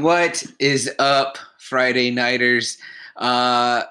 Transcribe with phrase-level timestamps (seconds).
[0.00, 2.78] What is up, Friday Nighters?
[3.16, 3.84] Uh,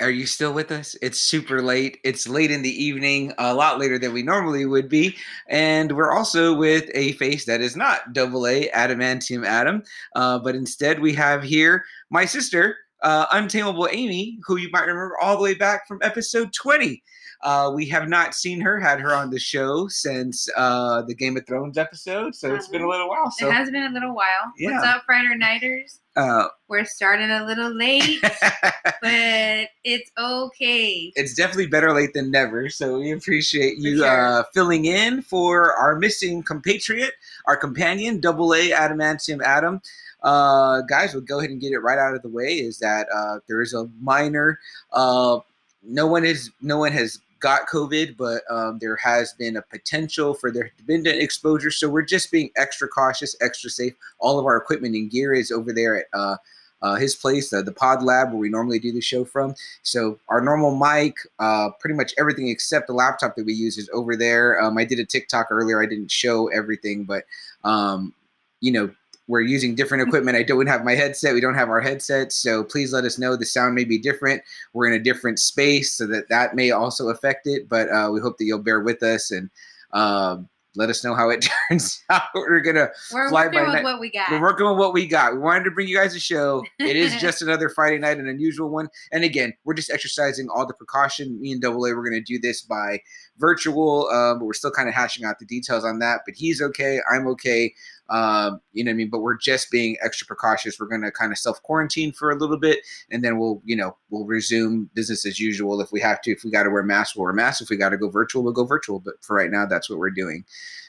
[0.00, 0.96] are you still with us?
[1.00, 1.98] It's super late.
[2.02, 5.16] It's late in the evening, a lot later than we normally would be.
[5.48, 9.82] And we're also with a face that is not double A Adamantium Adam,
[10.16, 15.16] uh, but instead we have here my sister, uh, Untamable Amy, who you might remember
[15.22, 17.02] all the way back from episode 20.
[17.42, 21.36] Uh, we have not seen her, had her on the show since uh, the Game
[21.36, 23.30] of Thrones episode, so it's been a little while.
[23.32, 24.44] So it has been a little while.
[24.58, 24.94] What's Yeah.
[24.96, 26.00] up, Friday Nighters?
[26.16, 28.20] uh, We're starting a little late,
[29.02, 31.12] but it's okay.
[31.16, 32.68] it's definitely better late than never.
[32.70, 34.06] So we appreciate you sure.
[34.40, 37.12] uh, filling in for our missing compatriot,
[37.46, 39.80] our companion, Double A Adamantium Adam.
[40.22, 42.54] Uh, guys, we'll go ahead and get it right out of the way.
[42.54, 44.58] Is that uh, there is a minor.
[44.92, 45.40] Uh,
[45.82, 46.50] no one is.
[46.62, 51.22] No one has got COVID, but um, there has been a potential for there to
[51.22, 51.70] exposure.
[51.70, 53.92] So we're just being extra cautious, extra safe.
[54.18, 56.06] All of our equipment and gear is over there at.
[56.12, 56.36] Uh,
[56.82, 59.54] uh, his place, uh, the Pod Lab, where we normally do the show from.
[59.82, 63.88] So our normal mic, uh, pretty much everything except the laptop that we use is
[63.94, 64.62] over there.
[64.62, 65.82] Um, I did a TikTok earlier.
[65.82, 67.24] I didn't show everything, but
[67.62, 68.12] um,
[68.60, 68.90] you know
[69.26, 70.36] we're using different equipment.
[70.36, 71.34] I don't have my headset.
[71.34, 72.36] We don't have our headsets.
[72.36, 73.36] So please let us know.
[73.36, 74.42] The sound may be different.
[74.72, 77.68] We're in a different space, so that that may also affect it.
[77.68, 79.48] But uh, we hope that you'll bear with us and
[79.92, 82.22] um, let us know how it turns out.
[82.34, 83.84] We're gonna We're fly working by with night.
[83.84, 84.30] what we got.
[84.30, 85.32] we're working with what we got.
[85.32, 86.64] We wanted to bring you guys a show.
[86.80, 88.88] It is just another Friday night, an unusual one.
[89.12, 91.40] And again, we're just exercising all the precaution.
[91.40, 92.98] Me and Double A, we're going to do this by
[93.38, 96.20] virtual, um, but we're still kind of hashing out the details on that.
[96.26, 97.00] But he's okay.
[97.12, 97.72] I'm okay.
[98.10, 99.10] Um, you know what I mean?
[99.10, 100.78] But we're just being extra precautious.
[100.78, 103.76] We're going to kind of self quarantine for a little bit, and then we'll, you
[103.76, 106.32] know, we'll resume business as usual if we have to.
[106.32, 107.62] If we got to wear masks, we'll wear masks.
[107.62, 109.00] If we got to go virtual, we'll go virtual.
[109.00, 110.44] But for right now, that's what we're doing.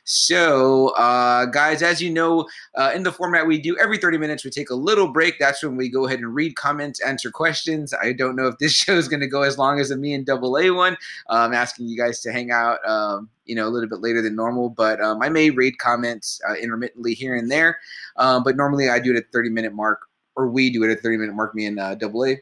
[0.06, 4.46] So, uh, guys, as you know, uh, in the format we do every 30 minutes,
[4.46, 5.40] we take a little break.
[5.40, 7.92] That's when we go ahead and read comments, answer questions.
[7.92, 10.14] I don't know if this show is going to go as long as the me
[10.14, 10.96] and double A one.
[11.28, 14.36] I'm asking you guys to hang out, um, you know, a little bit later than
[14.36, 17.80] normal, but um, I may read comments uh, intermittently here and there.
[18.18, 20.02] Um, but normally I do it at 30 minute mark,
[20.36, 22.40] or we do it at 30 minute mark, me and uh, double A.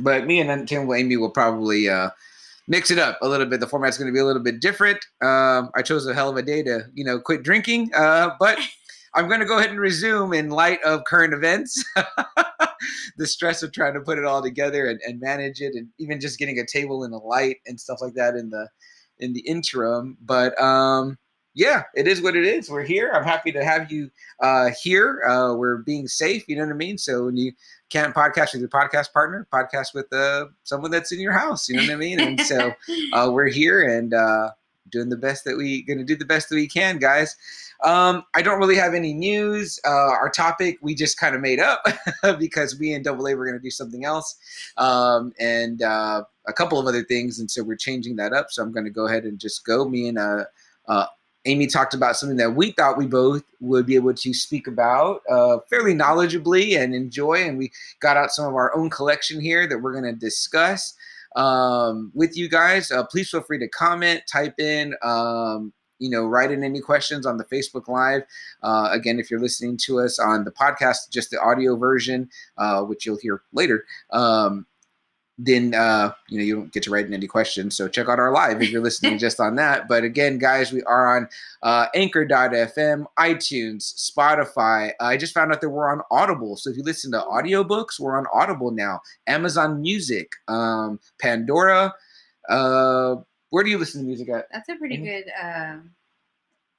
[0.00, 2.10] But me and Untamable Amy will probably uh,
[2.70, 3.58] mix it up a little bit.
[3.58, 5.04] The format's going to be a little bit different.
[5.20, 8.58] Um, I chose a hell of a day to, you know, quit drinking, uh, but
[9.14, 11.84] I'm going to go ahead and resume in light of current events.
[13.16, 16.20] the stress of trying to put it all together and, and manage it, and even
[16.20, 18.68] just getting a table and a light and stuff like that in the
[19.18, 20.16] in the interim.
[20.22, 21.18] But um,
[21.54, 22.70] yeah, it is what it is.
[22.70, 23.10] We're here.
[23.12, 24.10] I'm happy to have you
[24.40, 25.22] uh, here.
[25.28, 26.44] Uh, we're being safe.
[26.46, 26.98] You know what I mean.
[26.98, 27.50] So when you
[27.90, 31.68] can't podcast with your podcast partner, podcast with uh, someone that's in your house.
[31.68, 32.20] You know what I mean.
[32.20, 32.72] And so
[33.12, 34.50] uh, we're here and uh,
[34.90, 37.36] doing the best that we going to do the best that we can, guys.
[37.82, 39.80] Um, I don't really have any news.
[39.84, 41.82] Uh, our topic we just kind of made up
[42.38, 44.36] because we and Double A were going to do something else,
[44.76, 48.50] um, and uh, a couple of other things, and so we're changing that up.
[48.50, 49.86] So I'm going to go ahead and just go.
[49.86, 50.44] Me and uh,
[50.88, 51.06] uh,
[51.46, 55.22] Amy talked about something that we thought we both would be able to speak about
[55.30, 59.66] uh, fairly knowledgeably and enjoy, and we got out some of our own collection here
[59.66, 60.94] that we're going to discuss
[61.36, 62.90] um, with you guys.
[62.90, 67.26] Uh, please feel free to comment, type in, um, you know, write in any questions
[67.26, 68.22] on the Facebook Live.
[68.62, 72.28] Uh, again, if you're listening to us on the podcast, just the audio version,
[72.58, 73.84] uh, which you'll hear later.
[74.10, 74.66] Um,
[75.42, 77.76] then uh, you know you don't get to write in any questions.
[77.76, 79.88] So check out our live if you're listening just on that.
[79.88, 81.28] But again, guys, we are on
[81.62, 84.92] uh, Anchor.fm, iTunes, Spotify.
[85.00, 86.56] I just found out that we're on Audible.
[86.56, 89.00] So if you listen to audiobooks, we're on Audible now.
[89.26, 91.94] Amazon Music, um, Pandora.
[92.48, 93.16] Uh,
[93.50, 94.46] where do you listen to music at?
[94.52, 95.24] That's a pretty good.
[95.42, 95.78] Uh,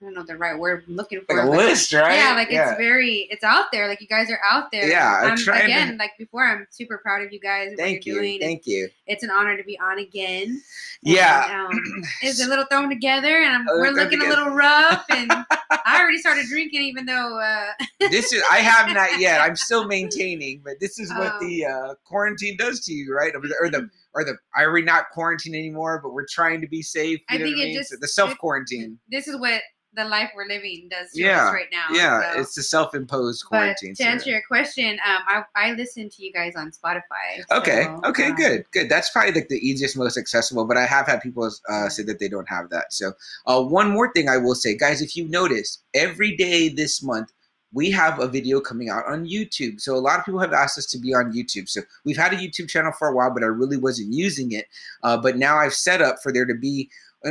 [0.01, 1.35] I don't know the right word I'm looking for.
[1.35, 2.15] Like a list, right?
[2.15, 2.71] Yeah, like Yeah.
[2.71, 3.87] it's very, it's out there.
[3.87, 4.87] Like you guys are out there.
[4.89, 7.73] Yeah, I'm I'm, trying to- again, like before, I'm super proud of you guys.
[7.77, 8.39] Thank you, doing.
[8.39, 8.89] thank you.
[9.05, 10.59] It's an honor to be on again.
[11.03, 14.25] Yeah, And, um, it's a little thrown together, and I'm, we're looking together.
[14.25, 15.05] a little rough.
[15.09, 15.31] And
[15.85, 17.39] I already started drinking, even though.
[17.39, 17.67] Uh,
[18.09, 19.39] this is I have not yet.
[19.41, 21.39] I'm still maintaining, but this is what Oh.
[21.47, 23.33] the uh, quarantine does to you, right?
[23.35, 23.89] Or the, or the
[24.25, 27.19] the are we not quarantine anymore, but we're trying to be safe.
[27.29, 27.73] I think what it mean?
[27.75, 28.99] just- So the self quarantine.
[29.09, 29.61] This is what
[29.93, 31.87] the life we're living does to Yeah, us right now.
[31.91, 32.41] Yeah, so.
[32.41, 33.93] it's the self imposed quarantine.
[33.97, 37.43] But to answer your question, um, I, I listen to you guys on Spotify.
[37.51, 37.83] Okay.
[37.83, 38.27] so, okay.
[38.27, 38.65] um, good.
[38.71, 38.89] Good.
[38.89, 40.65] That's probably like the easiest, most accessible.
[40.65, 42.93] But I have had people uh, say that they don't have that.
[42.93, 43.13] So,
[43.45, 47.31] uh, one more thing I will say, guys, if you notice, every day this month
[47.73, 49.79] we have a video coming out on YouTube.
[49.79, 51.69] So a lot of people have asked us to be on YouTube.
[51.69, 54.65] So we've had a YouTube channel for a while, but I really wasn't using it.
[55.03, 56.89] Uh, but now I've set up for there to be.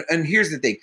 [0.09, 0.77] And here's the thing.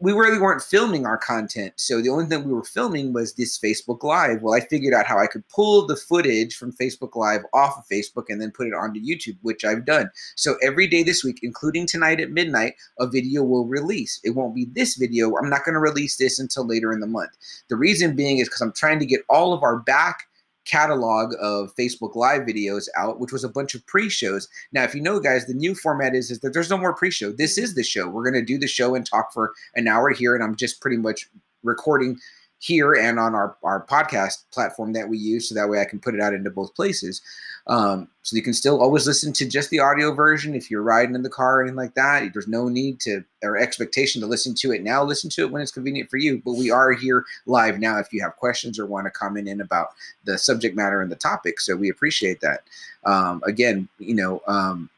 [0.00, 1.72] We really weren't filming our content.
[1.76, 4.42] So the only thing we were filming was this Facebook Live.
[4.42, 7.84] Well, I figured out how I could pull the footage from Facebook Live off of
[7.86, 10.10] Facebook and then put it onto YouTube, which I've done.
[10.36, 14.20] So every day this week, including tonight at midnight, a video will release.
[14.24, 15.36] It won't be this video.
[15.36, 17.36] I'm not going to release this until later in the month.
[17.68, 20.24] The reason being is because I'm trying to get all of our back
[20.68, 24.48] catalog of Facebook Live videos out, which was a bunch of pre-shows.
[24.72, 27.32] Now, if you know, guys, the new format is, is that there's no more pre-show.
[27.32, 28.08] This is the show.
[28.08, 30.98] We're to do the show and talk for an hour here, and I'm just pretty
[30.98, 31.28] much
[31.62, 32.18] recording
[32.60, 36.00] here and on our, our podcast platform that we use so that way I can
[36.00, 37.22] put it out into both places.
[37.68, 41.14] Um, so you can still always listen to just the audio version if you're riding
[41.14, 42.32] in the car or anything like that.
[42.32, 45.04] There's no need to or expectation to listen to it now.
[45.04, 46.42] Listen to it when it's convenient for you.
[46.44, 49.60] But we are here live now if you have questions or want to comment in
[49.60, 49.88] about
[50.24, 51.60] the subject matter and the topic.
[51.60, 52.62] So we appreciate that.
[53.04, 54.90] Um, again, you know, um,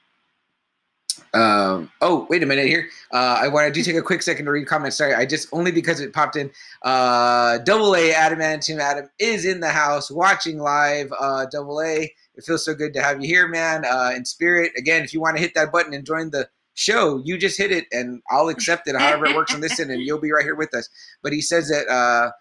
[1.32, 2.88] um, oh, wait a minute here.
[3.12, 4.96] Uh, I want to do take a quick second to read comments.
[4.96, 6.50] Sorry, I just only because it popped in.
[6.82, 11.12] Uh, double A Adamantium Adam is in the house watching live.
[11.18, 13.84] Uh, double A, it feels so good to have you here, man.
[13.84, 17.22] Uh, in spirit, again, if you want to hit that button and join the show,
[17.24, 18.96] you just hit it, and I'll accept it.
[18.96, 20.88] However it works on this end, and you'll be right here with us.
[21.22, 22.32] But he says that uh,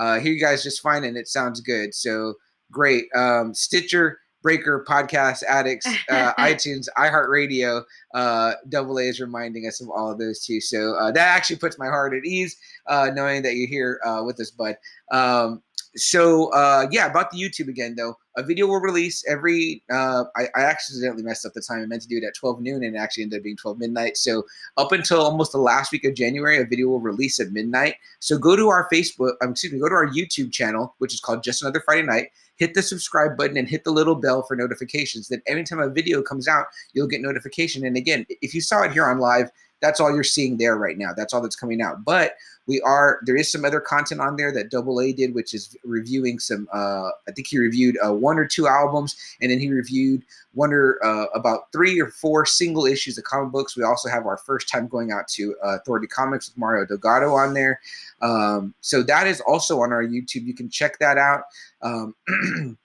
[0.00, 1.94] uh, here you guys just fine, and it sounds good.
[1.94, 2.34] So
[2.70, 3.04] great.
[3.14, 4.20] Um, Stitcher.
[4.42, 7.82] Breaker, Podcast Addicts, uh, iTunes, iHeartRadio,
[8.14, 10.60] uh, Double A is reminding us of all of those too.
[10.60, 12.56] So uh, that actually puts my heart at ease,
[12.86, 14.76] uh, knowing that you're here uh, with us, bud.
[15.10, 15.62] Um,
[15.96, 19.82] so uh, yeah, about the YouTube again though, a video will release every.
[19.90, 21.82] Uh, I, I accidentally messed up the time.
[21.82, 23.78] I meant to do it at 12 noon, and it actually ended up being 12
[23.78, 24.16] midnight.
[24.16, 24.44] So
[24.76, 27.96] up until almost the last week of January, a video will release at midnight.
[28.20, 31.20] So go to our Facebook, um, excuse me, go to our YouTube channel, which is
[31.20, 32.30] called Just Another Friday Night.
[32.58, 35.28] Hit the subscribe button and hit the little bell for notifications.
[35.28, 37.86] Then anytime a video comes out, you'll get notification.
[37.86, 39.50] And again, if you saw it here on live,
[39.80, 41.12] that's all you're seeing there right now.
[41.16, 42.04] That's all that's coming out.
[42.04, 42.32] But
[42.68, 45.74] we are there is some other content on there that Double A did, which is
[45.84, 46.68] reviewing some.
[46.72, 50.22] Uh, I think he reviewed uh, one or two albums, and then he reviewed
[50.52, 53.76] one or uh, about three or four single issues of comic books.
[53.76, 57.34] We also have our first time going out to uh, Authority Comics with Mario Delgado
[57.34, 57.80] on there.
[58.20, 60.44] Um, so that is also on our YouTube.
[60.44, 61.44] You can check that out.
[61.80, 62.14] Um,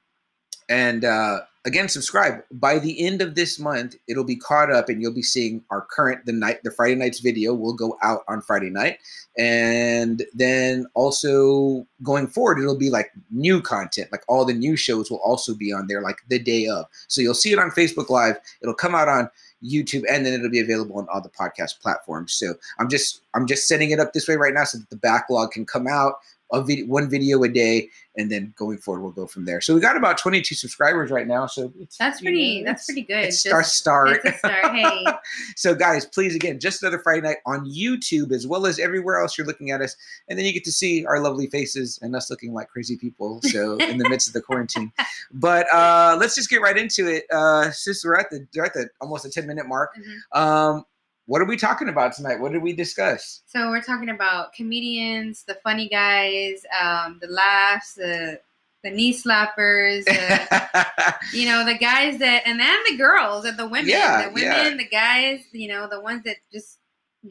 [0.69, 2.43] and uh, again, subscribe.
[2.51, 5.81] By the end of this month, it'll be caught up, and you'll be seeing our
[5.81, 8.99] current the night the Friday night's video will go out on Friday night,
[9.37, 14.11] and then also going forward, it'll be like new content.
[14.11, 16.85] Like all the new shows will also be on there, like the day of.
[17.07, 18.37] So you'll see it on Facebook Live.
[18.61, 19.29] It'll come out on
[19.63, 22.33] YouTube, and then it'll be available on all the podcast platforms.
[22.33, 24.97] So I'm just I'm just setting it up this way right now, so that the
[24.97, 26.15] backlog can come out
[26.53, 29.59] a video, one video a day, and then going forward we'll go from there.
[29.59, 31.47] So we got about 22 subscribers right now.
[31.47, 32.61] So it's, That's you pretty.
[32.61, 33.25] know, that's pretty good.
[33.25, 34.19] It's Just- start start.
[34.23, 34.73] It's start.
[34.75, 35.05] Hey,
[35.55, 39.37] so guys, please again, just another Friday night on YouTube as well as everywhere else
[39.37, 39.95] you're looking at us,
[40.29, 43.39] and then you get to see our lovely faces and us looking like crazy people.
[43.43, 44.91] So in the midst of the quarantine,
[45.33, 47.25] but uh, let's just get right into it.
[47.31, 50.39] Uh, since we're at the we're at the almost a 10 minute mark, Mhm.
[50.39, 50.85] um,
[51.25, 52.39] what are we talking about tonight?
[52.39, 53.41] What did we discuss?
[53.45, 58.39] so we're talking about comedians, the funny guys, um, the laughs, the
[58.83, 60.03] the knee slappers.
[60.05, 64.33] The, you know the guys that and then the girls and the women Yeah, the
[64.33, 64.77] women yeah.
[64.77, 66.79] the guys you know the ones that just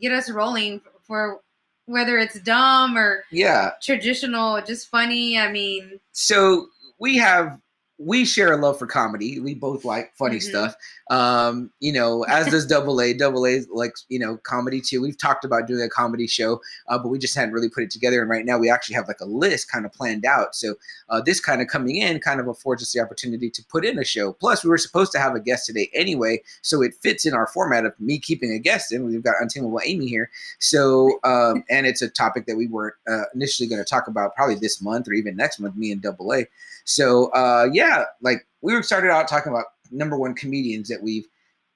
[0.00, 1.40] get us rolling for
[1.86, 3.72] whether it's dumb or yeah.
[3.82, 6.66] traditional just funny i mean so
[6.98, 7.58] we have
[8.04, 9.38] we share a love for comedy.
[9.38, 10.42] We both like funny Mhm.
[10.42, 10.74] stuff.
[11.10, 13.12] Um, you know, as does Double A.
[13.12, 15.00] Double A likes you know comedy too.
[15.02, 17.90] We've talked about doing a comedy show, uh, but we just hadn't really put it
[17.90, 18.20] together.
[18.20, 20.54] And right now, we actually have like a list kind of planned out.
[20.54, 20.74] So
[21.08, 23.98] uh, this kind of coming in kind of affords us the opportunity to put in
[23.98, 24.32] a show.
[24.32, 27.46] Plus, we were supposed to have a guest today anyway, so it fits in our
[27.46, 29.04] format of me keeping a guest in.
[29.04, 33.24] We've got Untamable Amy here, so um, and it's a topic that we weren't uh,
[33.34, 35.76] initially going to talk about probably this month or even next month.
[35.76, 36.46] Me and Double A.
[36.84, 41.26] So uh, yeah, like we started out talking about number one comedians that we've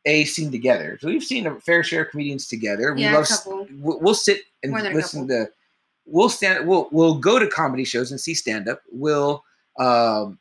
[0.04, 0.98] a seen together.
[1.00, 2.94] So we've seen a fair share of comedians together.
[2.94, 3.28] We Yeah, love
[3.80, 5.48] we'll, we'll sit and More than a listen to.
[6.06, 6.66] We'll stand.
[6.68, 8.80] We'll we'll go to comedy shows and see stand up.
[8.92, 9.42] We'll
[9.78, 10.38] um,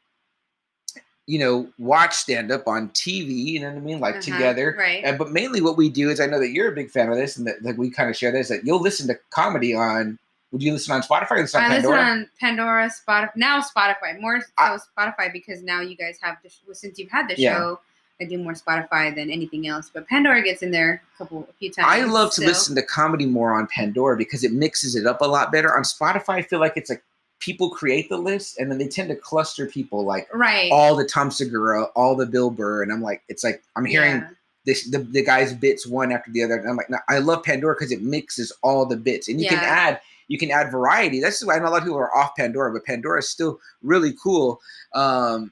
[1.28, 3.34] you know, watch stand up on TV.
[3.34, 4.76] You know what I mean, like Uh-huh, together.
[4.78, 5.04] right?
[5.04, 7.18] And, but mainly, what we do is, I know that you're a big fan of
[7.18, 8.50] this, and that like we kind of share this.
[8.50, 10.20] That you'll listen to comedy on.
[10.56, 12.10] Would you listen on Spotify or listen on uh, I listen Pandora?
[12.12, 13.36] on Pandora, Spotify.
[13.36, 17.12] Now Spotify, more so I- Spotify because now you guys have the well, since you've
[17.12, 17.58] had the Yeah.
[17.58, 17.80] show.
[18.22, 21.54] I do more Spotify than anything else, but Pandora gets in there a couple, a
[21.60, 21.88] few times.
[21.92, 25.20] I love to so- listen to comedy more on Pandora because it mixes it up
[25.20, 25.76] a lot better.
[25.76, 27.04] On Spotify, I feel like it's like
[27.42, 30.72] people create the list and then they tend to cluster people like Right.
[30.72, 34.22] all the Tom Segura, all the Bill Burr, and I'm like, it's like I'm hearing
[34.22, 34.30] Yeah.
[34.66, 37.44] this the, the guys bits one after the other, and I'm like, no, I love
[37.44, 41.22] Pandora because it mixes all the bits, and you can add you can add variety.
[41.22, 43.60] That's why I know a lot of people are off Pandora, but Pandora is still
[43.82, 44.60] really cool.
[44.94, 45.52] Um,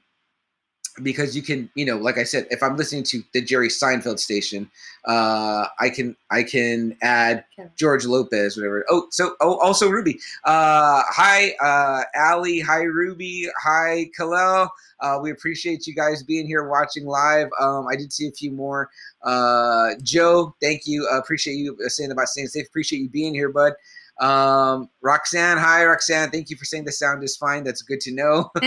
[1.02, 4.18] because you can, you know, like I said, if I'm listening to the Jerry Seinfeld
[4.18, 4.70] station,
[5.06, 7.44] uh, I can I can add.
[7.76, 8.84] George Lopez, whatever.
[8.88, 10.20] Oh, so oh, also Ruby.
[10.44, 12.60] Uh, hi, uh, Allie.
[12.60, 13.48] Hi, Ruby.
[13.62, 14.68] Hi, Kalel.
[15.00, 17.48] Uh, we appreciate you guys being here watching live.
[17.60, 18.90] Um, I did see a few more.
[19.22, 21.08] Uh, Joe, thank you.
[21.12, 22.66] Uh, appreciate you saying about staying safe.
[22.66, 23.72] Appreciate you being here, bud.
[24.20, 26.30] Um, Roxanne, hi, Roxanne.
[26.30, 27.64] Thank you for saying the sound is fine.
[27.64, 28.50] That's good to know.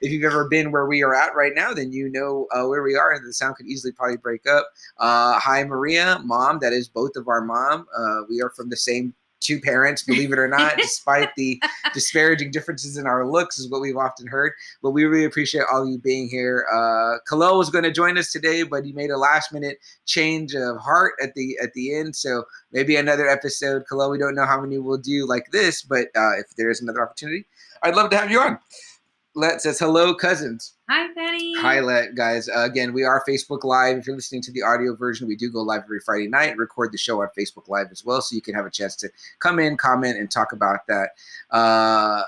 [0.00, 2.82] if you've ever been where we are at right now, then you know uh, where
[2.82, 4.68] we are, and the sound could easily probably break up.
[4.98, 6.58] Uh, hi, Maria, mom.
[6.60, 7.86] That is both of our mom.
[7.96, 9.14] Uh, we are from the same
[9.44, 13.80] two parents, believe it or not, despite the disparaging differences in our looks, is what
[13.80, 14.52] we've often heard.
[14.82, 16.66] But we really appreciate all you being here.
[16.72, 20.54] Uh, Khalil was going to join us today, but he made a last minute change
[20.54, 22.16] of heart at the at the end.
[22.16, 23.84] So maybe another episode.
[23.88, 26.80] Khalil, we don't know how many we'll do like this, but uh, if there is
[26.80, 27.46] another opportunity,
[27.82, 28.58] I'd love to have you on.
[29.36, 30.74] Let says hello, cousins.
[30.88, 31.54] Hi, Penny.
[31.58, 32.48] Hi, let guys.
[32.48, 33.98] Uh, again, we are Facebook Live.
[33.98, 36.56] If you're listening to the audio version, we do go live every Friday night.
[36.56, 39.08] Record the show on Facebook Live as well, so you can have a chance to
[39.40, 41.10] come in, comment, and talk about that.
[41.50, 42.22] Uh,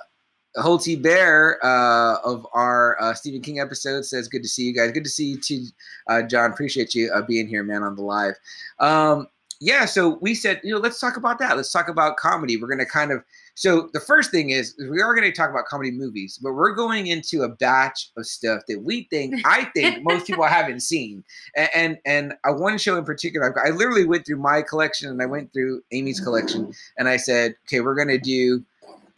[0.57, 4.91] Holty Bear uh, of our uh, Stephen King episode says, "Good to see you guys.
[4.91, 5.67] Good to see you too,
[6.09, 6.51] uh, John.
[6.51, 8.35] Appreciate you uh, being here, man, on the live."
[8.81, 9.29] Um,
[9.61, 11.57] yeah, so we said, you know, let's talk about that.
[11.57, 12.57] Let's talk about comedy.
[12.57, 13.25] We're going to kind of
[13.59, 16.75] so the first thing is we are going to talk about comedy movies, but we're
[16.75, 21.25] going into a batch of stuff that we think I think most people haven't seen.
[21.57, 24.61] And and, and uh, one show in particular, I've got- I literally went through my
[24.63, 28.63] collection and I went through Amy's collection, and I said, okay, we're going to do.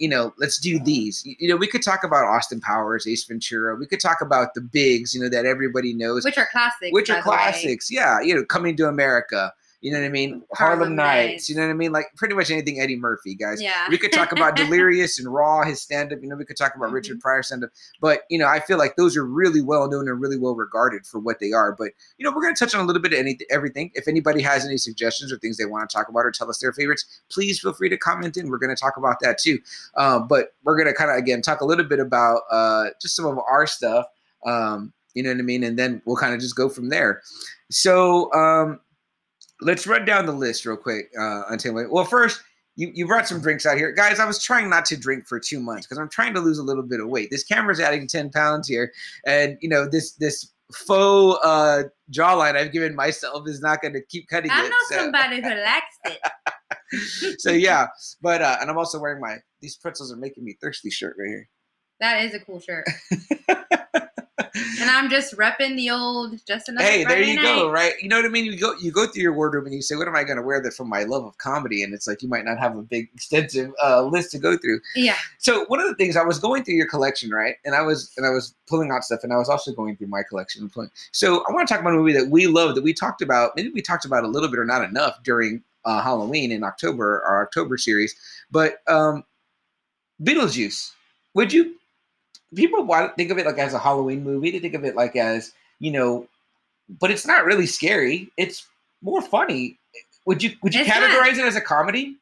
[0.00, 1.25] You know, let's do these.
[1.26, 3.75] You- You know, we could talk about Austin Powers, Ace Ventura.
[3.75, 6.92] We could talk about the bigs, you know, that everybody knows, Which are classics.
[6.92, 7.90] which are classics.
[7.90, 9.52] Yeah, you know, Coming to America.
[9.80, 10.42] You know what I mean?
[10.54, 11.28] Harlem, Harlem Nights.
[11.30, 11.49] Nights.
[11.49, 11.92] You know what I mean?
[11.92, 13.62] Like pretty much anything Eddie Murphy, guys.
[13.62, 13.88] Yeah.
[13.88, 16.18] We could talk about Delirious and Raw, his stand up.
[16.20, 16.94] You know, we could talk about Mhm.
[16.94, 17.70] Richard Pryor stand up.
[18.00, 21.06] But, you know, I feel like those are really well known and really well regarded
[21.06, 21.73] for what they are.
[21.73, 23.92] But, you know, we're going to touch on a little bit of any, everything.
[23.94, 26.58] If anybody has any suggestions or things they want to talk about or tell us
[26.58, 28.49] their favorites, please feel free to comment in.
[28.50, 29.58] We're going to talk about that too.
[29.97, 33.14] Um, but we're going to kind of, again, talk a little bit about uh, just
[33.14, 34.06] some of our stuff.
[34.44, 35.62] Um, you know what I mean?
[35.62, 37.23] And then we'll kind of just go from there.
[37.70, 38.80] So, um,
[39.60, 41.10] let's run down the list real quick.
[41.18, 42.42] Uh, until well, first
[42.76, 44.20] you, you brought some drinks out here, guys.
[44.20, 46.62] I was trying not to drink for two months because I'm trying to lose a
[46.62, 47.28] little bit of weight.
[47.30, 48.92] This camera's adding ten pounds here,
[49.26, 54.02] and you know this this faux uh, jawline I've given myself is not going to
[54.02, 54.68] keep cutting I it.
[54.68, 56.20] know so, somebody who likes it.
[57.40, 57.88] so yeah,
[58.22, 61.28] but uh, and I'm also wearing my these pretzels are making me thirsty shirt right
[61.28, 61.48] here.
[62.00, 62.86] That is a cool shirt.
[64.88, 67.95] and I'm just repping the old just another hey, there Friday you go, right?
[68.00, 68.45] You know what I mean?
[68.47, 70.42] You go you go through your wardrobe and you say, "What am I going to
[70.42, 72.83] wear that from my love of comedy?" And it's like you might not have a
[72.83, 74.80] big extensive uh, list to go through.
[74.97, 75.16] Yeah.
[75.38, 77.57] So one of the things I was going through your collection, right?
[77.64, 80.09] And I was and I was pulling out stuff, and I was also going through
[80.09, 80.71] my collection.
[81.12, 83.52] So I want to talk about a movie that we love that we talked about.
[83.57, 87.23] Maybe we talked about a little bit or not enough during uh, Halloween in October,
[87.26, 88.14] our October series.
[88.50, 89.25] But um,
[90.23, 90.92] Beetlejuice.
[91.35, 91.75] Would you?
[92.55, 92.87] People
[93.17, 94.50] think of it like as a Halloween movie.
[94.50, 96.26] They think of it like as you know,
[97.00, 98.31] but it's not really scary.
[98.37, 98.67] It's
[99.02, 99.78] more funny.
[100.26, 100.99] Would you would you It's not.
[100.99, 102.17] categorize it as a comedy?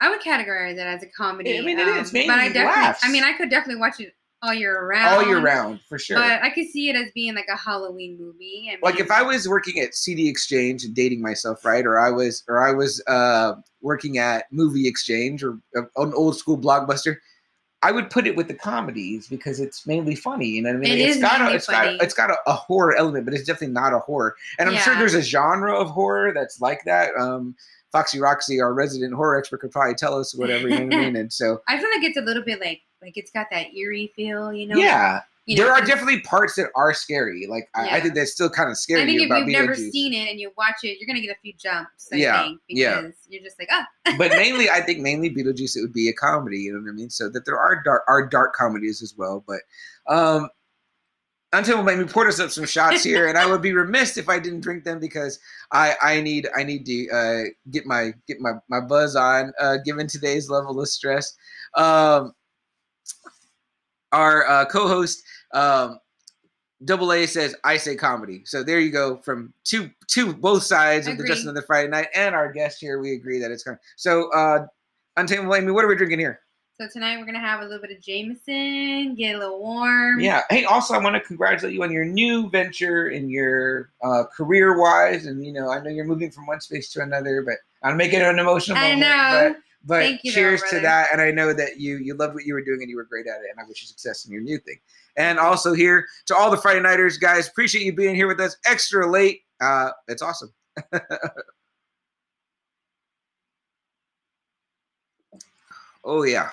[0.00, 1.58] I would categorize it as a comedy.
[1.58, 2.08] I mean, it is.
[2.08, 3.00] um, Mainly but I definitely, laughs.
[3.04, 5.08] I mean, I could definitely watch it all year round.
[5.08, 6.16] All year round, for sure.
[6.16, 8.66] But I could see it as being like a Halloween movie.
[8.68, 11.98] I mean, like if I was working at CD Exchange and dating myself, right, or
[11.98, 16.56] I was, or I was uh, working at Movie Exchange or uh, an old school
[16.58, 17.16] blockbuster,
[17.82, 20.46] I would put it with the comedies because it's mainly funny.
[20.46, 20.92] You know what I mean?
[20.92, 21.98] It it's is got a, it's got, funny.
[22.00, 24.34] it's got a, a horror element, but it's definitely not a horror.
[24.58, 27.14] And I'm sure there's a genre of horror that's like that.
[27.16, 27.54] Um,
[27.92, 30.68] Foxy Roxy, our resident horror expert, could probably tell us whatever.
[30.68, 31.16] You know what I mean?
[31.16, 34.12] And so, I feel like it's a little bit like like it's got that eerie
[34.14, 34.76] feel, you know?
[34.76, 37.46] yeah, You know, there are definitely parts that are scary.
[37.48, 38.00] Like I, I Yeah.
[38.02, 40.52] think that's still kind of scary I think if you've never seen it and you
[40.58, 42.10] watch it, you're gonna get a few jumps.
[42.12, 43.08] I Yeah, think, yeah.
[43.30, 43.86] you're just like, ah,
[44.18, 46.92] but mainly I think mainly Beetlejuice it would be a comedy, you know what I
[46.92, 47.08] mean?
[47.08, 49.42] So that there are dark are dark comedies as well.
[49.46, 49.60] But
[50.06, 50.50] um
[51.54, 54.28] until made me poured us up some shots here, and I would be remiss if
[54.28, 55.38] I didn't drink them because
[55.72, 59.78] I I need I need to uh, get my get my my buzz on uh,
[59.82, 61.34] given today's level of stress.
[61.74, 62.34] Um,
[64.12, 66.00] our uh, co-host um,
[66.84, 71.06] Double A says I say comedy, so there you go from two two both sides
[71.08, 71.24] of the.
[71.24, 73.80] Just Another Friday Night, and our guest here we agree that it's coming.
[73.96, 74.66] So uh,
[75.16, 76.40] Untamable Amy, what are we drinking here?
[76.80, 80.20] So tonight we're gonna have a little bit of Jameson, get a little warm.
[80.20, 80.42] Yeah.
[80.48, 84.78] Hey, also, I want to congratulate you on your new venture in your uh, career
[84.78, 85.26] wise.
[85.26, 88.20] And, you know, I know you're moving from one space to another, but I'm making
[88.20, 89.00] it an emotional I moment.
[89.00, 89.54] know.
[89.84, 91.08] But, Thank you, though, cheers to that.
[91.12, 93.26] And I know that you you loved what you were doing and you were great
[93.26, 93.46] at it.
[93.50, 94.78] And I wish you success in your new thing.
[95.16, 98.56] And also here to all the Friday Nighters, guys, appreciate you being here with us
[98.66, 99.42] extra late.
[99.60, 100.52] Uh, it's awesome.
[106.04, 106.50] oh, yeah.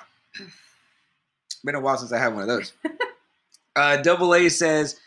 [1.64, 2.72] Been a while since I had one of those.
[3.76, 4.98] Uh, Double A says,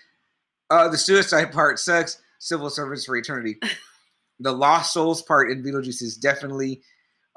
[0.70, 2.22] uh, the suicide part sucks.
[2.38, 3.58] Civil service for eternity.
[4.40, 6.84] the lost souls part in Beetlejuice is definitely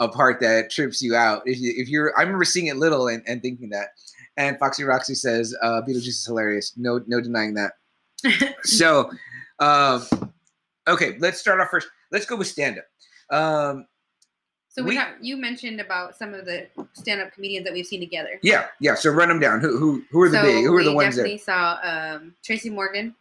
[0.05, 1.43] a part that trips you out.
[1.47, 3.89] If, you, if you're, I remember seeing it little and, and thinking that.
[4.37, 6.73] And Foxy Roxy says, uh, Beetlejuice is hilarious.
[6.77, 7.73] No, no denying that.
[8.63, 9.11] so,
[9.59, 10.05] um,
[10.89, 11.89] okay, let's start off first.
[12.11, 13.37] Let's go with stand up.
[13.37, 13.87] Um,
[14.69, 18.01] So we, We- have you mentioned about some of the stand-up comedians that we've seen
[18.01, 18.39] together.
[18.43, 18.95] yeah, yeah.
[18.95, 19.61] So run them down.
[19.61, 20.65] Who, who, who are the so big?
[20.65, 21.45] Who are the we ones definitely that?
[21.45, 23.15] saw um, Tracy Morgan,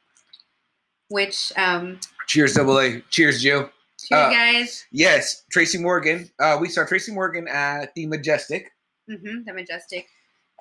[1.09, 3.01] which um, Cheers, Double A.
[3.09, 3.69] Cheers, Joe.
[4.07, 6.29] Cheers Uh, guys, Yes, Tracy Morgan.
[6.39, 8.71] Uh, we saw Tracy Morgan at the Majestic.
[9.09, 10.07] Mm-hmm, the Majestic.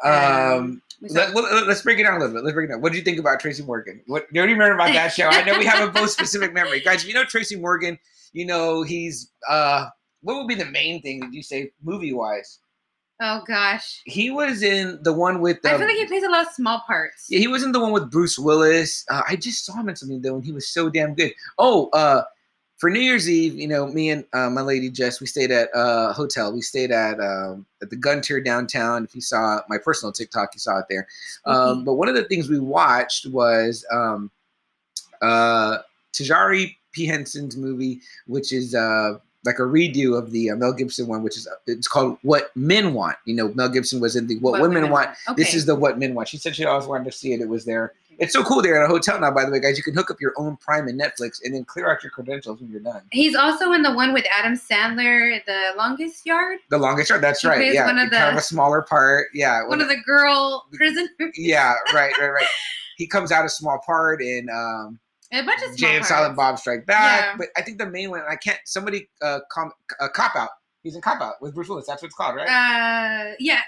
[0.03, 2.45] Um, saw, let, us break it down a little bit.
[2.45, 2.81] Let's break it down.
[2.81, 4.01] What did you think about Tracy Morgan?
[4.07, 5.29] What do you remember about that show?
[5.29, 7.03] I know we have a both specific memory, guys.
[7.03, 7.99] If you know Tracy Morgan,
[8.33, 9.89] you know he's uh,
[10.23, 12.59] what would be the main thing that you say movie wise?
[13.23, 15.71] oh gosh, He was in the one with the.
[15.71, 17.27] I feel like he plays a lot of small parts.
[17.29, 19.05] yeah, he was in the one with Bruce Willis.
[19.11, 21.33] Uh, I just saw him in something though, and he was so damn good.
[21.59, 22.23] Oh, uh,
[22.81, 25.69] for New Year's Eve, you know, me and uh, my lady Jess, we stayed at
[25.75, 26.51] a hotel.
[26.51, 29.05] We stayed at um, at the Gunter downtown.
[29.05, 31.07] If you saw my personal TikTok, you saw it there.
[31.45, 31.85] Um, Spooky.
[31.85, 34.31] but one of the things we watched was um,
[35.21, 35.79] uh,
[36.15, 41.07] Taraji P Henson's movie, which is uh, like a redo of the uh, Mel Gibson
[41.07, 43.19] one, which is uh, it's called What Men Want.
[43.27, 45.11] You know, Mel Gibson was in the What, Women, Want.
[45.29, 45.43] Okay.
[45.43, 46.29] This is the What Men Want.
[46.29, 47.43] She said she always wanted to see it.
[47.43, 47.93] It was there.
[48.21, 49.77] It's so cool there at a hotel now, by the way, guys.
[49.79, 52.61] You can hook up your own Prime and Netflix and then clear out your credentials
[52.61, 53.03] when you're done.
[53.13, 56.59] He's also in the one with Adam Sandler, The Longest Yard.
[56.69, 57.23] The longest yard.
[57.23, 57.73] That's He right.
[57.75, 59.29] Yeah, one of kind of the- a smaller part.
[59.35, 61.09] Yeah, One of the girl prisoners.
[61.37, 62.47] yeah, right, right, right.
[62.99, 64.99] He comes out a small part in um,
[65.33, 66.05] A bunch of Jay and.
[66.05, 67.21] Silent Bob Strike Back.
[67.25, 67.35] Yeah.
[67.39, 68.59] But I think the main one, I can't.
[68.67, 70.51] Somebody uh, com, uh, cop out.
[70.83, 71.87] He's in cop out with Bruce Willis.
[71.87, 72.47] That's what it's called, right?
[72.49, 73.61] Uh, yeah,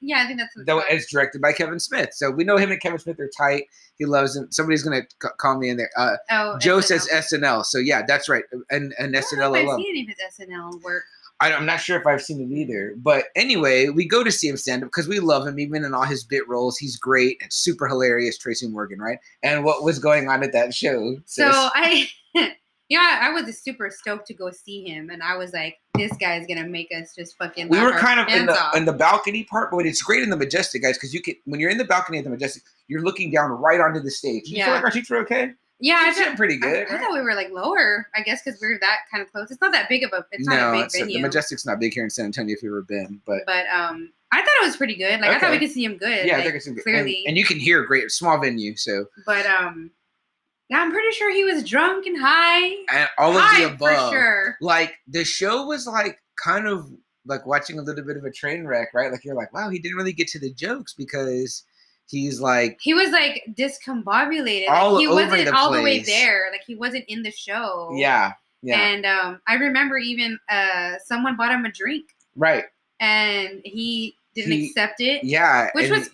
[0.00, 2.80] yeah, I think that's Though it's directed by Kevin Smith, so we know him and
[2.80, 3.64] Kevin Smith are tight.
[3.96, 4.48] He loves him.
[4.50, 5.90] Somebody's gonna c- call me in there.
[5.96, 6.84] Uh, Oh, Joe SNL.
[6.84, 8.44] says SNL, so yeah, that's right.
[8.70, 9.78] And and I SNL I've alone.
[9.82, 11.04] seen any of his SNL work.
[11.40, 12.94] I, I'm not sure if I've seen it either.
[12.96, 15.94] But anyway, we go to see him stand up because we love him, even in
[15.94, 16.76] all his bit roles.
[16.76, 19.18] He's great and super hilarious, Tracy Morgan, right?
[19.44, 21.16] And what was going on at that show?
[21.26, 21.48] So?
[21.48, 22.08] I,
[22.88, 26.46] yeah, I was super stoked to go see him, and I was like, this guy's
[26.46, 27.68] gonna make us just fucking.
[27.68, 28.76] we were kind of in the off.
[28.76, 31.60] in the balcony part, but it's great in the majestic, guys, because you can when
[31.60, 34.44] you're in the balcony at the majestic, you're looking down right onto the stage.
[34.46, 34.74] You feel Yeah.
[34.74, 35.52] like our seats were okay?
[35.80, 36.86] yeah, I It's thought, pretty I, good.
[36.90, 39.50] I thought we were like lower, I guess, because we are that kind of close.
[39.50, 40.24] It's not that big of a.
[40.32, 41.18] It's not no, a big it's- venue.
[41.18, 44.10] the majestic's not big here in San Antonio if you've ever been, but but um,
[44.32, 45.20] I thought it was pretty good.
[45.20, 46.26] Like I thought we could see him good.
[46.26, 47.24] yeah, like, they're gonna- and, clearly.
[47.26, 49.90] and you can hear great small venue, so But um,
[50.70, 52.66] yeah, I'm pretty sure he was drunk and high.
[52.92, 54.12] and all of the above.
[54.12, 54.56] sure.
[54.60, 56.90] like the show was like kind of
[57.26, 59.10] like watching a little bit of a train wreck, right?
[59.12, 61.64] Like you're like, wow, he didn't really get to the jokes because
[62.06, 64.68] he's like, He was like discombobulated.
[64.70, 66.48] All like, he over wasn't the all the way there.
[66.50, 67.90] Like he wasn't in the show.
[67.94, 72.64] yeah, yeah, And um, I remember even uh, someone bought him a drink, right,
[73.00, 75.24] and he didn't He- accept it.
[75.24, 75.70] yeah.
[75.74, 76.10] Which was-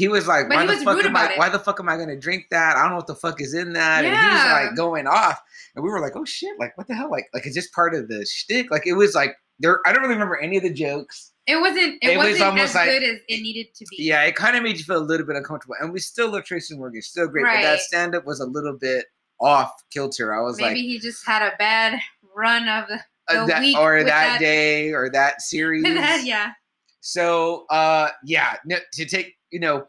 [0.00, 1.32] he was like, but why he the was fuck am I?
[1.32, 1.38] it.
[1.38, 2.76] Why the fuck am I gonna drink that?
[2.76, 4.04] I don't know what the fuck is in that.
[4.04, 4.30] And Yeah.
[4.30, 5.40] he's like going off,
[5.74, 7.10] and we were like, oh shit, like what the hell?
[7.10, 8.70] Like, like is this part of the shtick?
[8.70, 9.80] Like it was like there.
[9.86, 11.32] I don't really remember any of the jokes.
[11.46, 11.98] It wasn't.
[12.02, 13.96] It, It was wasn't almost as like- good as it needed to be.
[14.04, 16.44] Yeah, it kind of made you feel a little bit uncomfortable, and we still love
[16.44, 17.80] Tracy Morgan, still great, but that Right.
[17.80, 19.06] stand up was a little bit
[19.40, 20.34] off kilter.
[20.34, 20.74] I was Maybe like.
[20.76, 21.98] Maybe he just had a bad
[22.36, 23.00] run of the.
[23.34, 25.84] uh, that, week or that, that- day or that series.
[26.24, 26.52] yeah.
[27.00, 29.86] So uh yeah, no, to take you know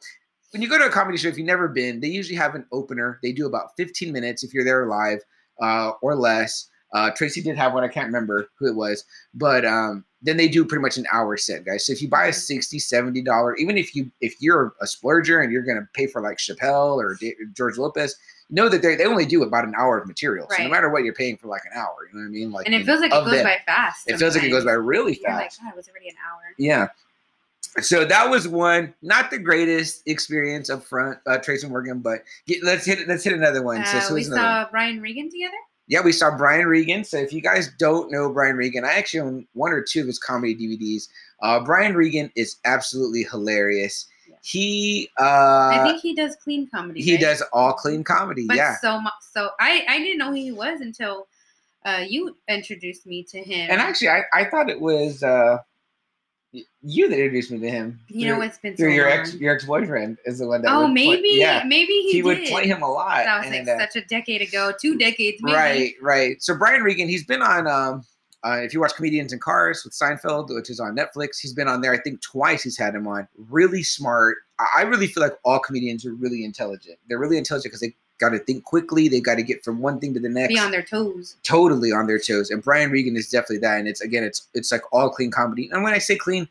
[0.52, 2.66] when you go to a comedy show, if you've never been, they usually have an
[2.72, 3.20] opener.
[3.24, 5.22] They do about 15 minutes if you're there live
[5.62, 6.68] uh, or less.
[6.94, 7.86] Uh, Tracy did have one.
[7.86, 11.38] I can't remember who it was, but um, then they do pretty much an hour
[11.38, 11.86] set, guys.
[11.86, 15.42] So if you buy a 60 70 dollar, even if you if you're a splurger
[15.42, 18.18] and you're gonna pay for like Chappelle or Da- George Lopez,
[18.50, 20.48] know that they they only do about an hour of material.
[20.52, 21.96] So no matter what, you're paying for like an hour.
[22.12, 22.52] You know what I mean?
[22.52, 23.46] Like and it feels like it goes them.
[23.46, 24.10] by fast.
[24.10, 24.88] It feels like it goes by sometimes.
[24.88, 25.62] really You're like, fast.
[25.62, 26.42] God, it was already an hour.
[26.58, 26.90] Yeah.
[27.80, 32.62] So that was one, not the greatest experience up front, uh, Tracy Morgan, but get,
[32.64, 33.86] let's hit let's hit another one.
[33.86, 34.32] so, Uh, so we one?
[34.38, 35.56] saw Brian Regan together.
[35.88, 37.04] Yeah, we saw Brian Regan.
[37.04, 40.08] So if you guys don't know Brian Regan, I actually own one or two of
[40.08, 41.08] his comedy DVDs.
[41.42, 44.06] Uh, Brian Regan is absolutely hilarious.
[44.30, 44.36] Yeah.
[44.44, 47.02] He uh, I think he does clean comedy.
[47.02, 47.22] he right?
[47.22, 48.48] does all clean comedy.
[48.48, 49.14] But yeah, so much.
[49.32, 51.28] So I I didn't know who he was until
[51.86, 53.70] uh, you introduced me to him.
[53.72, 55.58] and actually, I, I thought it was uh,
[56.82, 58.00] you that introduced me to him.
[58.08, 59.20] you know through- it's been so through your long.
[59.20, 60.72] ex your ex boyfriend is the one that.
[60.72, 63.24] oh, would play- maybe yeah, maybe he, he, would play him a lot.
[63.24, 65.56] That was like uh, such a decade ago, two decades maybe.
[65.56, 66.44] Right, right.
[66.44, 67.68] So Brian Regan, he's been on.
[67.68, 68.04] Um,
[68.44, 71.68] uh, if you watch Comedians in Cars with Seinfeld, which is on Netflix, he's been
[71.68, 71.94] on there.
[71.94, 72.64] I think twice.
[72.64, 73.28] He's had him on.
[73.38, 74.38] Really smart.
[74.60, 76.98] I I really feel like all comedians are really intelligent.
[77.08, 79.10] They're really intelligent because they got to think quickly.
[79.10, 80.54] They got to get from one thing to the next.
[80.54, 81.36] Be on their toes.
[81.44, 82.50] totally on their toes.
[82.52, 83.80] And Brian Regan is definitely that.
[83.80, 85.70] And it's again, it's it's like all clean comedy.
[85.72, 86.48] And when I say clean,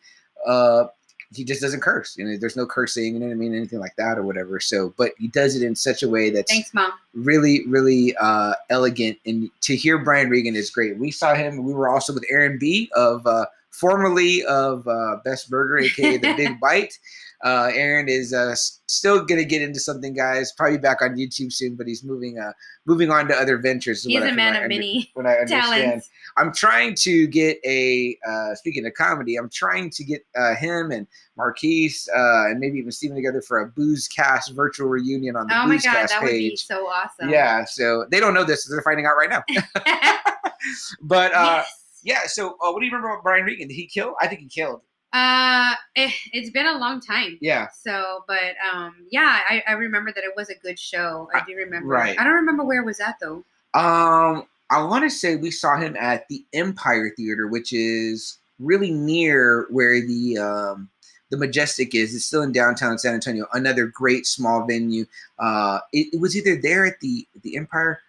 [0.46, 0.85] uh,
[1.33, 2.16] he just doesn't curse.
[2.18, 3.14] You know, there's no cursing.
[3.14, 3.54] You know what I mean?
[3.54, 4.59] Anything like that or whatever.
[4.59, 6.92] So, but he does it in such a way that's Thanks, mom.
[7.14, 9.16] really, really uh, elegant.
[9.24, 10.98] And to hear Brian Regan is great.
[10.98, 11.62] We saw him.
[11.62, 12.90] We were also with Aaron B.
[12.96, 16.98] of uh, formerly of uh, Best Burger, aka the Big Bite.
[17.42, 20.53] Uh, Aaron is uh, still gonna get into something, guys.
[20.53, 22.53] Probably back on YouTube soon, but he's moving uh,
[22.87, 24.05] moving on to other ventures.
[24.05, 25.64] He's a man of under- many What I understand.
[25.83, 26.11] talents.
[26.37, 29.37] I'm trying to get a uh, speaking of comedy.
[29.37, 33.61] I'm trying to get uh, him and Marquise uh, and maybe even Steven together for
[33.61, 36.50] a Booze Cast virtual reunion on the Oh my Booze god, Cast that would be
[36.50, 36.66] page.
[36.66, 37.31] so awesome.
[37.31, 39.42] Yeah, so they don't know this; they're finding out right now.
[41.03, 41.66] but uh, yes.
[42.05, 43.68] yeah, so uh, what do you remember about Brian Regan?
[43.68, 44.14] Did he kill?
[44.20, 44.83] I think he killed.
[45.12, 47.37] Uh, it, it's been a long time.
[47.40, 51.29] Yeah, So, but um, yeah, I, I remember that it was a good show.
[51.35, 51.88] I do remember.
[51.88, 52.18] right.
[52.18, 53.44] I don't remember where it was at though.
[53.75, 58.92] Um, I want to say we saw him at the Empire Theater, which is really
[58.92, 60.88] near where the um,
[61.31, 62.14] the Majestic is.
[62.14, 63.46] It's still in downtown San Antonio.
[63.53, 65.07] Another great small venue.
[65.38, 68.01] Uh, it, it was either there at the the Empire,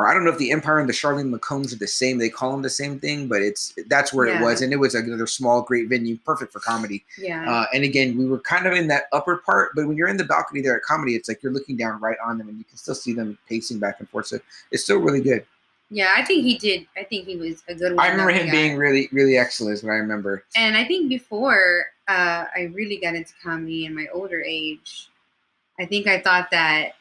[0.00, 2.16] or I don't know if the Empire and the Charline McCombs are the same.
[2.16, 4.94] They call them the same thing, but it's that's where it was, and it was
[4.94, 7.04] another small, great venue, perfect for comedy.
[7.18, 7.44] Yeah.
[7.46, 10.16] Uh, and again, we were kind of in that upper part, but when you're in
[10.16, 12.64] the balcony there at comedy, it's like you're looking down right on them, and you
[12.64, 14.28] can still see them pacing back and forth.
[14.28, 14.38] So
[14.70, 15.44] it's still really good.
[15.90, 16.86] yeah, I think he did.
[16.96, 18.02] I think he was a good one.
[18.02, 18.52] I remember him guy.
[18.52, 19.74] being really, really excellent.
[19.74, 20.44] Is what I remember.
[20.56, 25.10] And I think before uh, I really got into comedy in my older age,
[25.78, 26.92] I think I thought that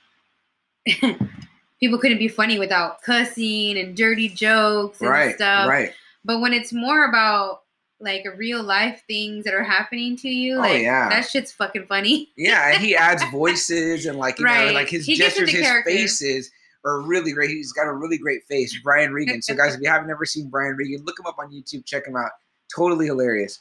[1.79, 5.67] people couldn't be funny without cussing and dirty jokes and Right, stuff.
[5.69, 5.93] right.
[6.25, 7.61] But when it's more about
[8.01, 11.09] like real life things that are happening to you, Oh, yeah.
[11.09, 12.29] that shit's fucking funny.
[12.37, 15.89] Yeah, and he adds voices and like you know, like his He gestures, his character.
[15.91, 16.49] faces
[16.85, 17.49] are really great.
[17.49, 19.41] He's got a really great face, Brian Regan.
[19.41, 21.85] So guys, if you haven't never seen Brian Regan, look him up on YouTube.
[21.85, 22.31] Check him out.
[22.73, 23.59] Totally hilarious.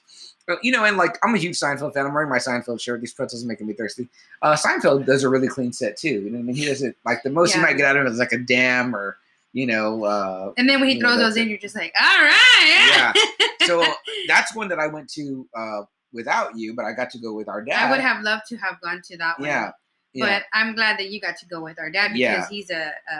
[0.48, 2.06] Uh, You know, and like I'm a huge Seinfeld fan.
[2.06, 3.00] I'm wearing my Seinfeld shirt.
[3.00, 4.08] These pretzels are making me thirsty.
[4.42, 6.08] Uh, Seinfeld does a really clean set too.
[6.08, 6.56] You know what I mean?
[6.56, 8.94] He doesn't like the most you might get out of it is like a damn
[8.94, 9.18] or
[9.52, 10.04] you know.
[10.04, 12.90] Uh, And then when he throws that's those in, you're just like, all right.
[12.96, 13.12] Yeah.
[13.66, 13.84] so
[14.28, 15.82] that's one that I went to uh,
[16.12, 17.86] without you, but I got to go with our dad.
[17.86, 19.48] I would have loved to have gone to that one.
[19.48, 19.70] Yeah.
[20.14, 20.26] Yeah.
[20.38, 22.46] But I'm glad that you got to go with our dad because Yeah.
[22.48, 23.18] he's a, a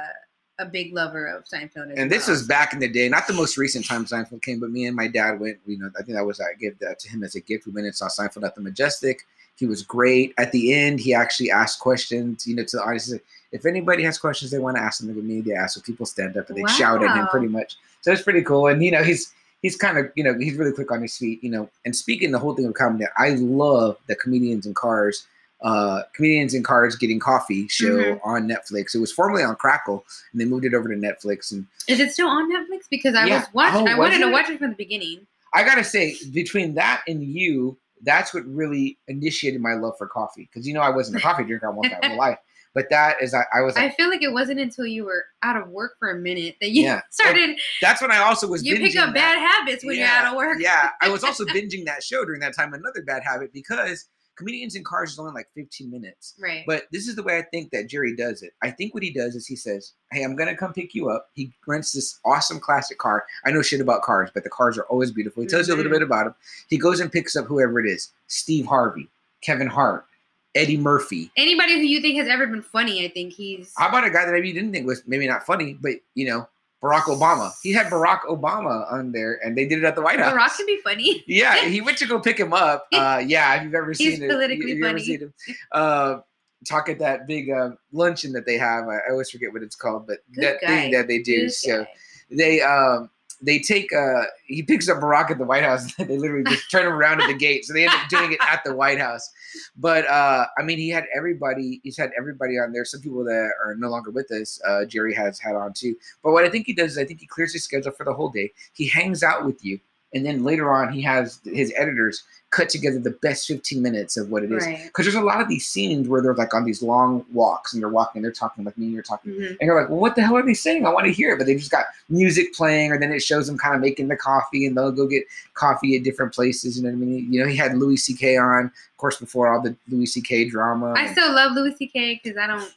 [0.58, 1.92] a big lover of Seinfeld.
[1.96, 2.34] And this well.
[2.34, 4.96] was back in the day, not the most recent time Seinfeld came, but me and
[4.96, 5.58] my dad went.
[5.66, 7.66] You know, I think that was I gave that to him as a gift.
[7.66, 9.26] We went and saw Seinfeld at the Majestic.
[9.56, 10.34] He was great.
[10.38, 12.46] At the end, he actually asked questions.
[12.46, 13.12] You know, to the audience.
[13.50, 15.74] If anybody has questions they want to ask them, to me, they ask.
[15.74, 17.76] So people stand up and they shout at him, pretty much.
[18.02, 18.66] So it's pretty cool.
[18.66, 21.42] And you know, he's he's kind of you know he's really quick on his feet.
[21.42, 25.26] You know, and speaking the whole thing of comedy, I love the comedians in cars.
[25.60, 28.20] Uh, comedians in cars getting coffee show Mhm.
[28.22, 28.94] on Netflix.
[28.94, 31.50] It was formerly on Crackle, and they moved it over to Netflix.
[31.50, 32.82] And Is it still on Netflix?
[32.88, 33.38] Because I Yeah.
[33.40, 33.88] was watching.
[33.88, 35.26] Oh, I wanted to watch it from the beginning.
[35.54, 40.48] I gotta say, between that and you, that's what really initiated my love for coffee.
[40.52, 42.38] Because you know, I wasn't a coffee drinker almost my whole life,
[42.74, 45.56] but that is I, I was I feel like it wasn't until you were out
[45.56, 47.00] of work for a minute that you Yeah.
[47.10, 47.58] started.
[47.82, 48.62] that's when I also was.
[48.64, 49.14] You pick up that.
[49.14, 50.58] bad habits when Yeah, you're out of work.
[50.60, 52.72] yeah, I was also binging that show during that time.
[52.74, 54.06] Another bad habit because
[54.38, 56.34] comedians in cars is only like 15 minutes.
[56.40, 56.64] Right.
[56.66, 58.52] But this is the way I think that Jerry does it.
[58.62, 61.10] I think what he does is he says, Hey, I'm going to come pick you
[61.10, 61.28] up.
[61.34, 63.26] He rents this awesome classic car.
[63.44, 65.42] I know shit about cars, but the cars are always beautiful.
[65.42, 65.96] He tells you a little Mhm.
[65.96, 66.34] bit about them.
[66.68, 69.08] He goes and picks up whoever it is Steve Harvey,
[69.42, 70.06] Kevin Hart,
[70.54, 71.30] Eddie Murphy.
[71.36, 73.72] Anybody who you think has ever been funny, I think he's.
[73.76, 76.26] How about a guy that maybe you didn't think was maybe not funny, but you
[76.26, 76.48] know,
[76.82, 77.52] Barack Obama.
[77.62, 80.32] He had Barack Obama on there, and they did it at the White House.
[80.32, 81.24] Barack can be funny.
[81.26, 82.86] yeah, he went to go pick him up.
[82.92, 85.00] Uh, yeah, if you've ever He's seen it, politically you, funny.
[85.02, 85.34] seen him
[85.72, 86.18] uh,
[86.66, 88.86] talk at that big uh, luncheon that they have.
[88.88, 90.66] I, I always forget what it's called, but Good that guy.
[90.68, 91.42] thing that they do.
[91.42, 91.88] Good So guy.
[92.30, 95.94] they um they take uh he picks up Barack at the White House.
[95.98, 97.64] they literally just turn him around at the gate.
[97.64, 99.30] So they end up doing it at the White House.
[99.76, 102.84] But uh I mean he had everybody he's had everybody on there.
[102.84, 105.94] Some people that are no longer with us, uh Jerry has had on too.
[106.22, 108.14] But what I think he does is I think he clears his schedule for the
[108.14, 108.52] whole day.
[108.72, 109.80] He hangs out with you.
[110.14, 114.30] And then later on he has his editors cut together the best 15 minutes of
[114.30, 114.64] what it is.
[114.64, 114.84] Right.
[114.86, 117.82] Because there's a lot of these scenes where they're like on these long walks and
[117.82, 119.48] they're walking, they're talking like me, and you're talking Mhm.
[119.50, 120.86] and you're like, well, what the hell are they saying?
[120.86, 121.36] I want to hear it.
[121.36, 124.16] But they just got music playing, or then it shows them kind of making the
[124.16, 126.78] coffee, and they'll go get coffee at different places.
[126.78, 127.30] You know what I mean?
[127.30, 128.38] You know, he had Louis C.K.
[128.38, 130.48] on, of course, before all the Louis C.K.
[130.48, 130.94] drama.
[130.96, 132.18] I still love Louis C.K.
[132.24, 132.74] because I don't.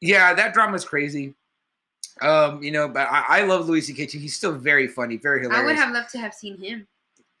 [0.00, 1.32] yeah, that drama's crazy.
[2.20, 4.06] Um, you know, but I, I love Louis C.K.
[4.06, 4.18] too.
[4.18, 5.62] He's still very funny, very hilarious.
[5.62, 6.86] I would have loved to have seen him,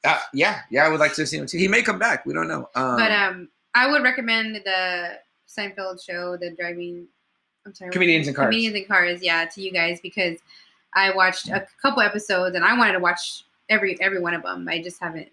[0.06, 1.58] uh, yeah, yeah, I would like to have seen him too.
[1.58, 2.24] He may come back.
[2.26, 2.68] We don't know.
[2.74, 7.06] Um, but um, I would recommend the Seinfeld show, the driving.
[7.66, 7.90] I'm sorry.
[7.90, 8.46] Comedians in Cars.
[8.46, 10.38] Comedians in Cars, yeah, to you guys because
[10.94, 14.68] I watched a couple episodes and I wanted to watch every every one of them.
[14.68, 15.28] I just haven't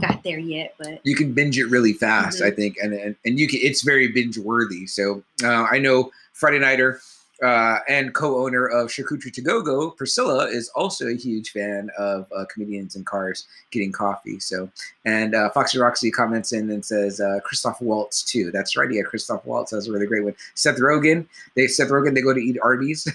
[0.00, 2.46] got there yet, but you can binge it really fast, Mhm.
[2.46, 3.60] I think, and, and and you can.
[3.62, 4.86] It's very binge worthy.
[4.86, 7.00] So uh, I know Friday Nighter
[7.42, 12.26] uh, and co-owner of Charcuterie to Go Go, Priscilla, is also a huge fan of
[12.34, 14.40] uh, comedians in cars getting coffee.
[14.40, 14.70] So
[15.04, 18.50] and uh, Foxy Roxy comments in and says uh, Christoph Waltz too.
[18.50, 19.72] That's right, yeah, Christoph Waltz.
[19.72, 20.34] That's a really great one.
[20.54, 23.06] Seth Rogen, they Seth Rogen, they go to eat Arby's.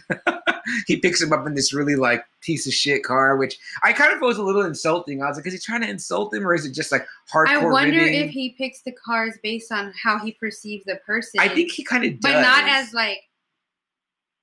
[0.88, 4.14] he picks him up in this really like piece of shit car, which I kind
[4.14, 5.22] of thought was a little insulting.
[5.22, 7.48] I was like, is he trying to insult him or is it just like hardcore?
[7.48, 8.26] I wonder ribbing?
[8.26, 11.40] if he picks the cars based on how he perceives the person.
[11.40, 13.20] I think he kind of does, but not as like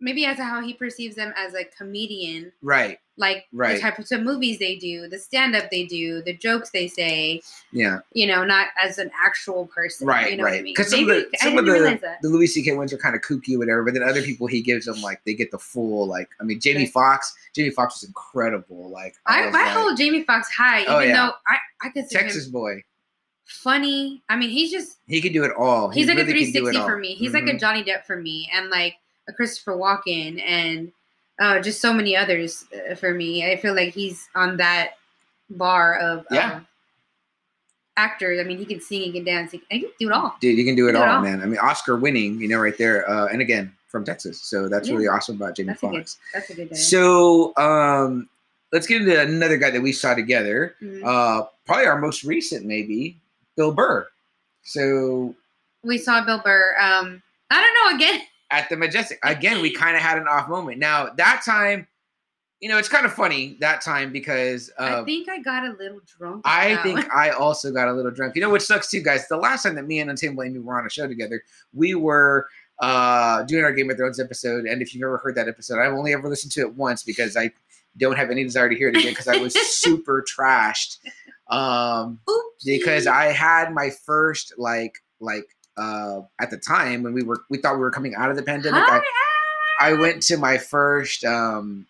[0.01, 2.99] maybe as how he perceives them as a comedian, right.
[3.17, 3.75] like Right.
[3.75, 7.43] the types of movies they do, the stand up they do, the jokes they say,
[7.73, 10.07] Yeah, you know, not as an actual person.
[10.07, 10.63] right, you know What I right.
[10.65, 10.75] mean?
[10.75, 12.75] Because some of the some of the the Louis C.K.
[12.75, 13.83] ones are kind of kooky, or whatever.
[13.85, 16.29] But then other people he gives them like they get the full like.
[16.41, 16.93] I mean, Jamie Right.
[16.93, 17.35] Foxx.
[17.55, 18.91] Jamie Foxx was incredible.
[18.91, 21.13] Like I, I like, hold Jamie Foxx high, even Oh, yeah.
[21.27, 22.83] though I I consider Texas him boy.
[23.47, 24.23] funny.
[24.29, 25.89] I mean, he's just He can do it all.
[25.91, 27.15] He he's like a really it 360 for me.
[27.15, 27.61] He's like a Mhm.
[27.61, 28.97] Johnny Depp for me, and like a
[29.33, 30.93] Christopher Walken, and
[31.41, 33.51] uh, just so many others uh, for me.
[33.51, 34.93] I feel like he's on that
[35.51, 36.59] bar of Yeah.
[36.59, 36.65] of
[37.97, 38.39] actors.
[38.41, 40.37] I mean, he can sing, he can dance, he can, he can do it all.
[40.41, 41.23] Dude, you can do it Do it all, all.
[41.23, 41.43] man.
[41.43, 43.09] I mean, Oscar winning, you know, right there.
[43.11, 44.41] Uh, and again, from Texas.
[44.43, 44.95] So that's Yeah.
[44.95, 45.97] really awesome about Jamie That's a good.
[45.97, 46.19] Foxx.
[46.35, 46.77] That's a good day.
[46.77, 48.29] So um,
[48.73, 50.75] let's get into another guy that we saw together.
[50.83, 51.03] Mhm.
[51.05, 53.17] Uh, probably our most recent, maybe
[53.57, 54.07] Bill Burr.
[54.63, 55.35] So
[55.83, 56.77] we saw Bill Burr.
[56.79, 58.21] Um, I don't know again.
[58.51, 60.79] at the Majestic, again, we kind of had an off moment.
[60.79, 61.87] Now that time,
[62.61, 65.73] you know, it's kind of funny that time because I um, think I got a
[65.79, 66.43] little drunk.
[66.45, 66.83] I now.
[66.83, 68.35] think I also got a little drunk.
[68.35, 69.29] You know which sucks too, guys?
[69.29, 72.49] The last time that me and Untamed Amy were on a show together, we were
[72.81, 74.65] uh doing our Game of Thrones episode.
[74.65, 77.37] And if you've ever heard that episode, I've only ever listened to it once because
[77.37, 77.53] I
[77.97, 80.99] don't have any desire to hear it again because I was super trashed.
[81.49, 82.65] Um Oopsie.
[82.65, 85.47] because I had my first like like
[85.79, 88.43] uh at the time when we were we thought we were coming out of the
[88.43, 88.83] pandemic.
[88.83, 89.01] I,
[89.81, 91.87] Hi, I went to my first um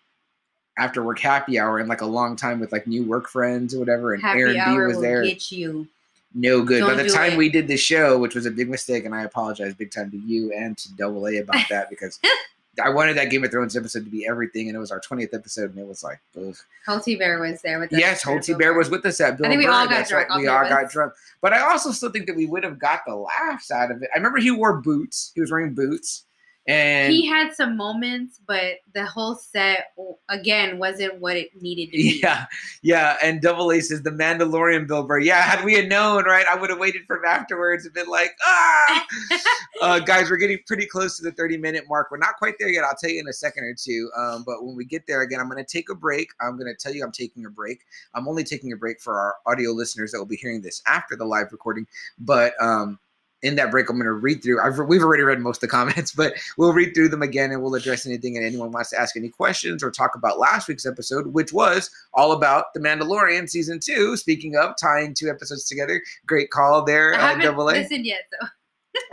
[0.77, 3.79] after work happy hour in like a long time with like new work friends or
[3.79, 5.23] whatever, and Happy Aaron B hour was there.
[5.23, 5.87] get you.
[6.33, 6.81] No good.
[6.81, 7.37] By Don't the time it.
[7.37, 10.17] we did the show, which was a big mistake, and I apologize big time to
[10.17, 12.19] you and to Double A about that because
[12.79, 15.33] I wanted that Game of Thrones episode to be everything, and it was our twentieth
[15.33, 16.55] episode, and it was like, ugh.
[16.87, 17.99] Holty Bear was there with us.
[17.99, 19.71] yes, Holty Bear was with us at Bill think we Burr.
[19.71, 20.39] all got That's drunk, right.
[20.39, 23.15] We all got drunk, but I also still think that we would have got the
[23.15, 24.09] laughs out of it.
[24.13, 25.31] I remember he wore boots.
[25.35, 26.25] He was wearing boots,
[26.67, 29.87] and he had some moments, but the whole set
[30.29, 32.19] again wasn't what it needed to be.
[32.21, 32.45] Yeah,
[32.81, 33.17] yeah.
[33.23, 35.19] And Double A says the Mandalorian Bill Burr.
[35.19, 38.07] Yeah, had we had known, right, I would have waited for him afterwards and been
[38.07, 39.07] like, ah.
[39.81, 42.09] uh, guys, we're getting pretty close to the 30 minute mark.
[42.11, 42.83] We're not quite there yet.
[42.83, 44.11] I'll tell you in a second or two.
[44.17, 46.29] Um, but when we get there again, I'm going to take a break.
[46.41, 47.79] I'm going to tell you I'm taking a break.
[48.13, 51.15] I'm only taking a break for our audio listeners that will be hearing this after
[51.15, 51.87] the live recording.
[52.19, 52.99] But um,
[53.41, 54.61] in that break, I'm going to read through.
[54.61, 57.61] I've, we've already read most of the comments, but we'll read through them again and
[57.61, 60.85] we'll address anything and anyone wants to ask any questions or talk about last week's
[60.85, 64.17] episode, which was all about The Mandalorian season two.
[64.17, 67.73] Speaking of tying two episodes together, great call there, I uh, haven't Double A.
[67.73, 68.47] listened yet, though.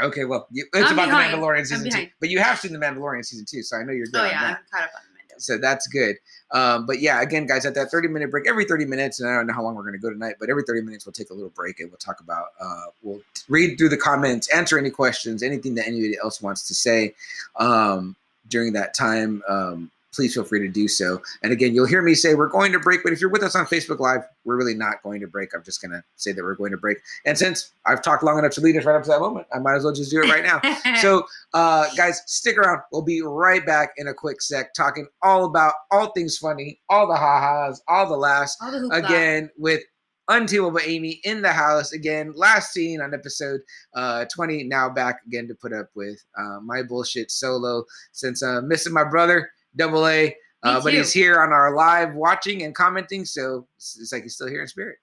[0.02, 1.32] Okay, well, you, it's I'm about behind.
[1.32, 3.92] the Mandalorian season two, but you have seen the Mandalorian season two, so I know
[3.92, 4.42] you're good Oh yeah.
[4.42, 5.15] I'm caught up on.
[5.40, 6.16] So that's good.
[6.52, 9.36] Um, but yeah, again, guys, at that 30 minute break, every 30 minutes, and I
[9.36, 11.30] don't know how long we're going to go tonight, but every 30 minutes we'll take
[11.30, 14.90] a little break and we'll talk about, uh, we'll read through the comments, answer any
[14.90, 17.14] questions, anything that anybody else wants to say
[17.56, 18.14] um,
[18.48, 19.42] during that time.
[19.48, 21.22] Um, please feel free to do so.
[21.42, 23.54] And again, you'll hear me say we're going to break, but if you're with us
[23.54, 25.54] on Facebook Live, we're really not going to break.
[25.54, 26.98] I'm just going to say that we're going to break.
[27.24, 29.58] And since I've talked long enough to lead us right up to that moment, I
[29.58, 30.60] might as well just do it right now.
[31.00, 32.80] so, uh, guys, stick around.
[32.90, 37.06] We'll be right back in a quick sec, talking all about all things funny, all
[37.06, 38.56] the ha-has, all the laughs.
[38.60, 38.88] All the.
[38.88, 39.82] Again, with
[40.28, 42.32] Untamable Amy in the house again.
[42.34, 43.60] Last seen on episode
[43.94, 44.64] uh, 20.
[44.64, 49.04] Now back again to put up with uh, my bullshit solo since uh, missing my
[49.04, 50.34] brother, Double A.
[50.62, 54.34] Uh, but he's here on our live watching and commenting, so it's, it's like he's
[54.34, 54.96] still here in spirit.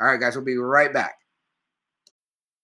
[0.00, 1.17] All right, guys, we'll be right back.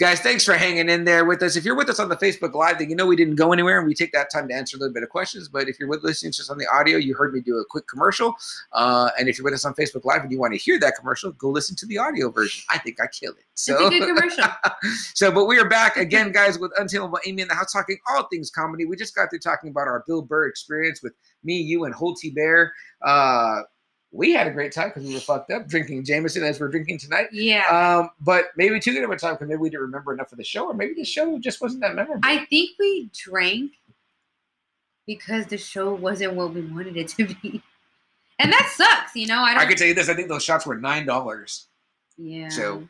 [0.00, 1.54] Guys, thanks for hanging in there with us.
[1.54, 3.78] If you're with us on the Facebook Live, then you know we didn't go anywhere
[3.78, 5.48] and we take that time to answer a little bit of questions.
[5.48, 7.86] But if you're with listening just on the audio, you heard me do a quick
[7.86, 8.34] commercial.
[8.72, 10.96] Uh, and if you're with us on Facebook Live and you want to hear that
[10.98, 12.64] commercial, go listen to the audio version.
[12.70, 13.44] I think I killed it.
[13.54, 14.44] So, It's a good commercial.
[15.14, 18.26] so, but we are back again, guys, with Untamable Amy in the house talking all
[18.26, 18.86] things comedy.
[18.86, 21.12] We just got through talking about our Bill Burr experience with
[21.44, 22.72] me, you, and Holty Bear.
[23.00, 23.60] Uh,
[24.14, 26.98] we had a great time because we were fucked up drinking Jameson as we're drinking
[26.98, 27.26] tonight.
[27.32, 27.64] yeah.
[27.66, 30.38] Um, but maybe too good of a time because maybe we didn't remember enough of
[30.38, 32.20] the show, or maybe the show just wasn't that memorable.
[32.22, 33.72] I think we drank
[35.04, 37.62] because the show wasn't what we wanted it to be.
[38.40, 39.38] And that sucks, you know.
[39.38, 41.66] I I, don't I can tell you this: I think those shots were nine dollars.
[42.18, 42.48] Yeah.
[42.48, 42.82] So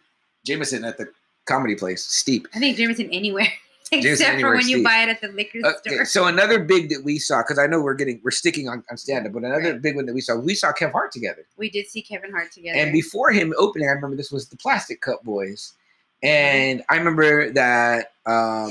[0.46, 1.10] Jameson at the
[1.44, 2.48] comedy place, steep.
[2.54, 3.52] I think Jameson anywhere.
[3.92, 4.84] Except for when you Steve.
[4.84, 6.04] buy it at the liquor Okay, store.
[6.06, 8.96] so another big that we saw because I know we're getting we're sticking on, on
[8.96, 9.82] stand up, but another Right.
[9.82, 11.46] big one that we saw, we saw Kev Hart together.
[11.56, 12.78] We did see Kevin Hart together.
[12.78, 15.74] And before him opening, I remember this was the Plastic Cup Boys,
[16.22, 18.70] and I remember that um,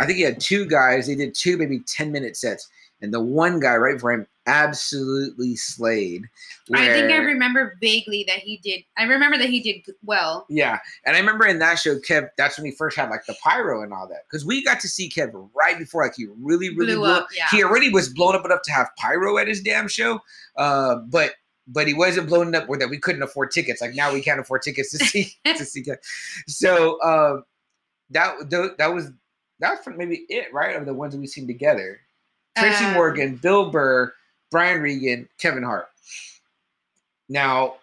[0.00, 1.06] I think he had two guys.
[1.06, 2.68] They did two maybe ten minute sets,
[3.00, 6.28] and the one guy right before him absolutely slayed.
[6.74, 8.84] I think I remember vaguely that he did.
[8.96, 10.46] I remember that he did well.
[10.48, 12.28] Yeah, and I remember in that show, Kev.
[12.36, 14.88] That's when he first had like the pyro and all that, because we got to
[14.88, 17.48] see Kev right before like he really, really Blew blew up, yeah.
[17.50, 20.20] He already was blown up enough to have pyro at his damn show,
[20.56, 21.32] uh, but
[21.68, 23.80] but he wasn't blown up where that we couldn't afford tickets.
[23.80, 25.98] Like now we can't afford tickets to see to see Kev.
[26.48, 27.44] So um,
[28.10, 29.10] that that was
[29.60, 30.76] that's maybe it, right?
[30.76, 32.00] Of the ones that we seen together,
[32.58, 34.12] Tracy Um, Morgan, Bill Burr,
[34.52, 35.88] Brian Regan, Kevin Hart.
[37.28, 37.74] Now,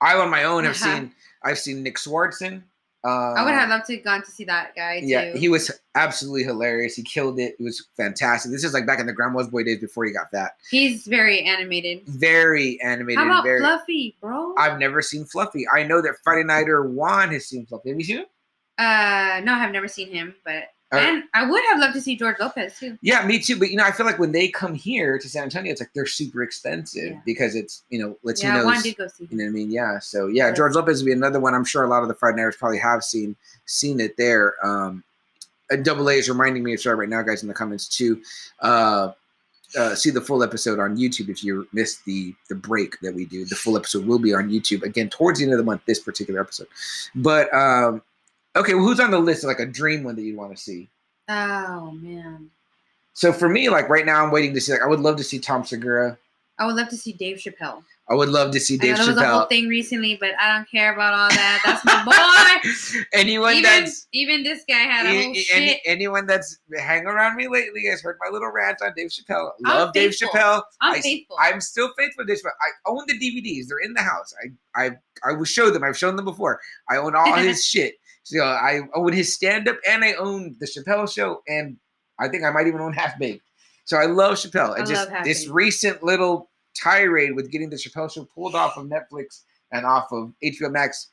[0.00, 0.94] I on my own have Uh-huh.
[1.00, 1.12] seen
[1.44, 2.62] I've seen Nick Swardson.
[3.04, 5.06] Uh, I would have loved to have gone to see that guy too.
[5.06, 6.94] Yeah, he was absolutely hilarious.
[6.94, 7.56] He killed it.
[7.58, 8.52] It was fantastic.
[8.52, 10.52] This is like back in the Grandma's Boy days before he got fat.
[10.70, 12.06] He's very animated.
[12.06, 13.18] Very animated.
[13.18, 13.58] How about very.
[13.58, 14.54] Fluffy, bro?
[14.56, 15.66] I've never seen Fluffy.
[15.74, 17.88] I know that Friday Nighter Juan has seen Fluffy.
[17.88, 18.26] Have you seen him?
[18.78, 22.16] uh, no, I've never seen him, but Uh, and I would have loved to see
[22.16, 22.98] George Lopez too.
[23.00, 23.58] Yeah, me too.
[23.58, 25.90] But you know, I feel like when they come here to San Antonio, it's like
[25.94, 27.20] they're super expensive Yeah.
[27.24, 28.42] because it's you know Latinos.
[28.42, 29.70] Yeah, Juan did go see You know what I mean?
[29.70, 29.98] Yeah.
[29.98, 30.56] So yeah, Yes.
[30.58, 31.54] George Lopez would be another one.
[31.54, 33.34] I'm sure a lot of the Friday Nighters probably have seen
[33.66, 34.54] seen it there.
[34.64, 35.02] Um,
[35.82, 38.20] double A is reminding me of sorry right now, guys, in the comments too.
[38.60, 39.12] Uh,
[39.78, 43.24] uh, see the full episode on YouTube if you missed the the break that we
[43.24, 43.46] do.
[43.46, 45.80] The full episode will be on YouTube again towards the end of the month.
[45.86, 46.66] This particular episode,
[47.14, 48.02] but um,
[48.56, 49.44] okay, well, who's on the list?
[49.44, 50.88] Like a dream one that you'd want to see?
[51.28, 52.50] Oh man,
[53.14, 54.72] So for me, like right now, I'm waiting to see.
[54.72, 56.18] Like I would love to see Tom Segura.
[56.58, 57.82] I would love to see Dave Chappelle.
[58.10, 59.06] I would love to see I Dave Chappelle.
[59.06, 61.62] there was a whole thing recently, but I don't care about all that.
[61.64, 63.02] That's my boy.
[63.12, 65.80] Anyone even that's even this guy had a whole a- shit.
[65.86, 69.52] anyone that's hang around me lately has heard my little rant on Dave Chappelle.
[69.64, 70.38] I'm Love Dave faithful.
[70.38, 70.62] Chappelle.
[70.82, 71.36] I'm I- faithful.
[71.40, 72.50] I'm still faithful to Dave Chappelle.
[72.60, 73.68] I own the DVDs.
[73.68, 74.34] They're in the house.
[74.76, 74.90] I I
[75.24, 75.84] I will show them.
[75.84, 76.60] I've shown them before.
[76.90, 77.94] I own all his shit.
[78.24, 81.76] So I own his stand up and I own the Chappelle show and
[82.18, 83.44] I think I might even own Half Baked.
[83.84, 84.74] So I love Chappelle.
[84.74, 88.54] I And just love Half this recent little tirade with getting the Chappelle show pulled
[88.54, 91.08] off of Netflix and off of HBO Max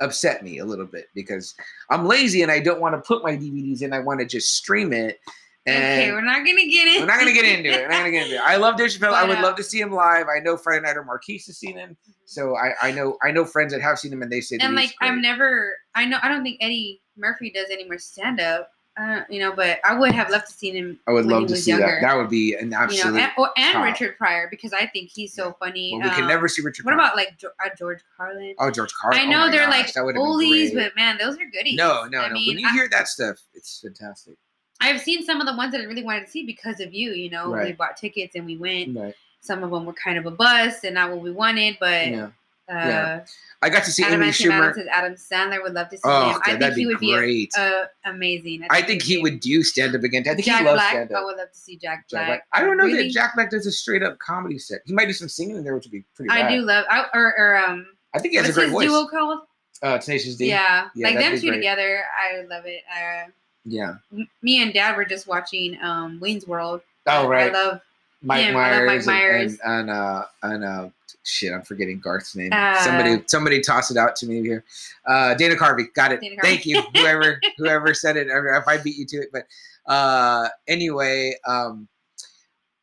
[0.00, 1.54] upset me a little bit because
[1.90, 3.92] I'm lazy and I don't want to put my DVDs in.
[3.92, 5.18] I want to just stream it.
[5.66, 7.00] And okay, we're not gonna get in.
[7.02, 7.82] we're not gonna get into it.
[7.82, 8.42] We're not gonna get into it.
[8.42, 9.12] I love Dave Chappelle.
[9.12, 10.26] I would uh, love to see him live.
[10.34, 13.44] I know Friday Night or Marquise has seen him, so I, I know I know
[13.44, 15.22] friends that have seen him and they say and like I've great.
[15.22, 18.70] never, I know I don't think Eddie Murphy does any more stand up.
[18.98, 20.98] Uh, you know, but I would have loved to see him.
[21.06, 21.86] I would love to see younger.
[21.86, 22.00] that.
[22.02, 23.12] That would be an you absolute.
[23.14, 23.84] know, and, or, and.
[23.84, 25.92] Richard Pryor because I think he's so funny.
[25.94, 26.84] well, we can Um, never see Richard.
[26.86, 27.04] What Pryor.
[27.06, 28.54] about like uh, George Carlin?
[28.58, 29.20] oh George Carlin?
[29.20, 31.76] I Oh know my they're gosh, like oldies, but man, those are goodies.
[31.76, 32.34] no, no, I no.
[32.34, 34.34] mean, when you I- hear that stuff, it's fantastic.
[34.80, 37.10] I've seen some of the ones that I really wanted to see because of you.
[37.12, 39.14] You know, we bought tickets and we went, Right.
[39.40, 41.76] some of them were kind of a bust and not what we wanted.
[41.80, 42.24] But Yeah.
[42.24, 42.28] uh,
[42.72, 43.24] Yeah.
[43.62, 44.72] I got to see Adam Amy Schumer.
[44.74, 46.40] says Adam Sandler would love to see Oh, him.
[46.46, 47.50] God, I think he be would great.
[47.54, 48.66] be uh, amazing.
[48.70, 50.22] I think he would do stand up again.
[50.22, 52.26] I think Jack he loves stand I would love to see Jack Jack Black.
[52.28, 52.46] Black.
[52.54, 53.02] I don't know Really?
[53.08, 54.80] that Jack Black does a straight up comedy set.
[54.86, 56.30] He might do some singing in there, which would be pretty.
[56.30, 56.48] I rad.
[56.52, 56.86] do love.
[56.88, 58.86] I, or, or um, I think he has a great his voice.
[58.88, 59.40] duo called?
[59.82, 60.48] Uh, Tenacious D.
[60.48, 61.56] Yeah, Yeah, like them two great.
[61.56, 62.02] together.
[62.18, 62.82] I love it.
[62.90, 63.30] Uh,
[63.64, 63.94] Yeah.
[64.42, 66.80] me and Dad were just watching um Wayne's World.
[67.06, 67.54] Oh right.
[67.54, 67.80] I love.
[68.22, 68.56] Mike him.
[68.56, 69.06] I love Myers.
[69.06, 69.58] Mike and- Myers.
[69.64, 70.88] And, and uh and uh
[71.24, 72.50] shit, I'm forgetting Garth's name.
[72.52, 74.64] Uh, somebody somebody toss it out to me here.
[75.06, 75.92] Uh Dana Carvey.
[75.94, 76.20] Got it.
[76.20, 76.66] Dana Thank Carvey.
[76.66, 76.82] you.
[76.94, 78.28] Whoever whoever said it.
[78.30, 79.28] If I beat you to it.
[79.32, 79.46] But
[79.86, 81.86] uh anyway, um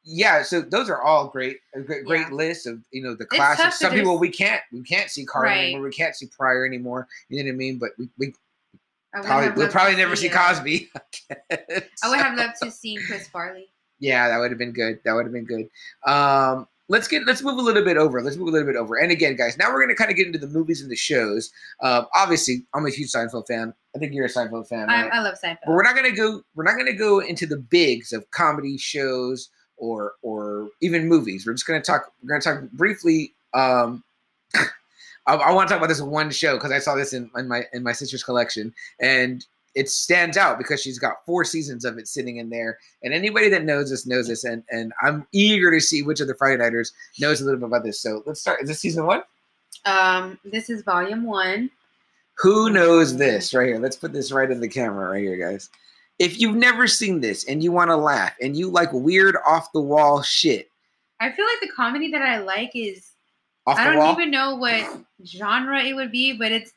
[0.10, 2.34] yeah, so those are all great, great, great Yeah.
[2.34, 3.80] lists of you know the classics.
[3.80, 5.64] Some people we can't we can't see Carter Right.
[5.66, 5.82] anymore.
[5.84, 7.08] We can't see Pryor anymore.
[7.30, 7.78] You know what I mean?
[7.78, 8.34] But we, we
[9.24, 10.90] probably we'll probably never see uh, Cosby.
[11.52, 13.68] I would have loved to see Chris Farley.
[14.00, 15.00] Yeah, that would have been good.
[15.06, 15.70] That would have been good.
[16.06, 18.22] Um, let's get let's move a little bit over.
[18.22, 18.96] Let's move a little bit over.
[18.96, 21.52] And again, guys, now we're gonna kind of get into the movies and the shows.
[21.82, 23.74] Uh, obviously, I'm a huge Seinfeld fan.
[23.96, 25.14] I think you're a Seinfeld fan, I, right?
[25.14, 26.42] I love but we're not gonna go.
[26.56, 31.46] We're not gonna go into the bigs of comedy shows or or even movies.
[31.46, 32.12] We're just gonna talk.
[32.22, 33.34] We're gonna talk briefly.
[33.54, 34.04] Um,
[35.28, 37.48] I, I want to talk about this one show because I saw this in, in
[37.48, 42.00] my in my sister's collection, and it stands out because she's got four seasons of
[42.00, 42.80] it sitting in there.
[43.04, 46.28] And anybody that knows this knows this, and and I'm eager to see which of
[46.28, 48.00] the Friday Nighters knows a little bit about this.
[48.00, 48.62] So let's start.
[48.62, 49.22] Is this season one?
[49.86, 51.70] Um, this is volume one.
[52.40, 53.80] Who knows this right here?
[53.80, 55.70] Let's put this right in the camera right here, guys.
[56.20, 59.72] If you've never seen this and you want to laugh and you like weird off
[59.72, 60.70] the wall shit,
[61.20, 63.12] I feel like the comedy that I like is
[63.68, 66.72] off I don't wall, even know what genre it would be, but it's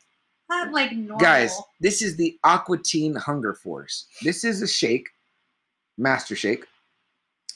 [0.51, 1.19] not like normal.
[1.19, 4.07] guys, this is the Aqua Teen Hunger Force.
[4.23, 5.09] This is a shake,
[5.97, 6.67] master shake.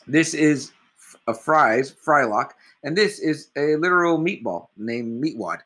[0.07, 0.71] This is
[1.27, 2.51] a fries, frylock,
[2.85, 5.59] and this is a literal meatball named Meatwad.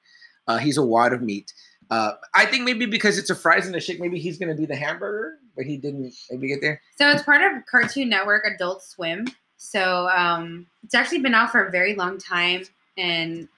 [0.47, 1.53] Uh, he's a wad of meat.
[1.91, 4.67] Uh, I think maybe because it's a fries and a shake, maybe he's gonna be
[4.67, 6.81] the hamburger, but he didn't maybe get there.
[6.97, 9.27] So it's part of Cartoon Network Adult Swim.
[9.57, 12.63] So um, it's actually been out for a very long time,
[12.97, 13.49] and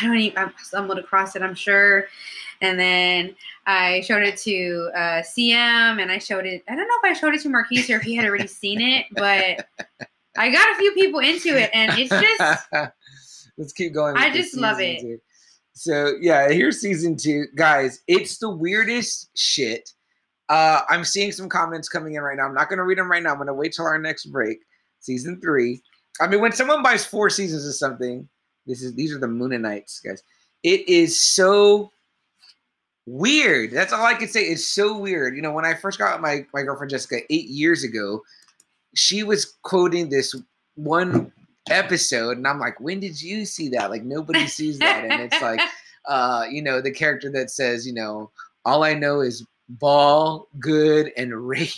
[0.00, 1.42] I don't even I stumbled across it.
[1.42, 2.06] I'm sure,
[2.60, 3.34] and then
[3.66, 6.62] I showed it to uh, CM, and I showed it.
[6.68, 8.80] I don't know if I showed it to Marquise or if he had already seen
[8.80, 9.66] it, but
[10.36, 12.68] I got a few people into it, and it's just
[13.58, 14.16] let's keep going.
[14.16, 15.00] I just love it.
[15.00, 15.18] two.
[15.72, 18.00] So yeah, here's season two, guys.
[18.06, 19.92] It's the weirdest shit.
[20.48, 22.46] Uh, I'm seeing some comments coming in right now.
[22.46, 23.32] I'm not gonna read them right now.
[23.32, 24.58] I'm gonna wait till our next break.
[25.00, 25.82] Season three.
[26.20, 28.28] I mean, when someone buys four seasons of something,
[28.68, 30.22] this is these are the Mooninites, guys.
[30.62, 31.90] It is so
[33.06, 33.70] weird.
[33.70, 34.42] That's all I can say.
[34.42, 35.34] It's so weird.
[35.34, 38.22] You know, when I first got my my girlfriend Jessica eight years ago,
[38.94, 40.34] she was quoting this
[40.74, 41.32] one
[41.70, 43.90] episode, and I'm like, when did you see that?
[43.90, 45.60] Like nobody sees that, and it's like,
[46.06, 48.30] uh, you know, the character that says, you know,
[48.64, 51.70] all I know is ball, good, and rape,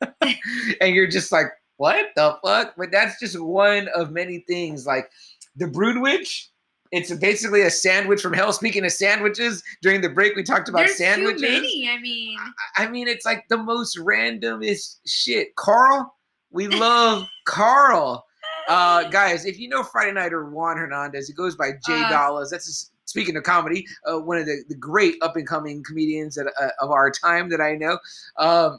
[0.20, 2.74] and you're just like, what the fuck?
[2.76, 4.86] But that's just one of many things.
[4.86, 5.10] Like
[5.56, 6.50] the Broodwich.
[6.92, 8.52] It's basically a sandwich from hell.
[8.52, 11.40] Speaking of sandwiches, during the break we talked about there's sandwiches.
[11.40, 11.88] too many.
[11.90, 12.38] I mean,
[12.76, 15.56] I mean, it's like the most randomest shit.
[15.56, 16.14] Carl,
[16.52, 18.24] we love Carl.
[18.68, 22.08] Uh, guys, if you know Friday Nighter Juan Hernandez, he goes by Jay Uh.
[22.10, 22.50] Dollars.
[22.50, 26.36] That's his, speaking of comedy, uh, one of the, the great up and coming comedians
[26.36, 27.98] that, uh, of our time that I know.
[28.38, 28.78] Um,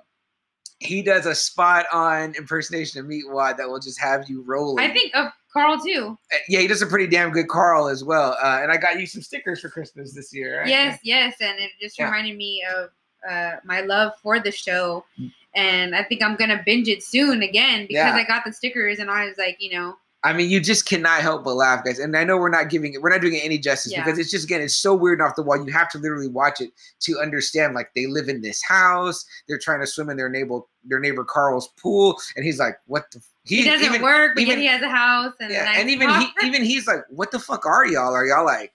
[0.86, 4.84] he does a spot on impersonation of Meatwad that will just have you rolling.
[4.90, 6.18] I think of Carl too.
[6.34, 8.38] Uh, yeah, he does a pretty damn good Carl as well.
[8.42, 10.60] Uh, and I got you some stickers for Christmas this year.
[10.60, 10.68] Right?
[10.68, 12.06] Yes, yes, and it just Yeah.
[12.06, 12.90] reminded me of
[13.30, 15.34] uh, my love for the show, Mm.
[15.56, 18.16] and I think I'm gonna binge it soon again because Yeah.
[18.16, 21.22] I got the stickers and I was like, you know, I mean, you just cannot
[21.22, 22.00] help but laugh, guys.
[22.00, 24.04] And I know we're not giving it, we're not doing it any justice Yeah.
[24.04, 25.64] because it's just again, it's so weird and off the wall.
[25.64, 26.72] You have to literally watch it
[27.02, 27.76] to understand.
[27.76, 31.24] Like they live in this house, they're trying to swim in their neighbor their neighbor
[31.24, 34.66] Carl's pool, and he's like, "What the?" f-" he, doesn't even, work, but even- he
[34.68, 37.86] has a house and Yeah, and even he, even he's like, "What the fuck are
[37.86, 38.14] y'all?
[38.14, 38.72] Are y'all like?"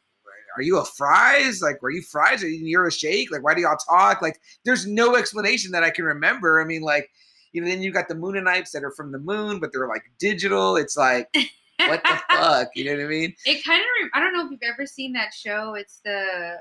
[0.56, 1.62] Are you a fries?
[1.62, 2.42] Like, were you fries?
[2.42, 3.30] Are you you're a shake?
[3.30, 4.20] Like, why do y'all talk?
[4.20, 6.60] Like, there's no explanation that I can remember.
[6.60, 7.08] I mean, like,
[7.52, 10.04] you know, then you got the Mooninites that are from the moon, but they're like
[10.18, 10.76] digital.
[10.76, 11.28] It's like,
[11.78, 12.68] what the fuck?
[12.74, 13.34] You know what I mean?
[13.46, 15.74] it kind of re- I don't know if you've ever seen that show.
[15.74, 16.60] It's the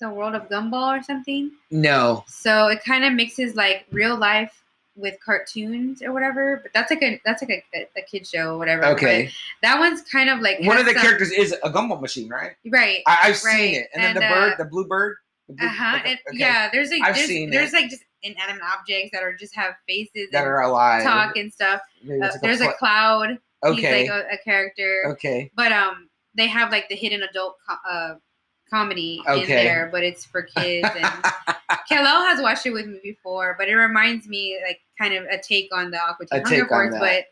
[0.00, 1.52] the World of Gumball or something.
[1.70, 2.24] No.
[2.26, 4.64] So it kind of mixes like real life
[4.96, 6.58] with cartoons or whatever.
[6.62, 8.82] But that's like a that's like a, a, kid show or whatever.
[8.82, 9.30] But Okay.
[9.62, 12.52] that one's kind of like One of the some- characters is a gumball machine, right?
[12.70, 12.98] right.
[13.06, 13.88] I, I've seen it.
[13.94, 15.16] And, then and, the bird, uh, the blue bird.
[15.48, 15.98] the blue- Uh huh.
[16.00, 17.76] okay, Yeah, there's like I've there's, seen there's it.
[17.80, 21.02] like just inanimate objects that are just have faces That and are alive.
[21.02, 21.80] talk and stuff.
[22.08, 23.38] Uh, like there's a pla- cloud.
[23.64, 24.02] Okay.
[24.02, 25.02] He's like a, a character.
[25.06, 25.50] Okay.
[25.56, 28.14] But um, they have like the hidden adult co- uh,
[28.70, 30.88] comedy in there, but it's for kids.
[30.96, 31.04] And
[31.90, 35.40] Kello has watched it with me before, but it reminds me like kind of a
[35.40, 37.24] take on the Aqua A Teen Hunger Force, but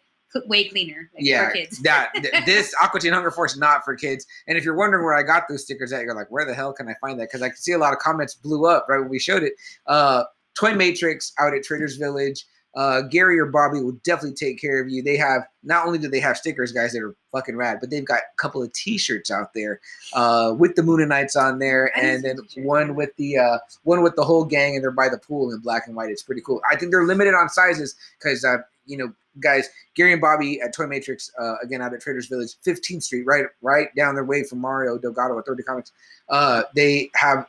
[0.47, 1.78] way cleaner like, yeah, for kids.
[1.80, 4.26] that th- this Aqua Teen Hunger Force not for kids.
[4.47, 6.72] And if you're wondering where I got those stickers at, you're like, where the hell
[6.72, 7.28] can I find that?
[7.28, 9.55] Because I can see a lot of comments blew up right when we showed it.
[9.86, 10.24] Uh,
[10.61, 12.44] Toy Matrix out at Traders Village.
[12.76, 15.02] Uh, Gary or Bobby will definitely take care of you.
[15.02, 18.04] They have not only do they have stickers, guys, that are fucking rad, but they've
[18.04, 19.80] got a couple of T-shirts out there
[20.12, 24.22] uh, with the Mooninites on there, and then one with the uh, one with the
[24.22, 26.11] whole gang, and they're by the pool in black and white.
[26.11, 26.61] It's pretty cool.
[26.70, 30.72] I think they're limited on sizes because uh, you know, guys, Gary and Bobby at
[30.72, 34.44] Toy Matrix, uh, again out at Traders Village, 15th Street, right, right down their way
[34.44, 35.92] from Mario Delgado at 30 Comics.
[36.28, 37.46] Uh, they have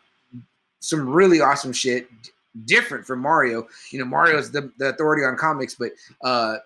[0.79, 2.07] some really awesome shit,
[2.65, 3.67] different from Mario.
[3.91, 5.91] You know, Mario's the, the authority on comics, but
[6.23, 6.57] uh,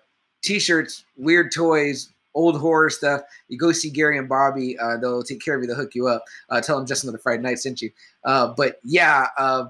[0.42, 3.22] t-shirts, weird toys, old horror stuff.
[3.48, 5.66] You go see Gary and Bobby; uh, they'll take care of you.
[5.68, 6.24] They'll hook you up.
[6.50, 7.90] Uh, tell them just another Friday night sent you.
[8.24, 9.28] Uh, but yeah.
[9.38, 9.66] Uh,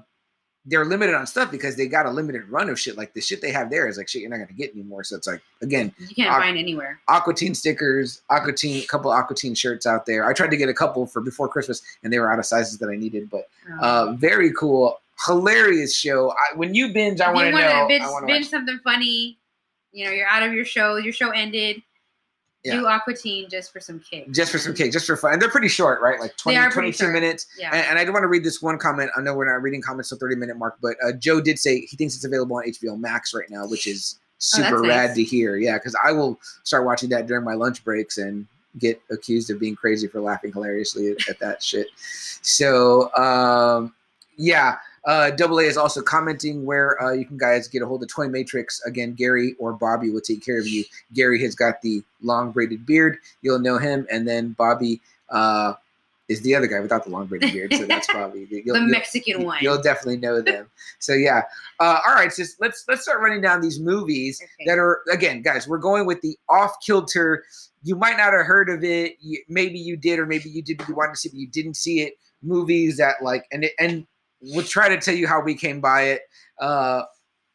[0.69, 2.97] they're limited on stuff because they got a limited run of shit.
[2.97, 5.01] Like the shit they have there is like shit you're not gonna get anymore.
[5.05, 6.99] So it's like again, You can't Aqu- find anywhere.
[7.07, 10.25] Aqua Teen stickers, Aqua Teen, couple Aqua Teen shirts out there.
[10.27, 12.79] I tried to get a couple for before Christmas, and they were out of sizes
[12.79, 13.29] that I needed.
[13.29, 16.31] But Um, uh, very cool, hilarious show.
[16.31, 17.87] I, when you binge, I want to know.
[17.87, 18.51] binge, I want to binge watch.
[18.51, 19.37] something funny,
[19.91, 20.97] you know, you're out of your show.
[20.97, 21.81] Your show ended.
[22.63, 24.35] Do Aqua Teen just for some kicks.
[24.35, 25.31] Just for some cake, just for fun.
[25.31, 26.19] And they're pretty short, right?
[26.19, 27.13] Like 20, They are pretty 22 short.
[27.13, 27.47] minutes.
[27.57, 27.73] Yeah.
[27.73, 29.09] And, and I do want to read this one comment.
[29.15, 31.79] I know we're not reading comments till 30 minute mark, but uh, Joe did say
[31.85, 35.15] he thinks it's available on HBO Max right now, which is Oh, super rad nice.
[35.15, 35.55] to hear.
[35.55, 38.45] Yeah, because I will start watching that during my lunch breaks and
[38.77, 41.87] get accused of being crazy for laughing hilariously at, at that shit.
[42.41, 43.95] So, um,
[44.37, 44.75] yeah.
[45.05, 48.09] Uh, Double A is also commenting where uh, you can guys get a hold of
[48.09, 48.81] Toy Matrix.
[48.85, 50.83] Again, Gary or Bobby will take care of you.
[51.13, 53.17] Gary has got the long braided beard.
[53.41, 54.05] You'll know him.
[54.11, 55.73] And then Bobby uh,
[56.27, 57.73] is the other guy without the long braided beard.
[57.73, 58.47] So that's Bobby.
[58.49, 59.59] You'll- the you'll- Mexican one.
[59.61, 60.69] You'll definitely know them.
[60.99, 61.43] so yeah.
[61.79, 64.65] Uh, all right, so let's let's start running down these movies Okay.
[64.65, 65.67] that are again, guys.
[65.67, 67.43] We're going with the off kilter.
[67.83, 69.15] You might not have heard of it.
[69.21, 70.79] You, maybe you did, or maybe you did.
[70.79, 72.17] But you wanted to see, but you didn't see it.
[72.43, 74.05] Movies that like, and it, and
[74.41, 76.21] we'll try to tell you how we came by it,
[76.59, 77.03] uh,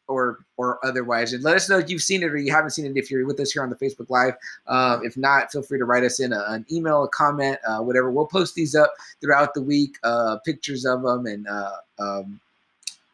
[0.07, 1.33] or or otherwise.
[1.33, 2.97] And let us know if you've seen it or you haven't seen it.
[2.97, 4.33] If you're with us here on the Facebook Live,
[4.67, 7.79] um, if not, feel free to write us in a, an email, a comment, uh,
[7.79, 8.11] whatever.
[8.11, 12.39] We'll post these up throughout the week, uh, pictures of them, and uh, um,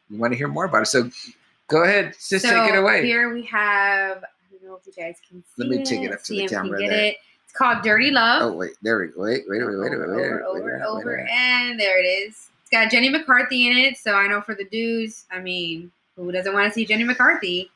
[0.09, 0.87] we want to hear more about it.
[0.87, 1.09] So
[1.67, 3.05] go ahead, sis, so take it away.
[3.05, 4.17] Here we have.
[4.23, 6.47] I don't know if you guys can see Let me take it up to the
[6.47, 7.05] camera get there.
[7.05, 7.17] it.
[7.45, 8.41] It's called Dirty Love.
[8.41, 9.21] Oh wait, there we go.
[9.21, 11.29] Wait, wait, wait, wait, wait, wait, over, wait, over, wait, over, wait, over, wait.
[11.31, 12.48] and there it is.
[12.71, 15.25] It's got Jenny McCarthy in it, so I know for the dudes.
[15.31, 17.71] I mean, who doesn't want to see Jenny McCarthy?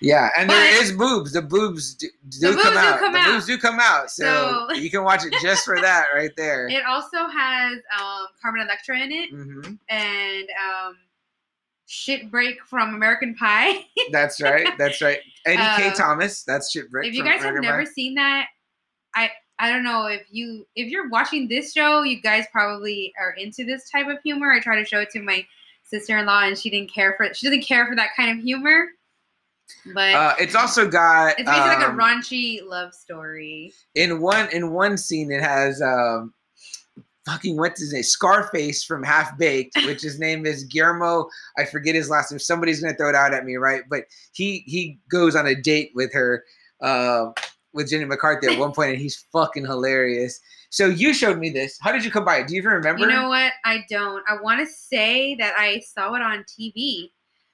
[0.00, 1.32] Yeah, and there But- is boobs.
[1.32, 2.98] The boobs do, do The boobs come do out.
[3.00, 3.26] come the out.
[3.26, 4.10] boobs do come out.
[4.10, 6.68] So, So- you can watch it just for that right there.
[6.70, 10.96] It also has um, Carmen Electra in it, hmm and um,
[11.86, 13.86] Shit Break from American Pie.
[14.12, 14.68] That's right.
[14.78, 15.18] That's right.
[15.46, 16.42] Eddie Kaye Uh, Thomas.
[16.44, 16.90] That's shit.
[16.90, 17.08] break.
[17.08, 17.90] if you guys have never Pie.
[17.92, 18.46] seen that,
[19.14, 23.32] I I don't know if you if you're watching this show, you guys probably are
[23.32, 24.52] into this type of humor.
[24.52, 25.46] I try to show it to my
[25.84, 27.36] sister-in-law, and she didn't care for it.
[27.36, 28.88] she doesn't care for that kind of humor.
[29.94, 33.72] But Uh, it's also got it's basically like a um, raunchy love story.
[33.94, 36.32] in one in one scene it has um
[37.24, 41.26] fucking what's his name scarface from half baked which his name is guillermo
[41.58, 44.62] i forget his last name somebody's gonna throw it out at me right but he
[44.66, 46.44] he goes on a date with her
[46.82, 47.30] uh
[47.76, 51.78] with jenny mccarthy at one point and he's fucking hilarious so you showed me this
[51.80, 53.52] how did you come by it do you even remember You know what?
[53.64, 54.24] I don't.
[54.28, 57.10] I want to say that I saw it on TV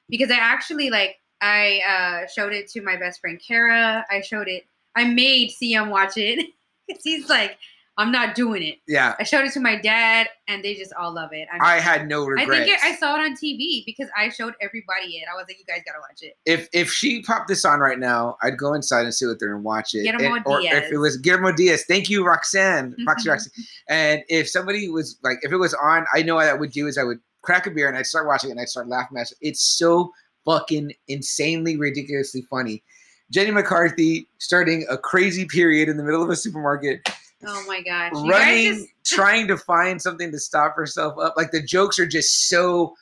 [0.08, 4.06] because I actually like I uh, showed it to my best friend Kara.
[4.10, 4.64] I showed it.
[4.96, 6.46] I made CM watch it
[7.02, 7.58] he's like,
[7.98, 8.76] I'm not doing it.
[8.88, 11.46] yeah I showed it to my dad, and they just all love it.
[11.52, 14.30] I'm- i had no I regrets think it, I saw it on TV because I
[14.30, 15.24] showed everybody it.
[15.30, 16.34] I was like, you guys gotta watch it.
[16.46, 19.54] if if she popped this on right now, I'd go inside and sit with her
[19.54, 20.04] and watch it.
[20.04, 23.50] Guillermo And- or if it was Guillermo Diaz, thank you, Roxanne, Roxy Roxy.
[23.88, 26.86] And if somebody was like, if it was on, I know what I would do
[26.86, 29.18] is I would crack a beer and I'd start watching it and I'd start laughing
[29.18, 29.36] at it.
[29.40, 30.12] It's so
[30.44, 32.82] fucking insanely ridiculously funny.
[33.30, 37.00] Jenny McCarthy starting a crazy period in the middle of a supermarket,
[37.44, 41.34] Oh my gosh, you running, just trying to find something to stop herself up.
[41.36, 42.94] Like the jokes are just so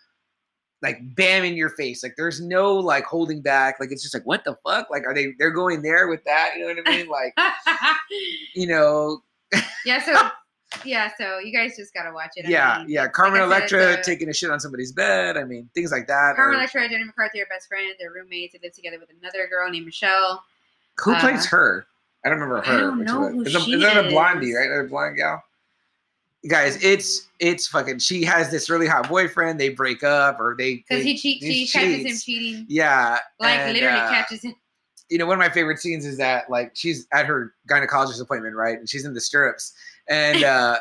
[0.82, 2.02] like bam in your face.
[2.02, 3.78] Like there's no like holding back.
[3.80, 4.88] Like it's just like what the fuck?
[4.90, 6.52] Like are they they're going there with that?
[6.56, 7.08] You know what I mean?
[7.08, 7.34] Like
[8.54, 9.22] you know,
[9.84, 10.02] yeah.
[10.02, 10.28] So
[10.84, 12.46] yeah, so you guys just gotta watch it.
[12.46, 13.02] I yeah, mean, yeah.
[13.02, 15.36] like Carmen it's Electra a- taking a shit on somebody's bed.
[15.36, 16.36] I mean things like that.
[16.36, 17.96] Carmen or- Electra Jenny McCarthy are best friends.
[17.98, 18.54] They're roommates.
[18.54, 20.42] They live together with another girl named Michelle.
[20.98, 21.86] who uh, plays her?
[22.24, 22.80] I don't remember I her.
[22.80, 24.56] don't know who It's a- she is that a blondie, is.
[24.56, 24.80] right?
[24.80, 25.42] A blonde gal.
[26.48, 27.98] Guys, it's it's fucking.
[27.98, 29.60] She has this really hot boyfriend.
[29.60, 32.66] They break up, or they Because he cheat, he she catches him cheating.
[32.68, 34.54] Yeah, Like and, literally uh, catches him.
[35.10, 38.56] you know, one of my favorite scenes is that like she's at her gynecologist appointment,
[38.56, 38.78] right?
[38.78, 39.74] And she's in the stirrups,
[40.08, 40.78] and uh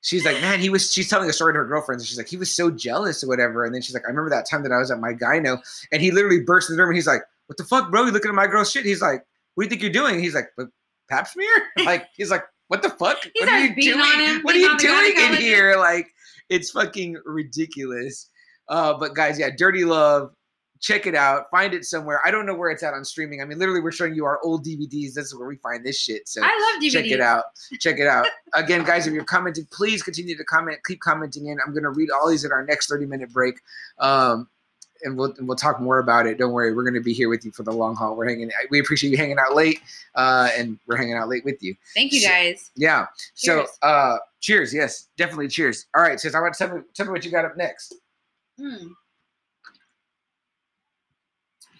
[0.00, 2.28] she's like, "Man, he was." She's telling a story to her girlfriends, and she's like,
[2.28, 4.72] "He was so jealous or whatever." And then she's like, "I remember that time that
[4.72, 5.58] I was at my gyno,
[5.92, 8.06] and he literally burst in the room, and he's like, "What the fuck, bro?
[8.06, 9.22] You looking at my girl's shit?" He's like,
[9.58, 10.68] "What do you think you're doing?" He's like, "But
[11.10, 11.48] pap smear?"
[11.84, 13.18] Like he's like, "What the fuck?
[13.24, 14.06] He what are starts you beating doing?
[14.06, 16.06] on him, what are you doing in here?" Like,
[16.48, 18.30] it's fucking ridiculous.
[18.68, 20.30] Uh, but guys, yeah, Dirty Love
[20.80, 23.44] check it out find it somewhere i don't know where it's at on streaming i
[23.44, 26.28] mean literally we're showing you our old dvds this is where we find this shit
[26.28, 26.92] so I love DVDs.
[26.92, 27.44] check it out
[27.80, 31.58] check it out again guys if you're commenting please continue to comment keep commenting in
[31.66, 33.56] i'm going to read all these at our next 30 minute break
[33.98, 34.48] um,
[35.02, 37.28] and we'll, and we'll talk more about it don't worry we're going to be here
[37.28, 39.80] with you for the long haul we're hanging we appreciate you hanging out late
[40.14, 42.70] uh, and we're hanging out late with you Thank you So- guys.
[42.76, 43.78] yeah so Cheers.
[43.82, 47.12] uh cheers yes definitely cheers all right sis i want to tell me, tell me
[47.12, 47.94] what you got up next
[48.60, 48.88] Mm.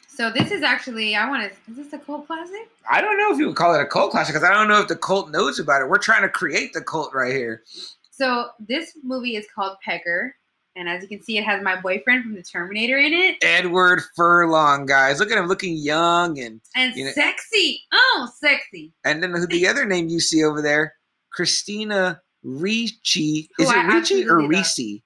[0.09, 1.71] So this is actually I want to.
[1.71, 2.69] Is this a cult classic?
[2.91, 4.81] I don't know if you would call it a cult classic because I don't know
[4.81, 5.89] if the cult knows about it.
[5.89, 7.63] We're trying to create the cult right here.
[8.11, 10.35] So this movie is called Pecker,
[10.79, 14.01] and as you can see, it has my boyfriend from the Terminator in it, Edward
[14.17, 15.19] Furlong, guys.
[15.21, 17.83] Look at him looking young and and You know- sexy.
[17.93, 18.93] Oh, sexy.
[19.05, 20.95] and then the other name you see over there,
[21.33, 23.49] Christina Ricci.
[23.57, 24.47] Who Is it Ricci or.
[24.49, 25.05] Ricci?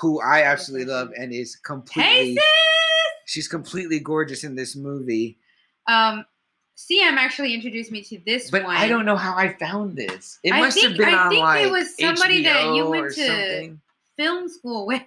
[0.00, 2.44] Who I absolutely love and is Hey completely sis.
[3.26, 5.38] she's completely gorgeous in this movie.
[5.86, 6.24] Um,
[6.76, 8.76] CM actually introduced me to this But one.
[8.76, 10.40] I don't know how I found this.
[10.42, 13.04] It I must have been I on think it was somebody that you HBO went
[13.04, 13.80] or to- something.
[14.16, 15.02] Film school with.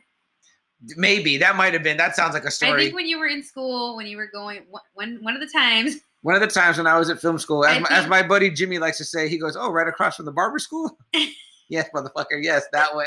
[0.96, 1.98] Maybe that might have been.
[1.98, 2.72] That sounds like a story.
[2.72, 4.62] I think when you were in school, when you were going
[4.94, 5.98] one one of the times.
[6.24, 8.50] One of the times when I was at film school, as, my, as my buddy
[8.50, 10.98] Jimmy likes to say, he goes, "Oh, right across from the barber school."
[11.70, 12.42] yes, motherfucker.
[12.42, 13.06] Yes, that one.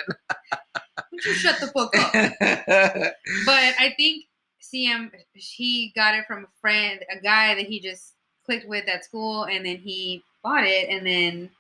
[1.22, 2.12] Just shut the fuck up.
[3.44, 4.24] But I think
[4.62, 8.14] CM he got it from a friend, a guy that he just
[8.46, 11.51] clicked with at school, and then he bought it, and then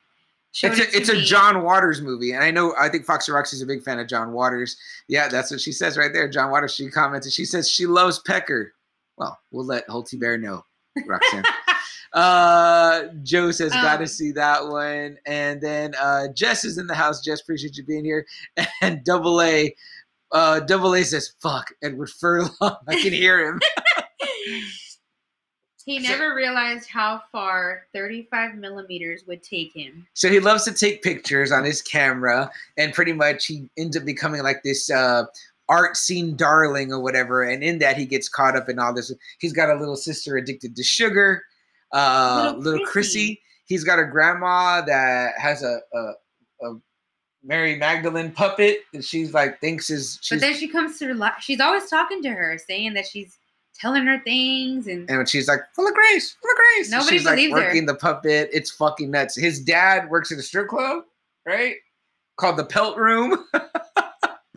[0.52, 1.16] showed it's a, it's a.
[1.20, 4.32] John Waters movie, and I know I think Foxy Roxy's a big fan of John
[4.32, 4.76] Waters.
[5.08, 6.28] Yeah, that's what she says right there.
[6.28, 6.74] John Waters.
[6.74, 7.32] She commented.
[7.32, 8.72] She says she loves Pecker.
[9.16, 10.64] Well, we'll let Holty Bear know,
[11.06, 11.44] Roxanne.
[12.14, 16.86] uh, Joe says, "Got to Um, see that one." And then uh, Jess is in
[16.86, 17.20] the house.
[17.22, 18.26] Jess, appreciate you being here.
[18.82, 19.74] And Double A,
[20.32, 22.50] uh, Double A says, "Fuck Edward Furlong."
[22.88, 23.60] I can hear him.
[25.90, 30.06] He So- never realized how far 35 millimeters would take him.
[30.14, 34.04] So he loves to take pictures on his camera, and pretty much he ends up
[34.04, 35.24] becoming like this uh,
[35.68, 37.42] art scene darling or whatever.
[37.42, 39.12] And in that, he gets caught up in all this.
[39.40, 41.42] He's got a little sister addicted to sugar,
[41.92, 42.92] uh, Little little, Chrissy.
[43.26, 43.42] Chrissy.
[43.64, 46.12] He's got a grandma that has a, a,
[46.68, 46.74] a
[47.42, 51.34] Mary Magdalene puppet that she's like thinks is But then she comes to her life.
[51.40, 53.38] She's always talking to her, saying that she's
[53.80, 56.90] telling her things, and and she's like full of grace, full of grace.
[56.90, 57.60] Nobody she's like believes her.
[57.60, 58.50] working the puppet.
[58.52, 59.36] It's fucking nuts.
[59.36, 61.04] His dad works at a strip club,
[61.46, 61.76] right?
[62.36, 63.46] Called the Pelt Room.
[63.54, 63.64] it's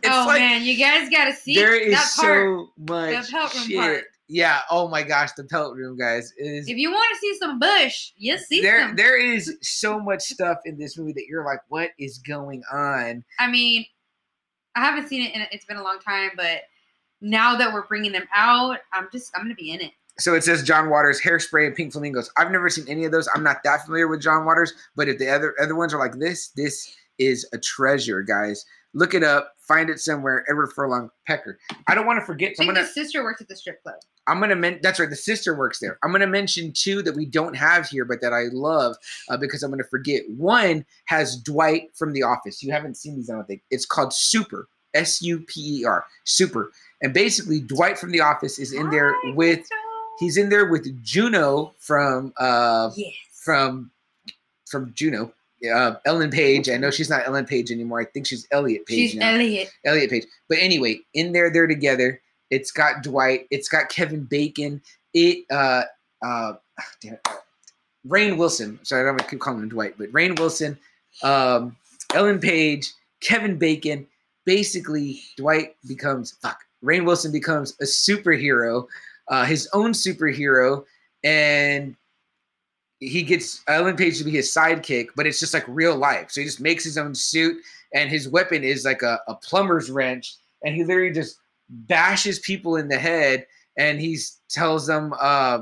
[0.04, 2.44] oh like man, you guys got to see there is that part.
[2.46, 3.78] so much pelt room shit.
[3.78, 4.04] part.
[4.28, 4.60] Yeah.
[4.70, 8.12] Oh my gosh, the Pelt Room, guys, is If you want to see some bush,
[8.16, 8.80] you see there.
[8.80, 8.96] some.
[8.96, 13.22] There is so much stuff in this movie that you're like, what is going on?
[13.38, 13.84] I mean,
[14.74, 16.62] I haven't seen it, and it's been a long time, but
[17.24, 19.92] now that we're bringing them out, I'm just I'm gonna be in it.
[20.18, 22.30] So it says John Waters, Hairspray, and Pink Flamingos.
[22.36, 23.28] I've never seen any of those.
[23.34, 26.18] I'm not that familiar with John Waters, but if the other other ones are like
[26.20, 28.64] this, this is a treasure, guys.
[28.96, 30.44] Look it up, find it somewhere.
[30.48, 31.58] Edward Furlong Pecker.
[31.88, 32.50] I don't want to forget.
[32.50, 33.96] I So think gonna the sister works at the strip club.
[34.28, 35.10] I'm gonna men- that's right.
[35.10, 35.98] The sister works there.
[36.04, 38.94] I'm gonna mention two that we don't have here, but that I love
[39.28, 40.22] uh, because I'm gonna forget.
[40.28, 42.62] One has Dwight from The Office.
[42.62, 43.62] You haven't seen these, I don't think.
[43.70, 44.68] It's called Super.
[44.94, 46.06] S U P E R.
[46.22, 46.70] Super.
[47.04, 49.64] And basically, Dwight from The Office is in there with.
[50.18, 53.12] He's in there with Juno from uh, yes.
[53.32, 53.90] from
[54.66, 55.32] from Juno.
[55.72, 56.68] Uh, Ellen Page.
[56.68, 58.00] I know she's not Ellen Page anymore.
[58.00, 59.32] I think she's Elliot Page She's now.
[59.32, 59.70] Elliot.
[59.84, 60.24] Elliot Page.
[60.48, 62.20] But anyway, in there, they're together.
[62.50, 63.46] It's got Dwight.
[63.50, 64.80] It's got Kevin Bacon.
[65.12, 65.82] It uh
[66.24, 66.54] uh
[67.02, 67.28] damn it,
[68.06, 68.78] Rainn Wilson.
[68.82, 70.78] Sorry, I don't want to keep calling him Dwight, but Rainn Wilson,
[71.22, 71.76] um,
[72.14, 74.06] Ellen Page, Kevin Bacon.
[74.46, 76.63] Basically, Dwight becomes fuck.
[76.84, 78.86] Rainn Wilson becomes a superhero,
[79.28, 80.84] uh, his own superhero,
[81.22, 81.96] and
[83.00, 86.30] he gets Ellen Page to be his sidekick, but it's just like real life.
[86.30, 87.56] So he just makes his own suit,
[87.94, 92.76] and his weapon is like a, a plumber's wrench, and he literally just bashes people
[92.76, 93.46] in the head,
[93.78, 94.18] and he
[94.48, 95.60] tells them, uh,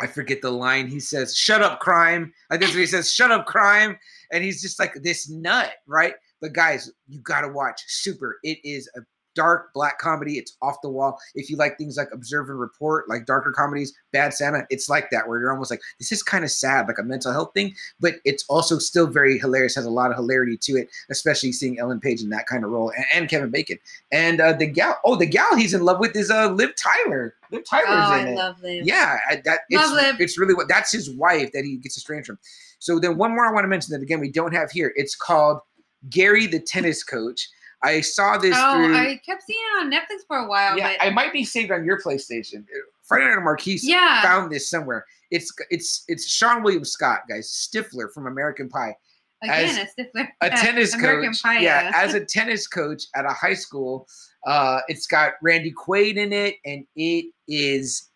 [0.00, 0.88] I forget the line.
[0.88, 3.98] He says, "Shut up, crime." I what he says, "Shut up, crime,"
[4.30, 6.14] and he's just like this nut, right?
[6.40, 8.38] But guys, you gotta watch Super.
[8.42, 9.00] It is a
[9.36, 10.38] dark black comedy.
[10.38, 11.20] It's off the wall.
[11.36, 15.10] If you like things like Observe and Report, like darker comedies, Bad Santa, it's like
[15.10, 17.74] that where you're almost like, this is kind of sad, like a mental health thing,
[18.00, 19.76] but it's also still very hilarious.
[19.76, 22.70] Has a lot of hilarity to it, especially seeing Ellen Page in that kind of
[22.70, 23.78] role and, and Kevin Bacon
[24.10, 24.98] and uh, the gal.
[25.04, 27.34] Oh, the gal he's in love with is uh, Liv Tyler.
[27.52, 28.34] Liv Oh, Tyler's in I it.
[28.36, 28.86] love Liv.
[28.86, 30.14] Yeah, I- that Love Liv.
[30.14, 32.38] it's, it's really what that's his wife that he gets estranged from.
[32.78, 34.92] So then one more I want to mention that again we don't have here.
[34.96, 35.60] It's called
[36.10, 37.48] Gary the tennis coach.
[37.82, 38.96] I saw this Oh, through.
[38.96, 41.70] I kept seeing it on Netflix for a while, yeah, but I might be saved
[41.70, 42.64] on your PlayStation.
[43.04, 45.04] Friday Night Marquise yeah, found this somewhere.
[45.30, 48.96] It's it's it's Seann William Scott, guys, Stifler from American Pie,
[49.42, 51.42] again, as a Stifler, a tennis American coach.
[51.42, 51.58] Pie.
[51.60, 54.06] yeah, as a tennis coach at a high school.
[54.46, 58.10] Uh, it's got Randy Quaid in it, and it is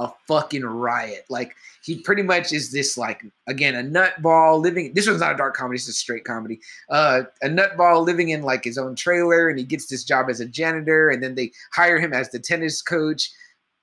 [0.00, 1.26] a fucking riot.
[1.28, 4.92] Like he pretty much is this like again a nutball living.
[4.94, 6.58] This one's not a dark comedy; it's a straight comedy.
[6.88, 10.40] Uh, a nutball living in like his own trailer, and he gets this job as
[10.40, 13.30] a janitor, and then they hire him as the tennis coach.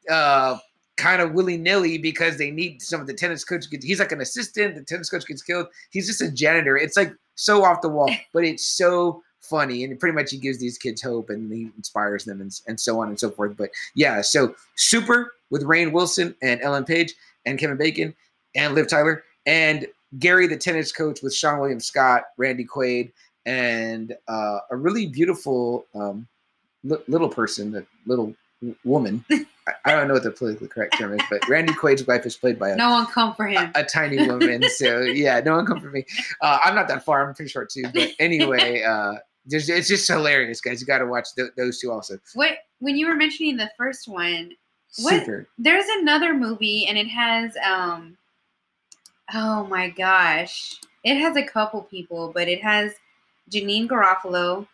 [0.09, 0.57] Uh,
[0.97, 3.70] kind of willy nilly because they need some of the tennis coach.
[3.70, 4.74] Gets, he's like an assistant.
[4.74, 5.68] The tennis coach gets killed.
[5.91, 6.76] He's just a janitor.
[6.76, 9.83] It's like so off the wall, but it's so funny.
[9.83, 12.99] And pretty much he gives these kids hope and he inspires them and, and so
[12.99, 13.55] on and so forth.
[13.57, 17.13] But yeah, so super with Rainn Wilson and Ellen Page
[17.45, 18.13] and Kevin Bacon
[18.55, 19.87] and Liv Tyler and
[20.19, 23.11] Gary, the tennis coach with Seann William Scott, Randy Quaid,
[23.45, 26.27] and uh, a really beautiful um,
[26.83, 28.33] li- little person, a little
[28.83, 29.23] woman.
[29.85, 32.57] I, don't know what the politically correct term is, but Randy Quaid's wife is played
[32.57, 33.69] by a, no one come for him.
[33.75, 34.63] a, a tiny woman.
[34.69, 36.05] So yeah, no one come for me.
[36.41, 37.27] Uh, I'm not that far.
[37.27, 37.83] I'm pretty short too.
[37.93, 39.15] But anyway, uh,
[39.47, 40.79] there's, it's just hilarious, guys.
[40.81, 42.19] You got to watch th- those two also.
[42.35, 44.51] what when you were mentioning the first one,
[45.01, 45.21] What?
[45.21, 45.47] Super.
[45.57, 48.17] there's another movie and it has um
[49.33, 52.93] oh my gosh it has a couple people but it has
[53.51, 54.65] janeane garofalo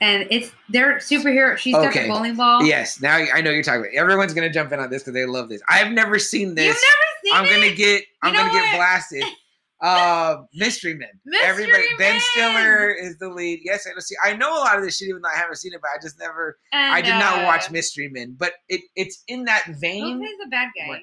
[0.00, 3.80] and it's they're superhero she's got the bowling ball Yes, now I know you're talking
[3.82, 3.92] about.
[3.94, 5.60] Everyone's gonna jump in on this because they love this.
[5.68, 6.66] I've never seen this.
[6.76, 7.76] you've never seen I'm gonna it?
[7.76, 9.24] get I'm know gonna get blasted.
[9.80, 11.08] Uh, Mystery Men.
[11.24, 11.84] Mystery Everybody.
[11.98, 13.60] Ben Stiller is the lead.
[13.62, 14.00] Yes, I know.
[14.00, 15.90] See, I know a lot of this shit, even though I haven't seen it, but
[15.96, 16.58] I just never.
[16.72, 20.14] I And, did not uh, watch Mystery Men, but it it's in that vein.
[20.14, 21.00] who plays the bad guy?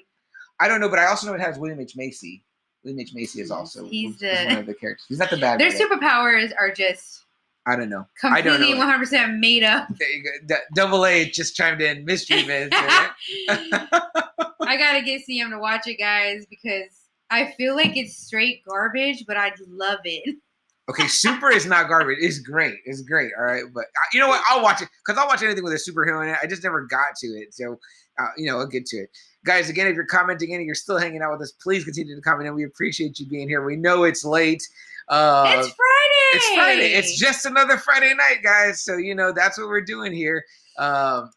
[0.60, 2.44] I don't know, but I also know it has William H Macy.
[2.84, 5.06] William H Macy is also He's is one of the characters.
[5.08, 5.68] He's not the bad guy.
[5.68, 5.96] their guy.
[5.96, 7.24] superpowers are just
[7.66, 8.06] I don't know.
[8.22, 8.86] I don't completely know.
[8.86, 10.30] 100% made up There you go.
[10.54, 12.04] D- Double A just chimed in.
[12.04, 12.68] Mystery Men.
[12.72, 13.10] I
[14.78, 19.36] gotta get CM to watch it, guys, because I feel like it's straight garbage, but
[19.36, 20.36] I love it.
[20.88, 22.18] Okay, Super is not garbage.
[22.20, 22.76] It's great.
[22.84, 23.32] It's great.
[23.36, 24.40] All right, but uh, you know what?
[24.48, 26.38] I'll watch it because I'll watch anything with a superhero in it.
[26.40, 27.76] I just never got to it, so
[28.20, 29.10] uh, you know I'll get to it.
[29.44, 32.22] Guys, again, if you're commenting and you're still hanging out with us, please continue to
[32.22, 33.64] comment, and we appreciate you being here.
[33.64, 34.62] We know it's late.
[35.08, 36.34] Uh, it's Friday.
[36.34, 36.92] it's Friday.
[36.94, 38.84] It's just another Friday night, guys.
[38.84, 40.44] So you know that's what we're doing here.
[40.78, 41.32] Um,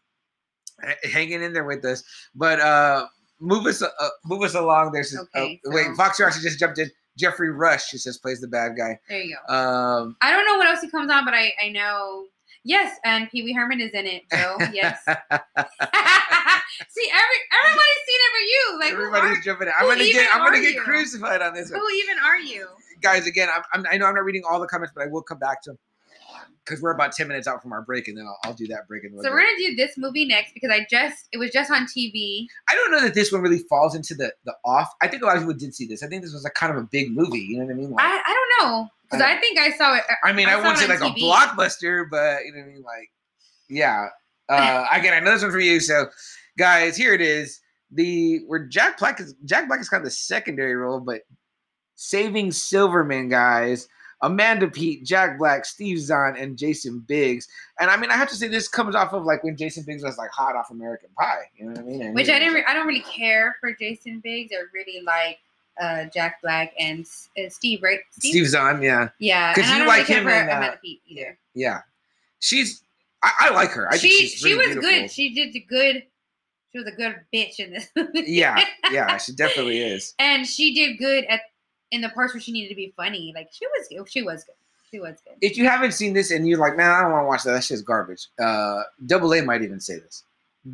[1.02, 2.04] hanging in there with us,
[2.36, 3.08] but uh,
[3.40, 3.88] move us uh,
[4.24, 4.92] move us along.
[4.92, 6.90] There's this- Okay, oh, wait, so- Foxy actually just jumped in.
[7.18, 8.98] Geoffrey Rush, he says, plays the bad guy.
[9.08, 9.54] there you go.
[9.54, 12.24] Um, I don't know what else he comes on, but I I know.
[12.64, 14.56] Yes, and Pee Wee Herman is in it, Joe.
[14.72, 15.02] Yes.
[16.88, 18.78] See, every everybody's seen it for you.
[18.80, 19.74] Like, Everybody's are, jumping in.
[19.78, 20.34] I'm gonna get.
[20.34, 20.80] I'm gonna get you?
[20.82, 22.66] crucified on this one, who even are you?
[23.02, 23.26] guys.
[23.26, 23.84] Again, I'm, I'm.
[23.90, 25.78] I know I'm not reading all the comments, but I will come back to them
[26.64, 28.86] because we're about ten minutes out from our break, and then I'll, I'll do that
[28.88, 29.04] break.
[29.04, 31.70] In a So we're gonna do this movie next because I just it was just
[31.70, 32.46] on TV.
[32.68, 34.92] I don't know that this one really falls into the the off.
[35.02, 36.02] I think a lot of people did see this.
[36.02, 37.38] I think this was a kind of a big movie.
[37.40, 37.90] You know what I mean?
[37.90, 40.04] Like, I, I don't know because I- I, think I saw it.
[40.24, 42.72] I mean, I I, wouldn't say like on a blockbuster, but you know what I
[42.72, 42.82] mean?
[42.82, 43.10] Like,
[43.68, 44.08] yeah.
[44.48, 45.78] Uh, again, I know this one for you.
[45.78, 46.06] So,
[46.58, 47.60] guys, here it is.
[47.92, 51.22] The where Jack Black is Jack Black is kind of the secondary role, but
[51.96, 53.88] saving Silverman, guys.
[54.22, 57.48] Amanda Peet, Jack Black, Steve Zahn, and Jason Biggs.
[57.78, 60.02] And I mean, I have to say, this comes off of like when Jason Biggs
[60.02, 61.44] was like hot off American Pie.
[61.56, 62.02] You know what I mean?
[62.02, 62.54] And Which I didn't.
[62.54, 64.52] Re- I don't really care for Jason Biggs.
[64.52, 65.38] I really like
[65.80, 67.06] uh, Jack Black and
[67.38, 67.82] uh, Steve.
[67.82, 68.00] Right?
[68.10, 71.38] Steve Zahn, yeah, Yeah, because you don't like really him in, uh, Amanda Peet either.
[71.54, 71.80] yeah.
[72.40, 72.82] She's,
[73.22, 73.86] I, I like her.
[73.88, 75.00] I think she she really was beautiful.
[75.02, 75.10] good.
[75.10, 76.02] She did the good.
[76.72, 78.24] She was a good bitch in this movie.
[78.26, 80.14] Yeah, yeah, she definitely is.
[80.18, 81.40] and she did good at
[81.90, 83.32] in the parts where she needed to be funny.
[83.34, 84.08] Like she was.
[84.10, 84.54] She was good.
[84.90, 85.34] She was good.
[85.40, 87.52] if you haven't seen this and you're like, man, I don't want to watch that.
[87.52, 88.26] That shit's garbage.
[88.40, 90.24] Uh, Double A might even say this.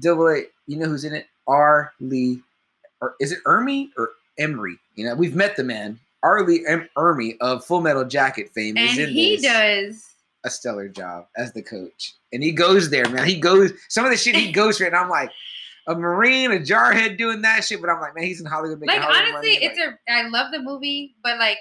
[0.01, 1.27] Double A, you know who's in it?
[1.47, 1.93] R.
[2.01, 2.41] Lee,
[3.03, 4.79] or is it Ermey or Emery?
[4.95, 5.99] You know, we've met the man.
[6.23, 6.43] R.
[6.45, 9.43] Lee em- Ermey of Full Metal Jacket fame is and in he this.
[9.45, 10.11] does.
[10.45, 13.27] a stellar job as the coach, and he goes there, man.
[13.29, 15.31] He goes some of the shit he goes for, and I'm like,
[15.87, 17.81] a marine, a jarhead doing that shit.
[17.81, 19.65] But I'm like, man, he's in Hollywood making like Hollywood honestly, money.
[19.65, 20.13] it's a.
[20.13, 21.59] I love the movie, but like,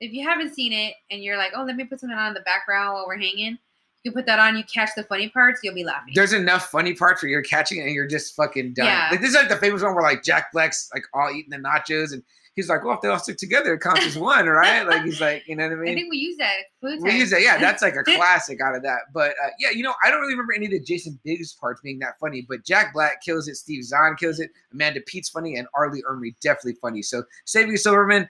[0.00, 2.34] if you haven't seen it and you're like, oh, let me put something on in
[2.34, 3.58] the background while we're hanging,
[4.04, 4.56] you put that on.
[4.56, 6.12] You catch the funny parts, you'll be laughing.
[6.14, 8.86] there's enough funny parts where you're catching it and you're just fucking done.
[8.86, 9.08] Yeah.
[9.10, 11.56] Like this is like the famous one where like Jack Black's like all eating the
[11.58, 12.22] nachos and
[12.58, 14.82] he's like, well, if they all stick together, it counts as one, right?
[14.84, 15.92] Like he's like, you know what I mean?
[15.92, 16.56] I think we use that.
[16.82, 17.56] We use that, yeah.
[17.56, 19.02] That's like a classic out of that.
[19.14, 21.80] But uh, yeah, you know, I don't really remember any of the Jason Biggs parts
[21.82, 22.44] being that funny.
[22.48, 25.92] But Jack Black kills it, Steve Zahn kills it, Amanda Peet's funny, and R.
[25.92, 27.00] Lee Ermey definitely funny.
[27.00, 28.28] So Saving Silverman,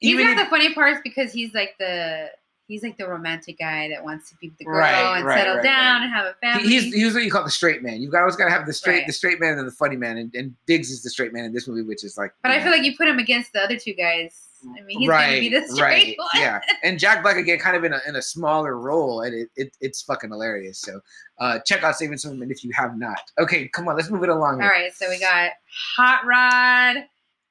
[0.00, 2.28] He's even got the funny parts because he's like the
[2.68, 5.56] he's like the romantic guy that wants to be the girl Right, and right, settle
[5.56, 6.68] right, down and have a family.
[6.68, 8.00] he's he's what you call the straight man.
[8.00, 10.18] You've got always got to have the straight the straight man and the funny man,
[10.18, 12.32] and, and Biggs is the straight man in this movie, which is like.
[12.42, 14.44] but I know, feel like you put him against the other two guys.
[14.76, 16.28] I mean, he's right, gonna be the straight right, one.
[16.42, 16.60] yeah.
[16.82, 19.76] And Jack Black again, kind of in a in a smaller role, and it, it
[19.80, 20.80] it's fucking hilarious.
[20.80, 21.00] So
[21.38, 23.20] uh check out Saving Silverman if you have not.
[23.38, 24.54] Okay, come on, let's move it along.
[24.54, 24.70] All here.
[24.70, 25.52] right, so we got
[25.96, 27.04] Hot Rod.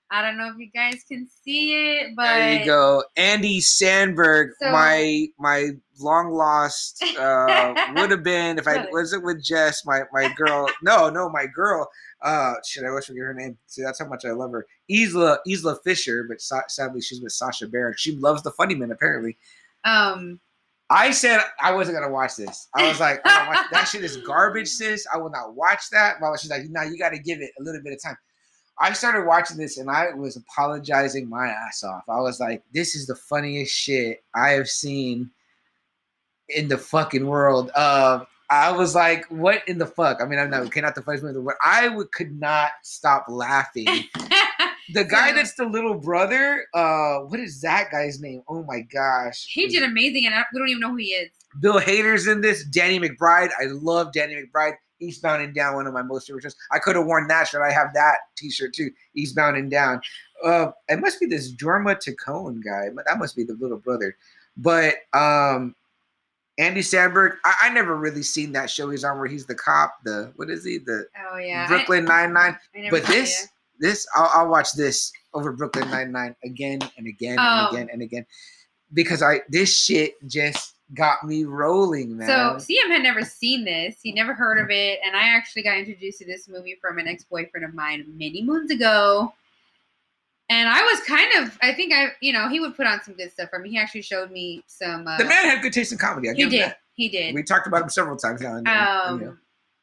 [0.09, 4.51] I don't know if you guys can see it, but There you go, Andy Samberg,
[4.61, 10.03] So- my my long lost uh, would have been if I wasn't with Jess, my
[10.13, 10.69] my girl.
[10.81, 11.89] no, no, my girl.
[12.21, 13.57] Uh, shit, I wish I forget her name.
[13.67, 14.65] See, that's how much I love her.
[14.89, 17.93] Isla Isla Fisher, but sa- sadly she's with Sacha Baron.
[17.97, 19.37] She loves the Funny Man apparently.
[19.83, 20.39] um,
[20.89, 22.69] I said I wasn't gonna watch this.
[22.73, 25.05] I was like, "I'm not watch- that shit is garbage, sis.
[25.13, 26.15] I will not watch that.
[26.21, 28.17] But she's like, no, you got to give it a little bit of time.
[28.79, 32.03] I started watching this and I was apologizing my ass off.
[32.07, 35.31] I was like, this is the funniest shit I have seen
[36.49, 37.71] in the fucking world.
[37.75, 40.21] Um, I was like, what in the fuck?
[40.21, 41.57] I mean, I'm not okay, not the funniest movie in the world.
[41.63, 43.87] I would, could not stop laughing.
[44.93, 48.41] The guy So- that's the little brother, uh, what is that guy's name?
[48.47, 49.45] Oh my gosh.
[49.49, 51.29] he did amazing, and I, we don't even know who he is.
[51.59, 52.63] Bill Hader's in this.
[52.63, 53.49] Danny McBride.
[53.59, 54.75] I love Danny McBride.
[54.99, 56.55] Eastbound and Down, one of my most favorite shows.
[56.71, 57.61] I could have worn that shirt.
[57.61, 58.89] I have that T-shirt too.
[59.15, 60.01] Eastbound and Down.
[60.43, 62.89] Uh, it must be this Jorma Taccone guy.
[62.93, 64.15] but That must be the little brother.
[64.57, 65.75] But um,
[66.57, 67.37] Andy Samberg.
[67.45, 69.97] I, I never really seen that show he's on where he's the cop.
[70.03, 70.79] The what is he?
[70.79, 72.57] The Oh yeah, Brooklyn Nine Nine.
[72.89, 73.49] But this, it.
[73.79, 77.69] this, I'll, I'll watch this over Brooklyn Nine Nine again and again and Oh.
[77.75, 78.25] again and again
[78.93, 82.27] because I this shit just got me rolling, man.
[82.27, 83.97] So CM had never seen this.
[84.01, 87.07] He never heard of it, and I actually got introduced to this movie from an
[87.07, 89.33] ex-boyfriend of mine many moons ago.
[90.49, 93.15] And I was kind of, I think I, you know, he would put on some
[93.15, 93.69] good stuff for me.
[93.69, 95.05] He actually showed me some.
[95.05, 96.29] Uh, the man had good taste in comedy.
[96.29, 97.35] I he did, he did.
[97.35, 98.55] We talked about him several times now.
[98.55, 99.37] And, um, know.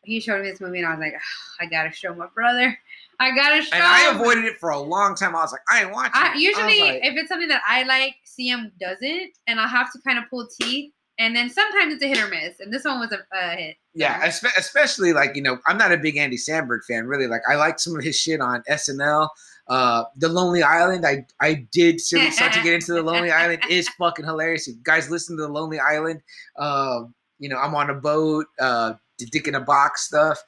[0.04, 2.78] he showed me this movie, and I was like, "Ah, I gotta show my brother.
[3.20, 3.74] I gotta show.
[3.74, 5.34] and I avoided it for a long time.
[5.34, 6.12] I was like, I ain't watching.
[6.14, 9.92] I, usually, I like, if it's something that I like, CM doesn't, and I'll have
[9.92, 10.92] to kind of pull teeth.
[11.16, 13.76] And then sometimes it's a hit or miss, and this one was a, a hit.
[13.94, 17.06] yeah, espe- especially like you know, I'm not a big Andy Samberg fan.
[17.06, 19.28] Really, like I like some of his shit on SNL.
[19.68, 21.06] Uh, the Lonely Island.
[21.06, 23.62] I I did start to get into the Lonely Island.
[23.70, 24.66] Is fucking hilarious.
[24.66, 26.20] If you guys listen to the Lonely Island.
[26.58, 28.46] Um, you know, I'm on a boat.
[28.58, 30.38] Uh, the Dick in a Box stuff.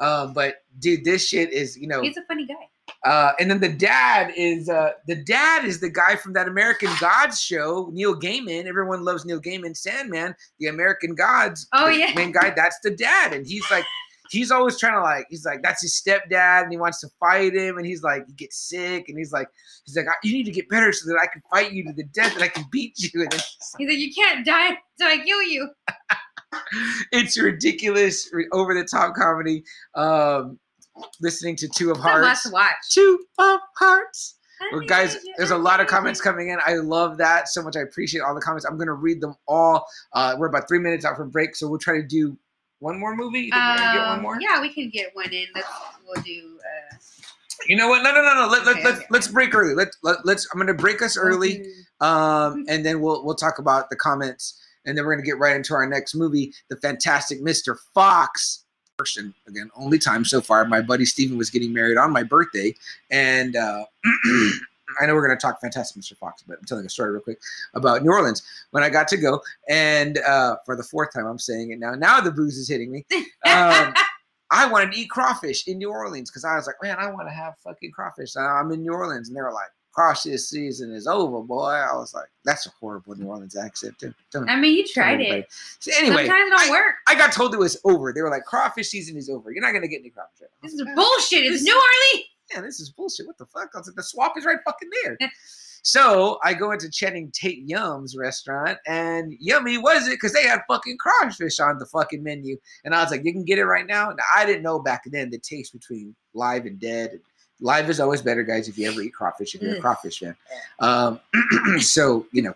[0.00, 2.02] Um, but dude, this shit is you know.
[2.02, 2.68] He's a funny guy.
[3.04, 6.90] Uh, and then the dad is uh, the dad is the guy from that American
[7.00, 8.64] Gods show, Neil Gaiman.
[8.64, 11.68] Everyone loves Neil Gaiman, Sandman, the American Gods.
[11.72, 12.12] Oh, yeah.
[12.14, 12.50] main guy.
[12.50, 13.84] That's the dad, and he's like,
[14.30, 17.54] he's always trying to like, he's like, that's his stepdad, and he wants to fight
[17.54, 19.48] him, and he's like, he gets sick, and he's like,
[19.84, 22.04] he's like, you need to get better so that I can fight you to the
[22.04, 23.10] death, and I can beat you.
[23.22, 23.32] And
[23.78, 25.68] He's like, you can't die until I kill you.
[27.12, 29.64] it's ridiculous, over the top comedy.
[29.94, 30.58] Um,
[31.20, 32.88] listening to Two of It's a lot Hearts.
[32.94, 34.36] Two of Hearts.
[34.72, 36.58] Well, guys, there's a lot of comments coming in.
[36.64, 37.76] I love that so much.
[37.76, 38.64] I appreciate all the comments.
[38.64, 39.86] I'm going to read them all.
[40.12, 42.36] Uh, we're about three minutes out from break, so we'll try to do
[42.78, 43.40] one more movie.
[43.40, 44.38] You think we're gonna get one Um, more?
[44.40, 45.46] Yeah, we can get one in.
[45.54, 45.68] Let's
[46.06, 46.58] we'll do.
[46.60, 46.96] Uh,
[47.68, 48.02] You know what?
[48.02, 48.48] No, no, no, no.
[48.48, 49.06] Let, let, Okay, let, okay.
[49.10, 49.74] let's break early.
[49.74, 50.46] Let, let, let's.
[50.52, 51.66] I'm going to break us early,
[52.00, 55.38] um, and then we'll we'll talk about the comments, and then we're going to get
[55.38, 57.76] right into our next movie, The Fantastic Mr.
[57.94, 58.64] Fox.
[58.98, 60.64] First and again, only time so far.
[60.66, 62.74] My buddy Steven was getting married on my birthday,
[63.10, 63.84] and uh,
[65.00, 66.16] I know we're going to talk Fantastic Mr.
[66.16, 67.40] Fox, but I'm telling a story real quick
[67.74, 71.40] about New Orleans when I got to go, and uh, for the fourth time, I'm
[71.40, 71.94] saying it now.
[71.94, 73.04] Now the booze is hitting me.
[73.46, 73.92] Um,
[74.50, 77.28] I wanted to eat crawfish in New Orleans because I was like, man, I want
[77.28, 78.36] to have fucking crawfish.
[78.36, 81.70] I'm in New Orleans, and they were like, crawfish season is over, boy.
[81.70, 83.94] I was like, that's a horrible New Orleans accent.
[84.00, 85.46] Don't, don't I mean, you tried it.
[85.78, 86.94] So anyway, Sometimes it don't I, work.
[87.08, 88.12] I got told it was over.
[88.12, 89.52] They were like, crawfish season is over.
[89.52, 90.40] You're not gonna get any crawfish.
[90.40, 91.44] right This is bullshit.
[91.46, 92.28] It's New Orleans.
[92.52, 93.26] yeah, this is bullshit.
[93.26, 93.70] What the fuck?
[93.74, 95.16] I was like, the swamp is right fucking there.
[95.82, 100.98] so I go into Channing Tatum's restaurant, and yummy was it because they had fucking
[100.98, 102.56] crawfish on the fucking menu.
[102.84, 104.10] And I was like, you can get it right now.
[104.10, 107.20] Now, I didn't know back then the taste between live and dead.
[107.60, 108.68] Live is always better, guys.
[108.68, 110.36] If you ever eat crawfish, if you're a crawfish fan,
[110.80, 111.20] um,
[111.78, 112.54] so you know,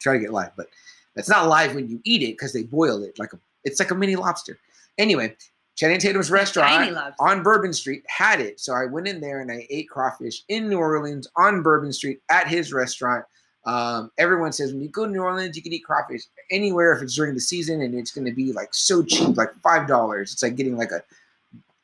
[0.00, 0.68] try to get live, but
[1.16, 3.38] it's not live when you eat it because they boil it like a.
[3.64, 4.58] It's like a mini lobster.
[4.98, 5.34] Anyway,
[5.76, 8.60] Channing Tatum's restaurant on Bourbon Street had it.
[8.60, 12.20] So I went in there and I ate crawfish in New Orleans on Bourbon Street
[12.28, 13.24] at his restaurant.
[13.66, 17.02] Um, everyone says when you go to New Orleans, you can eat crawfish anywhere if
[17.02, 20.32] it's during the season and it's going to be like so cheap, like five dollars.
[20.32, 21.02] It's like getting like a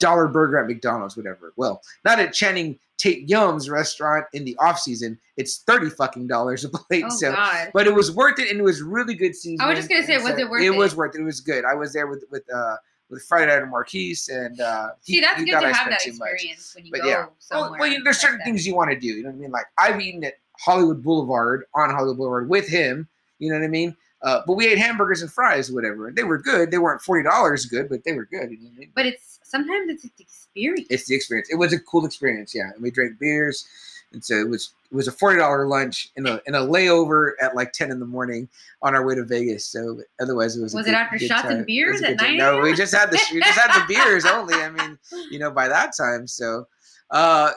[0.01, 1.53] dollar burger at McDonald's, whatever.
[1.57, 5.19] Well, not at Channing Tatum's restaurant in the off season.
[5.37, 7.05] It's thirty fucking dollars a plate.
[7.07, 7.71] Oh so God.
[7.73, 9.65] but it was worth it, and it was really good season.
[9.65, 10.77] I was just gonna say, was it worth It it?
[10.77, 11.21] was worth it.
[11.21, 11.65] It was good.
[11.65, 12.77] I was there with with uh
[13.09, 15.91] with Friday Night and Marquise, and uh, he- See, that's he good to I have
[15.91, 17.27] that experience when you But go yeah.
[17.41, 17.71] somewhere.
[17.73, 18.45] Well, well, there's like certain that.
[18.45, 19.09] things you want to do.
[19.09, 19.51] You know what I mean?
[19.51, 23.09] Like I've eaten at Hollywood Boulevard on Hollywood Boulevard with him.
[23.41, 23.97] You know what I mean?
[24.23, 26.13] Uh, but we ate hamburgers and fries, or whatever.
[26.15, 26.71] They were good.
[26.71, 28.51] They weren't forty dollars good, but they were good.
[28.51, 28.93] You know what I mean?
[28.95, 30.87] But it's sometimes it's the experience.
[30.91, 31.49] it's the experience.
[31.51, 32.71] It was a cool experience, yeah.
[32.75, 33.67] And we drank beers,
[34.13, 37.33] and so it was it was a forty dollar lunch in a in a layover
[37.41, 38.49] at like ten in the morning
[38.83, 39.65] on our way to Vegas.
[39.67, 40.75] So otherwise, it was.
[40.75, 41.61] Was it good- after good shots and time.
[41.61, 42.17] It beers at.
[42.17, 44.55] 9 No, we just had the we just had the beers only.
[44.55, 44.99] I mean,
[45.31, 46.27] you know, by that time.
[46.27, 46.67] So,
[47.11, 47.53] uh,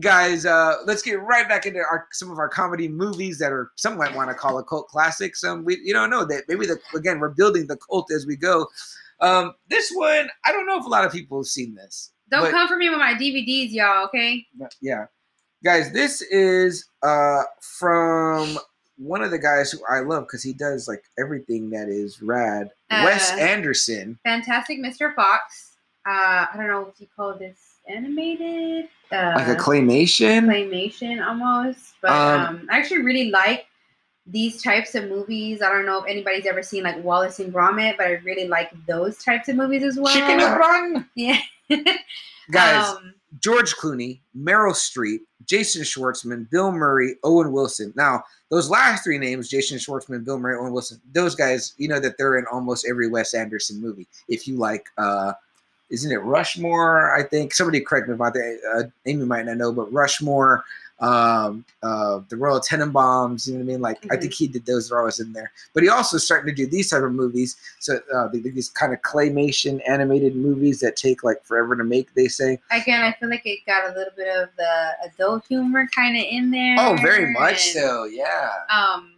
[0.00, 3.70] guys, uh, let's get right back into our some of our comedy movies that are
[3.76, 5.36] some might want to call a cult classic.
[5.36, 8.36] Some we you don't know that maybe the again we're building the cult as we
[8.36, 8.66] go.
[9.24, 12.12] Um, this one, I don't know if a lot of people have seen this.
[12.30, 14.04] Don't but- come for me with my DVDs, y'all.
[14.06, 14.46] Okay.
[14.80, 15.06] yeah
[15.64, 18.58] guys this is uh from
[18.98, 22.68] one of the guys who i love because he does like everything that is rad
[22.90, 25.14] wes Uh, anderson Fantastic Mr.
[25.14, 25.70] Fox.
[26.06, 27.56] Uh, I don't know what you call this.
[27.88, 28.90] Animated.
[29.10, 31.94] Uh, like a claymation claymation almost.
[32.02, 33.64] But Um, um, I actually really like
[34.26, 35.60] these types of movies.
[35.62, 38.70] I don't know if anybody's ever seen like Wallace and Gromit, but I really like
[38.86, 40.12] those types of movies as well.
[40.14, 41.38] chicken and run Yeah.
[42.50, 49.02] guys Um, george clooney meryl streep jason schwartzman bill murray owen wilson now those last
[49.02, 52.44] three names jason schwartzman bill murray owen wilson those guys you know that they're in
[52.52, 55.32] almost every wes anderson movie if you like uh
[55.90, 59.72] isn't it rushmore i think somebody correct me about that uh, amy might not know
[59.72, 60.62] but rushmore
[61.00, 64.20] um uh the royal tenenbaums you know what i mean like i Mhm.
[64.20, 66.88] think he did those are always in there but he also starting to do these
[66.90, 71.74] type of movies so uh these kind of claymation animated movies that take like forever
[71.74, 74.92] to make they say again, I feel like it got a little bit of the
[75.04, 76.76] adult humor kind of in there.
[76.78, 78.04] Oh, very much and, so.
[78.04, 78.50] Yeah.
[78.72, 79.13] Um,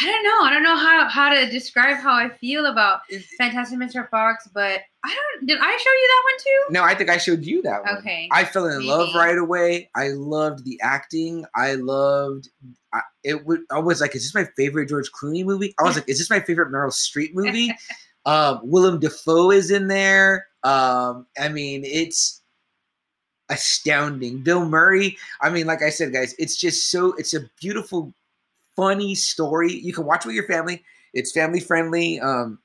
[0.00, 0.46] I don't know.
[0.46, 3.00] I don't know how how to describe how I feel about
[3.38, 4.08] Fantastic Mr.
[4.08, 5.46] Fox, but I don't.
[5.46, 6.72] Did I show you that one too?
[6.72, 7.98] No, I think I showed you that one.
[7.98, 9.90] Okay, I fell in love right away.
[9.96, 11.44] I loved the acting.
[11.56, 12.48] I loved
[12.94, 13.44] I, it.
[13.46, 15.74] Would I was like, is this my favorite George Clooney movie?
[15.80, 17.72] I was like, is this my favorite Meryl Streep movie?
[18.26, 20.46] um, Willem Dafoe is in there.
[20.62, 22.40] Um, I mean, it's
[23.48, 24.42] astounding.
[24.42, 25.18] Bill Murray.
[25.40, 27.12] I mean, like I said, guys, it's just so.
[27.14, 28.14] It's a beautiful,
[28.80, 29.72] funny story.
[29.72, 30.82] You can watch with your family.
[31.12, 32.20] It's family friendly.
[32.20, 32.58] Um,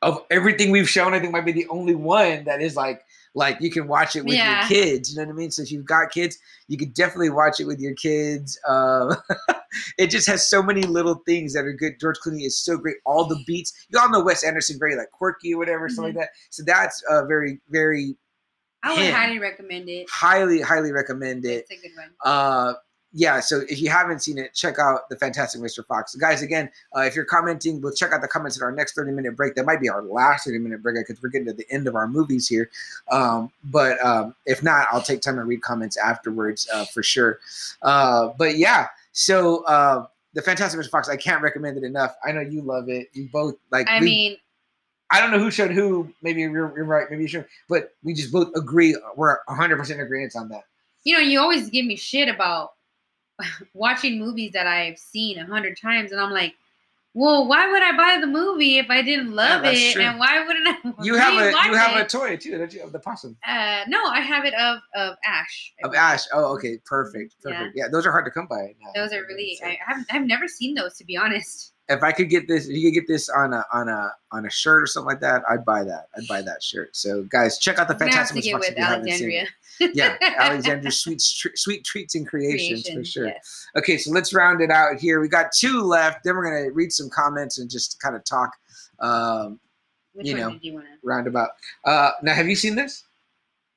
[0.00, 3.02] of everything we've shown, I think might be the only one that is like
[3.34, 4.60] like you can watch it with Yeah.
[4.60, 5.10] your kids.
[5.12, 5.50] You know what I mean?
[5.50, 8.58] So if you've got kids, you could definitely watch it with your kids.
[8.68, 9.14] Um,
[9.98, 11.94] it just has so many little things that are good.
[12.00, 12.96] George Clooney is so great.
[13.04, 13.72] All the beats.
[13.90, 16.30] You all know Wes Anderson, very like quirky or whatever, something like that.
[16.50, 18.16] So that's uh, very, very
[18.82, 19.14] I would him.
[19.14, 20.06] highly recommend it.
[20.10, 21.66] highly, highly recommend it.
[21.68, 22.10] It's a good one.
[22.24, 22.74] Uh,
[23.12, 25.84] yeah, so if you haven't seen it, check out the Fantastic Mr.
[25.86, 26.14] Fox.
[26.14, 29.12] Guys, again, uh, if you're commenting, we'll check out the comments in our next 30
[29.12, 29.54] minute break.
[29.54, 31.94] That might be our last 30 minute break because we're getting to the end of
[31.94, 32.70] our movies here.
[33.10, 37.38] Um, but um, if not, I'll take time to read comments afterwards uh, for sure.
[37.82, 40.90] Uh, but yeah, so uh, the Fantastic Mr.
[40.90, 42.14] Fox, I can't recommend it enough.
[42.24, 43.08] I know you love it.
[43.14, 43.88] You both like.
[43.88, 44.36] I we- mean,
[45.10, 46.12] I don't know who showed who.
[46.22, 47.06] Maybe you're, you're right.
[47.10, 47.46] Maybe you should.
[47.70, 48.94] But we just both agree.
[49.16, 50.64] We're 100 percent agreement on that.
[51.04, 52.72] you know, you always give me shit about
[53.74, 56.54] watching movies that I've seen a hundred times, and I'm like,
[57.14, 59.94] well, why would I buy the movie if I didn't love that's it?
[59.94, 60.02] true.
[60.02, 60.92] And why wouldn't I?
[61.04, 62.82] You have a you have a toy too, don't you?
[62.82, 63.36] Of the possum.
[63.46, 65.72] Uh, no, I have it of of Ash.
[65.82, 66.24] Of Ash.
[66.32, 67.72] Oh, okay, perfect, perfect.
[67.74, 68.74] Yeah, those are hard to come by.
[68.80, 68.90] now.
[68.94, 69.58] Those are really.
[69.64, 70.06] I haven't.
[70.12, 71.72] I've never seen those to be honest.
[71.88, 74.46] if I could get this, if you could get this on a on a on
[74.46, 76.08] a shirt or something like that, I'd buy that.
[76.16, 76.94] I'd buy that shirt.
[76.94, 79.12] So, guys, check out the I'm have Fantastic to get with if you haven't seen
[79.12, 79.46] Alexandria.
[79.80, 83.26] Yeah, Alexandria Sweet Tr- Sweet Treats and Creations Creation, for sure.
[83.28, 83.66] yes.
[83.76, 85.20] Okay, so let's round it out here.
[85.20, 86.24] We got two left.
[86.24, 88.52] Then we're gonna read some comments and just kind of talk.
[89.00, 89.60] Um,
[90.14, 90.58] Which You one know.
[90.62, 90.92] you want to?
[91.02, 91.50] roundabout.
[91.84, 93.04] Uh, now, have you seen this?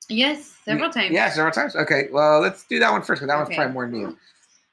[0.08, 1.12] Yes, several times.
[1.12, 1.76] Yeah, several times.
[1.76, 4.16] Okay, well, let's do that one first because that one's probably more new.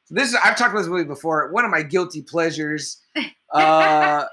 [0.06, 1.52] So this is I've talked about this movie before.
[1.52, 3.02] One of my guilty pleasures.
[3.52, 4.26] Uh,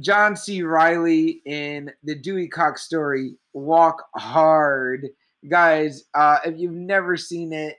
[0.00, 0.62] John C.
[0.62, 5.08] Reilly in the Dewey Cox story, Walk Hard.
[5.48, 7.76] Guys, uh, if you've never seen it,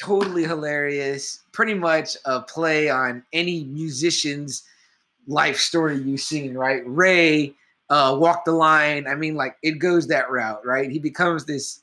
[0.00, 1.40] totally hilarious.
[1.52, 4.64] Pretty much a play on any musician's
[5.26, 6.82] life story you've seen, right?
[6.86, 7.54] Ray
[7.90, 9.06] uh, walk the line.
[9.06, 10.90] I mean, like it goes that route, right?
[10.90, 11.80] He becomes this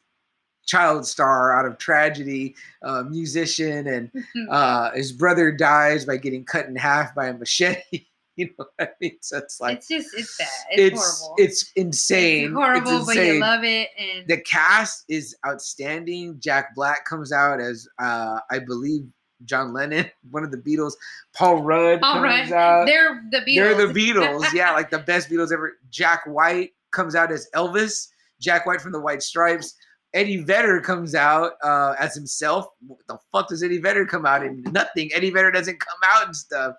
[0.65, 4.11] child star out of tragedy, uh, musician, and
[4.49, 8.05] uh, his brother dies by getting cut in half by a machete.
[8.37, 9.17] you know what I mean?
[9.21, 10.47] So it's like it's just it's bad.
[10.71, 11.35] It's, it's horrible.
[11.37, 12.45] it's insane.
[12.45, 13.89] It's horrible, It's but you love it.
[13.97, 16.37] And The cast is outstanding.
[16.39, 19.03] Jack Black comes out as uh, I believe
[19.45, 20.93] John Lennon, one of the Beatles.
[21.33, 22.85] Paul Rudd all comes right, out.
[22.85, 23.55] they're the Beatles.
[23.55, 24.53] They're the Beatles.
[24.53, 25.77] yeah, like the best Beatles ever.
[25.89, 28.07] Jack White comes out as Elvis.
[28.39, 29.75] Jack White from the White Stripes.
[30.13, 32.65] Eddie Vedder comes out uh, as himself.
[32.85, 34.61] What the fuck does Eddie Vedder come out in?
[34.63, 35.09] Nothing.
[35.13, 36.75] Eddie Vedder doesn't come out and stuff.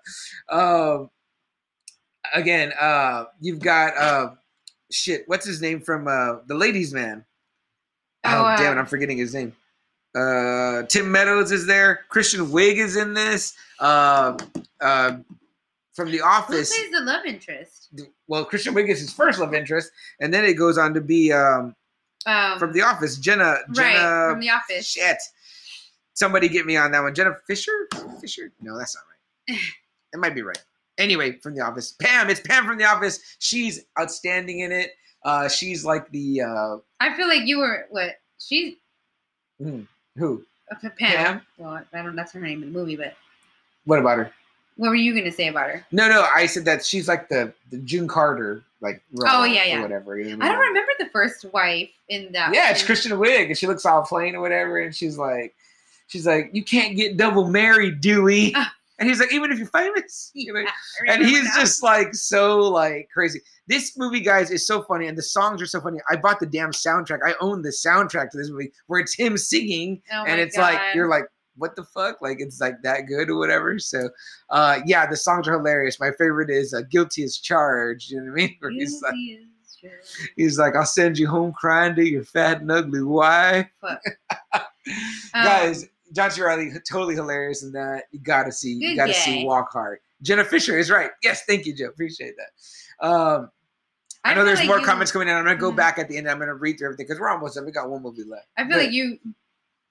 [0.49, 1.09] Um,
[2.33, 4.31] again, uh, you've got uh,
[4.91, 5.23] shit.
[5.27, 7.25] What's his name from uh, the Ladies Man?
[8.25, 8.79] Oh, Oh, uh, damn it!
[8.79, 9.53] I'm forgetting his name.
[10.15, 12.01] Uh, Tim Meadows is there.
[12.09, 13.53] Kristen Wiig is in this.
[13.79, 14.37] Uh,
[14.81, 15.17] uh,
[15.93, 16.73] from The Office.
[16.75, 17.89] Who plays the love interest?
[18.27, 21.31] Well, Kristen Wiig is his first love interest, and then it goes on to be
[21.31, 21.75] um,
[22.25, 23.17] Um, from The Office.
[23.17, 23.57] Jenna.
[23.73, 23.87] Jenna.
[23.99, 24.87] right from The Office.
[24.87, 25.17] Shit.
[26.15, 27.13] Somebody get me on that one.
[27.13, 27.87] Jenna Fischer?
[28.21, 28.51] Fischer?
[28.61, 29.59] No, that's not right.
[30.13, 30.63] it might be right.
[30.97, 31.93] Anyway, from The Office.
[31.93, 32.29] Pam.
[32.29, 33.19] It's Pam from The Office.
[33.39, 34.91] She's outstanding in it.
[35.25, 38.75] Uh, she's like the uh, I feel like you were what she's
[39.57, 39.81] hmm,
[40.17, 40.43] who?
[40.81, 40.89] Pam.
[40.97, 41.41] Pam?
[41.57, 42.15] Well, I don't.
[42.15, 43.15] That's her name in the movie, but
[43.85, 44.33] What about her?
[44.75, 45.85] what were you gonna say about her?
[45.91, 46.27] No, no.
[46.33, 49.01] I said that she's like the the June Carter like.
[49.25, 49.81] Oh, yeah, yeah.
[49.81, 50.19] whatever.
[50.19, 52.53] you know I don't remember the first wife in that.
[52.53, 55.55] Yeah, it's Kristen Wiig, and she looks all plain or whatever, and she's like,
[56.07, 58.53] she's like, you can't get double married, Dewey.
[58.99, 60.63] And he's like, even if you're famous, you know?
[61.07, 63.41] And he's just like so like crazy.
[63.67, 65.97] This movie, guys, is so funny, and the songs are so funny.
[66.09, 67.19] I bought the damn soundtrack.
[67.25, 70.79] I own the soundtrack to this movie, where it's him singing, Oh and it's like
[70.95, 71.25] you're like,
[71.55, 72.21] what the fuck?
[72.21, 73.79] Like it's like that good or whatever.
[73.79, 74.09] So,
[74.49, 75.99] uh, yeah, the songs are hilarious.
[75.99, 78.55] My favorite is uh, "Guilty as Charged." You know what I mean?
[78.59, 80.29] Where he's like, Guilty as charged.
[80.35, 84.01] he's like, "I'll send you home crying to your fat and ugly wife." Fuck.
[85.33, 86.41] guys, Um, John C.
[86.41, 88.05] Reilly totally hilarious in that.
[88.11, 89.43] You gotta see, you gotta see.
[89.45, 89.99] Walk Hard.
[90.21, 91.09] Jenna Fischer is right.
[91.23, 91.87] Yes, thank you, Joe.
[91.87, 93.05] Appreciate that.
[93.05, 93.49] Um,
[94.23, 95.35] I, know there's like more you- comments coming in.
[95.35, 95.75] I'm gonna go Mhm.
[95.75, 96.29] back at the end.
[96.29, 97.65] I'm gonna read through everything because we're almost done.
[97.65, 98.47] We got one movie left.
[98.57, 99.19] I feel But- like you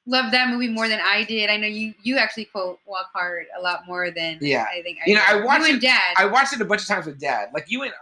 [0.06, 1.50] love that movie more than I did.
[1.50, 4.64] I know you you actually quote Walk Hard a lot more than Yeah.
[4.64, 4.98] I think.
[5.06, 6.14] You know, I watched you and it- Dad.
[6.16, 7.50] I watched it a bunch of times with Dad.
[7.52, 7.92] Like you and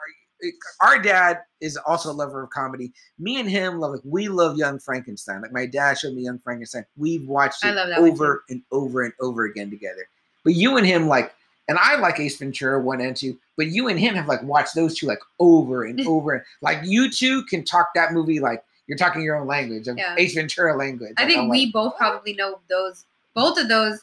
[0.81, 2.93] our, dad is also a lover of comedy.
[3.19, 5.43] Me and him love like we love Young Frankenstein.
[5.43, 6.85] Like my dad showed me Young Frankenstein.
[6.97, 10.09] We've watched it love that one over and over and over again together.
[10.45, 11.35] But you and him like,
[11.69, 13.39] and I like Ace Ventura one and two.
[13.57, 16.33] But you and him have like watched those two like over and over.
[16.33, 19.97] and Like you two can talk that movie like you're talking your own language of
[19.99, 20.15] Yeah.
[20.19, 21.13] Ace Ventura language.
[21.17, 24.01] I Like, think I'm we like, both probably know those both of those,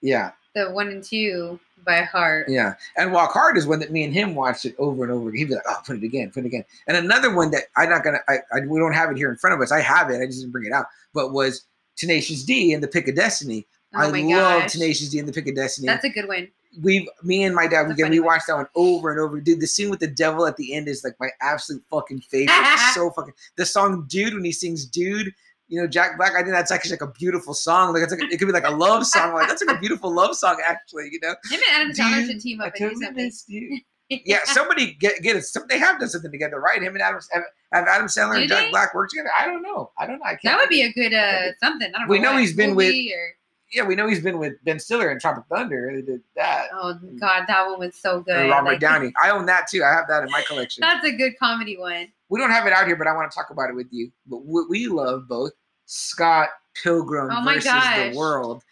[0.00, 0.30] yeah.
[0.54, 2.46] the one and two by heart.
[2.48, 5.28] Yeah, and Walk Hard is one that me and him watched it over and over
[5.28, 5.38] again.
[5.38, 7.90] He'd be like, "Oh, put it again, put it again." And another one that I'm
[7.90, 9.72] not gonna, I, I we don't have it here in front of us.
[9.72, 10.86] I have it, I just didn't bring it out.
[11.14, 11.64] But was
[11.96, 13.66] Tenacious D and the Pick of Destiny.
[13.94, 14.72] Oh I my love gosh.
[14.72, 15.86] Tenacious D and the Pick of Destiny.
[15.86, 16.48] That's a good one.
[16.82, 18.06] We've me and my dad That's a again.
[18.06, 19.40] funny We watched that one over and over.
[19.40, 22.54] Dude, the scene with the devil at the end is like my absolute fucking favorite.
[22.94, 25.32] So fucking the song "Dude" when he sings "Dude."
[25.70, 26.32] You know, Jack Black.
[26.34, 27.94] I think that's actually like a beautiful song.
[27.94, 29.32] Like it's like it could be like a love song.
[29.34, 31.08] Like that's like a beautiful love song, actually.
[31.12, 31.34] You know.
[31.50, 33.24] Him and Adam Sandler should team I up and do totally something.
[33.24, 33.78] missed you.
[34.26, 35.44] yeah, somebody get get it.
[35.44, 36.82] Some, they have done something together, right?
[36.82, 37.42] Him and Adam have,
[37.72, 38.70] have Adam Sandler Do and Jack they?
[38.70, 39.30] Black work together.
[39.38, 39.92] I don't know.
[39.98, 40.24] I don't know.
[40.24, 40.42] I can't.
[40.42, 41.90] that would be a good uh something.
[41.94, 42.32] I don't We know.
[42.32, 43.34] know he's been with- Or,
[43.72, 45.92] yeah, we know he's been with Ben Stiller in Tropic Thunder.
[45.94, 46.70] They did that.
[46.74, 48.34] oh God, that one was so good.
[48.34, 49.12] And Robert Like, Downey.
[49.22, 49.84] I own that too.
[49.84, 50.80] I have that in my collection.
[50.84, 52.08] That's a good comedy one.
[52.30, 54.10] we don't have it out here, but I want to talk about it with you.
[54.26, 55.52] But we love both
[55.92, 56.48] Scott
[56.80, 58.12] Pilgrim Oh versus gosh.
[58.12, 58.62] the World,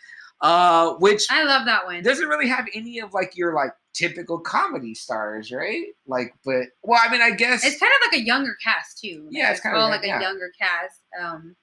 [0.40, 2.02] uh, which I love that one.
[2.02, 5.86] doesn't really have any of like your like typical comedy stars, right?
[6.06, 9.26] Like, but well, I mean, I guess It's kind of like a younger cast too.
[9.30, 11.00] Yeah, it's kinda all like- like a younger cast.
[11.20, 11.56] Um,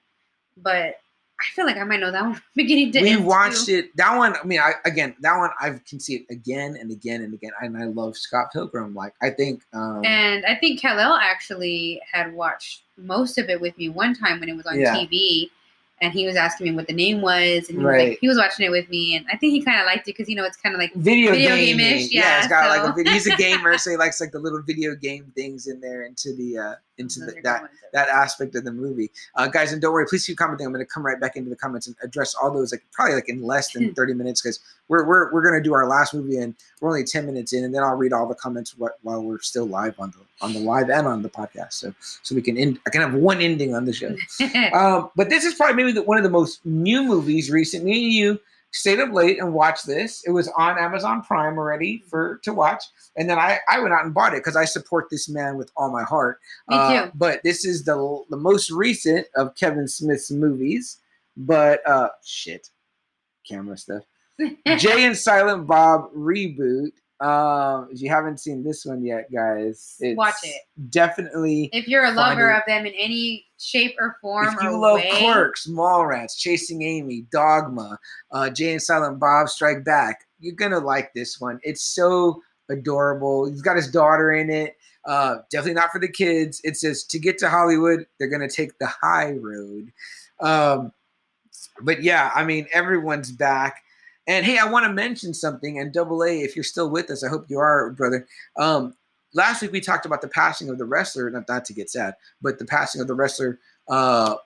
[0.58, 0.96] but
[1.38, 3.76] I feel like I might know that one from beginning to we watched too.
[3.76, 3.96] it.
[3.96, 7.22] That one, I mean, I again, that one I can see it again and again
[7.22, 8.94] and again, and I love Scott Pilgrim.
[8.94, 13.76] Like, I think, um, And I think Kal-El actually had watched most of it with
[13.76, 14.94] me one time when it was on Yeah.
[14.94, 15.50] TV.
[16.02, 18.36] And he was asking me what the name was, and he was like, he was
[18.36, 20.44] watching it with me, and I think he kind of liked it because you know
[20.44, 23.12] it's kind of like video, video game-ish, yeah, it's got like a so- video.
[23.14, 26.34] He's a gamer, so he likes like the little video game things in there into
[26.36, 29.10] the uh into the, that that aspect of the movie.
[29.34, 30.66] Uh, guys, and don't worry, please keep commenting.
[30.66, 33.14] I'm going to come right back into the comments and address all those like probably
[33.14, 36.14] like in less than 30 minutes because we're we're, we're going to do our last
[36.14, 38.98] movie and we're only 10 minutes in, and then I'll read all the comments what,
[39.02, 42.34] while we're still live on the on the live and on the podcast, so so
[42.34, 42.78] we can end.
[42.86, 44.14] I can have one ending on the show.
[44.72, 47.96] Um, but this is probably maybe the, one of the most new movies recently.
[47.96, 48.40] You
[48.72, 50.22] stayed up late and watched this.
[50.26, 52.82] It was on Amazon Prime already for to watch,
[53.16, 55.70] and then I, I went out and bought it because I support this man with
[55.76, 56.38] all my heart.
[56.68, 57.12] Me Uh, too.
[57.14, 60.98] but this is the the most recent of Kevin Smith's movies.
[61.36, 62.70] But uh, shit,
[63.48, 64.02] camera stuff.
[64.76, 66.92] Jay and Silent Bob reboot.
[67.20, 70.60] Um, if you haven't seen this one yet, guys, it's Watch it.
[70.90, 74.78] Definitely if you're a lover of them in any shape or form if you or
[74.78, 77.98] love way, Clerks, Mallrats, Chasing Amy, Dogma,
[78.32, 81.58] uh, Jay and Silent Bob Strike Back, you're gonna like this one.
[81.62, 83.46] It's so adorable.
[83.46, 84.76] He's got his daughter in it.
[85.06, 86.60] Uh, definitely not for the kids.
[86.64, 89.90] It says to get to Hollywood, they're gonna take the high road.
[90.40, 90.92] Um,
[91.80, 93.82] but yeah, I mean, everyone's back.
[94.26, 95.78] And hey, I want to mention something.
[95.78, 98.26] And Double A, if you're still with us, I hope you are, brother.
[98.56, 98.94] Um,
[99.34, 101.30] last week we talked about the passing of the wrestler.
[101.30, 103.58] Not, not to get sad, but the passing of the wrestler
[103.88, 104.36] uh,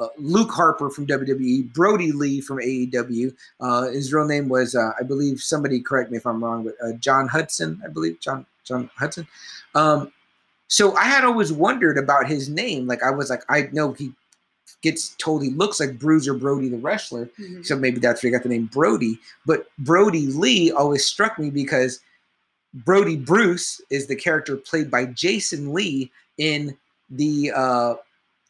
[0.00, 3.34] uh, Luke Harper from WWE, Brodie Lee from AEW.
[3.60, 6.74] Uh, his real name was, uh, I believe, somebody correct me if I'm wrong, but
[6.82, 9.26] uh, John Hudson, I believe, John John Hudson.
[9.74, 10.12] Um,
[10.68, 12.86] so I had always wondered about his name.
[12.86, 14.12] Like I was like, I know he
[14.82, 17.64] gets told he looks like Bruiser Brody the wrestler, Mhm.
[17.66, 19.18] so maybe that's where he got the name Brody.
[19.46, 22.00] But Brodie Lee always struck me because
[22.72, 26.76] Brodie Bruce is the character played by Jason Lee in
[27.10, 27.94] the uh,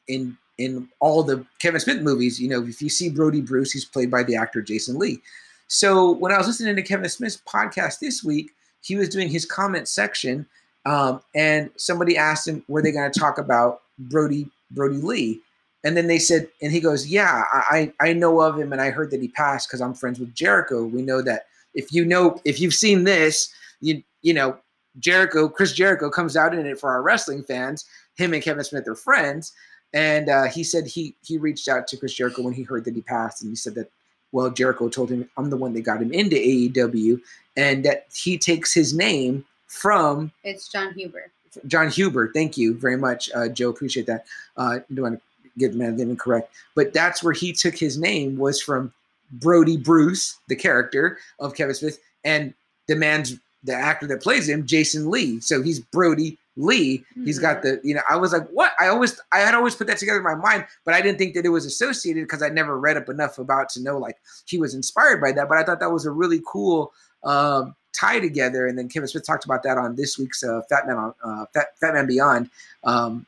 [0.08, 2.38] in in all the Kevin Smith movies.
[2.38, 5.20] You know, if you see Brodie Bruce, he's played by the actor Jason Lee.
[5.68, 8.50] So when I was listening to Kevin Smith's podcast this week,
[8.82, 10.46] he was doing his comment section,
[10.84, 15.40] um, and somebody asked him, "Were they going to talk about Brody Brodie Lee?"
[15.82, 18.90] And then they said, and he goes, "Yeah, I I know of him, and I
[18.90, 20.84] heard that he passed because I'm friends with Jericho.
[20.84, 24.58] We know that if you know if you've seen this, you you know
[24.98, 27.86] Jericho, Chris Jericho comes out in it for our wrestling fans.
[28.16, 29.52] Him and Kevin Smith are friends."
[29.92, 32.94] And uh, he said he he reached out to Chris Jericho when he heard that
[32.94, 33.90] he passed, and he said that
[34.32, 37.20] well Jericho told him I'm the one that got him into AEW,
[37.56, 41.32] and that he takes his name from It's John Huber.
[41.66, 42.30] John Huber.
[42.32, 43.70] Thank you very much, uh, Joe.
[43.70, 44.26] Appreciate that.
[44.56, 45.22] Uh, don't want to
[45.58, 48.92] get the man name incorrect, but that's where he took his name was from
[49.32, 52.54] Brodie Bruce, the character of Kevin Smith, and
[52.88, 55.38] the man's the actor that plays him, Jason Lee.
[55.40, 57.04] So he's Brodie Lee.
[57.24, 58.00] He's got the you know.
[58.08, 58.72] I was like, what?
[58.80, 61.34] I always I had always put that together in my mind, but I didn't think
[61.34, 64.16] that it was associated because I never read up enough about to know like
[64.46, 65.48] he was inspired by that.
[65.48, 66.92] But I thought that was a really cool.
[67.22, 68.66] Um, tie together.
[68.66, 71.46] And then Kevin Smith talked about that on this week's uh, Fat Man on uh,
[71.52, 72.50] Fat, Fat Man Beyond
[72.84, 73.26] um,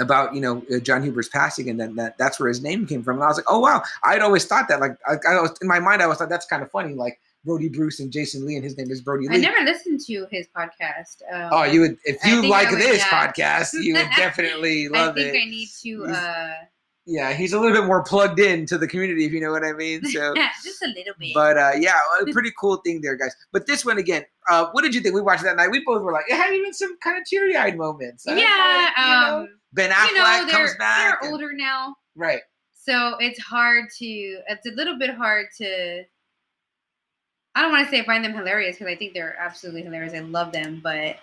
[0.00, 3.02] about you know uh, John Huber's passing, and then that that's where his name came
[3.02, 3.16] from.
[3.16, 4.80] And I was like, oh wow, I'd always thought that.
[4.80, 7.20] Like I, I was in my mind, I always thought that's kind of funny, like
[7.44, 9.36] Brodie Bruce and Jason Lee, and his name is Brodie Lee.
[9.36, 11.22] I never listened to his podcast.
[11.32, 13.26] Um, Oh, you would if you like would, this yeah.
[13.28, 15.38] podcast, you would definitely I love think it.
[15.38, 16.54] I need to uh,
[17.10, 19.64] yeah, he's a little bit more plugged in to the community, if you know what
[19.64, 20.04] I mean.
[20.04, 20.34] So.
[20.62, 21.32] just a little bit.
[21.32, 23.34] But uh, yeah, a pretty cool thing there, guys.
[23.50, 25.14] But this one again, uh, what did you think?
[25.14, 25.70] We watched that night.
[25.70, 28.28] We both were like, it had even some kind of teary-eyed moments.
[28.28, 31.20] I yeah, like, you know, um, Ben Affleck you know they're comes back.
[31.22, 32.40] they're and- older now, right.
[32.74, 34.04] so it's hard to.
[34.06, 36.04] It's a little bit hard to.
[37.54, 40.12] I don't want to say find them hilarious because I think they're absolutely hilarious.
[40.12, 41.16] I love them, but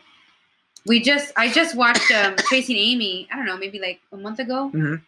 [0.88, 3.28] we just I just watched um Chasing Amy.
[3.32, 5.02] I don't know, maybe like a month ago, Mhm.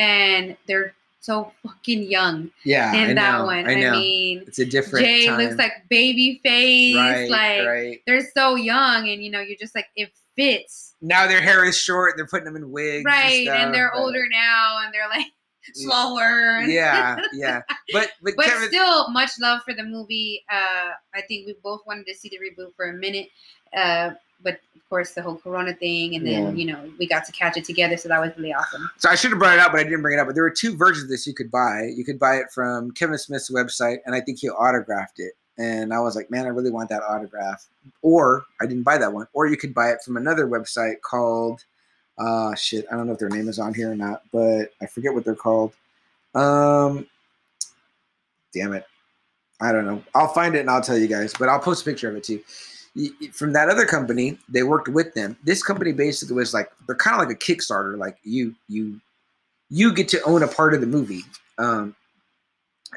[0.00, 3.68] And they're so fucking young Yeah, in I that know, one.
[3.68, 3.90] I know.
[3.92, 5.04] mean, it's a different.
[5.04, 5.38] Jay time.
[5.38, 8.00] looks like baby face, right, like right.
[8.06, 11.76] they're so young, and you know, you're just like it fits, Now their hair is
[11.76, 12.14] short.
[12.16, 13.46] They're putting them in wigs, right?
[13.46, 15.26] And, And, they're but- older now, and they're like
[15.74, 16.58] slower.
[16.60, 17.62] and- Yeah, yeah.
[17.92, 20.44] But but, but Kevin, still, much love for the movie.
[20.50, 23.28] Uh, I think we both wanted to see the reboot for a minute,
[23.76, 24.10] uh,
[24.42, 26.50] but of course, the whole Corona thing, and then Yeah.
[26.52, 28.90] you know we got to catch it together, so that was really awesome.
[28.98, 30.26] So I should have brought it up, but I didn't bring it up.
[30.26, 31.90] But there were two versions of this you could buy.
[31.94, 35.34] You could buy it from Kevin Smith's website, and I think he autographed it.
[35.58, 37.66] And I was like, man, I really want that autograph.
[38.00, 39.26] Or I didn't buy that one.
[39.34, 41.64] Or you could buy it from another website called,
[42.18, 44.86] uh, shit, I don't know if their name is on here or not, but I
[44.86, 45.72] forget what they're called.
[46.34, 47.06] Um,
[48.52, 48.84] damn it,
[49.60, 50.02] I don't know.
[50.14, 51.32] I'll find it and I'll tell you guys.
[51.38, 52.40] But I'll post a picture of it too
[53.32, 57.20] from that other company they worked with them this company basically was like they're kind
[57.20, 59.00] of like a kickstarter like you you
[59.68, 61.22] you get to own a part of the movie
[61.58, 61.94] um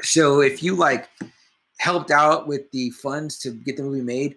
[0.02, 1.10] so if you like
[1.77, 4.35] helped out with the funds to get the movie made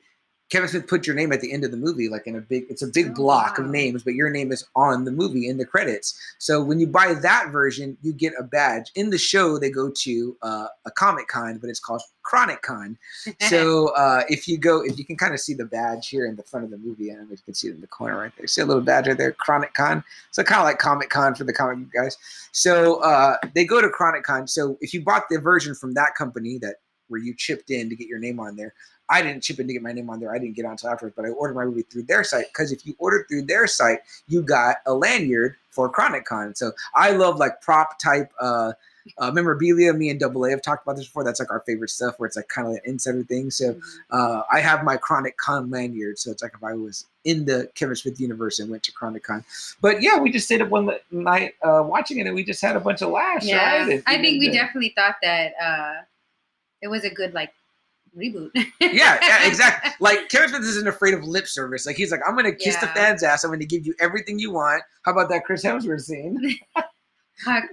[0.51, 2.67] Kevin Smith put your name at the end of the movie, like in a big,
[2.71, 5.57] it's a big Oh, block of names, but your name is on the movie in
[5.59, 6.19] the credits.
[6.39, 8.93] So when you buy that version, you get a badge.
[8.95, 12.97] In the show, they go to uh, a Comic Con, but it's called Chronic Con.
[13.49, 16.37] So uh, if you go, if you can kind of see the badge here in
[16.37, 17.87] the front of the movie, I don't know if you can see it in the
[17.87, 18.47] corner right there.
[18.47, 20.03] See a little badge right there, Chronic Con.
[20.31, 22.17] So kind of like Comic Con for the comic guys.
[22.53, 24.49] So uh, they go to Chronic Con.
[24.49, 26.77] So if you bought the version from that company that
[27.09, 28.75] where you chipped in to get your name on there,
[29.09, 30.35] I didn't chip in to get my name on there.
[30.35, 32.73] I didn't get on until afterwards, but I ordered my movie through their site because
[32.73, 36.55] if you ordered through their site, you got a lanyard for Chronic Con.
[36.55, 38.73] So I love like prop type uh,
[39.19, 39.93] uh, memorabilia.
[39.93, 41.23] Me and Double A have talked about this before.
[41.23, 43.51] That's like our favorite stuff where it's like kind of an insider thing.
[43.51, 43.79] So
[44.11, 46.19] uh, I have my Chronic Con lanyard.
[46.19, 49.25] So it's like if I was in the Kevin Smith universe and went to Chronic
[49.25, 49.45] Con.
[49.81, 52.75] But yeah, we just stayed up one night uh, watching it and we just had
[52.75, 53.93] a bunch of laughs, yeah, right?
[53.93, 56.03] And- I think we and, definitely thought that uh,
[56.83, 57.53] it was a good like
[58.17, 58.51] reboot.
[58.81, 59.91] yeah, yeah, exactly.
[60.01, 61.87] Like Kevin Smith isn't afraid of lip service.
[61.87, 63.45] Like he's like, I'm gonna kiss the fans' ass.
[63.45, 64.83] I'm gonna give you everything you want.
[65.05, 66.39] How about that Chris Hemsworth scene?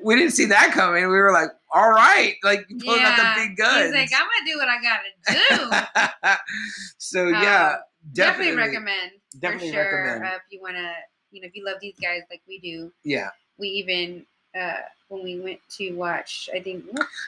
[0.04, 1.04] We didn't see that coming.
[1.04, 3.86] We were like, all right, like you pulling out the big guns.
[3.86, 6.38] He's like, I'm gonna do what I gotta do.
[6.98, 7.76] so Um, yeah,
[8.12, 9.12] definitely, definitely, recommend.
[9.40, 10.04] definitely sure.
[10.06, 10.34] recommend.
[10.34, 10.92] Uh, if you wanna,
[11.32, 14.26] you know, if you love these guys like we do, Yeah, we even
[14.60, 14.74] uh,
[15.10, 16.86] when we went to watch, I think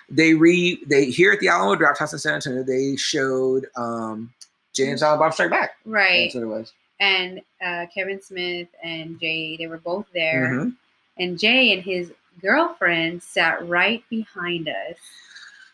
[0.09, 2.63] they re they here at the Alamo Draft House in San Antonio.
[2.63, 4.33] They showed um
[4.73, 5.75] Jay and Silent Bob Strike Back.
[5.85, 6.73] right, That's what it was.
[6.99, 10.75] and uh, Kevin Smith and Jay, they were both there, Mhm.
[11.17, 12.11] and Jay and his
[12.41, 14.97] girlfriend sat right behind us,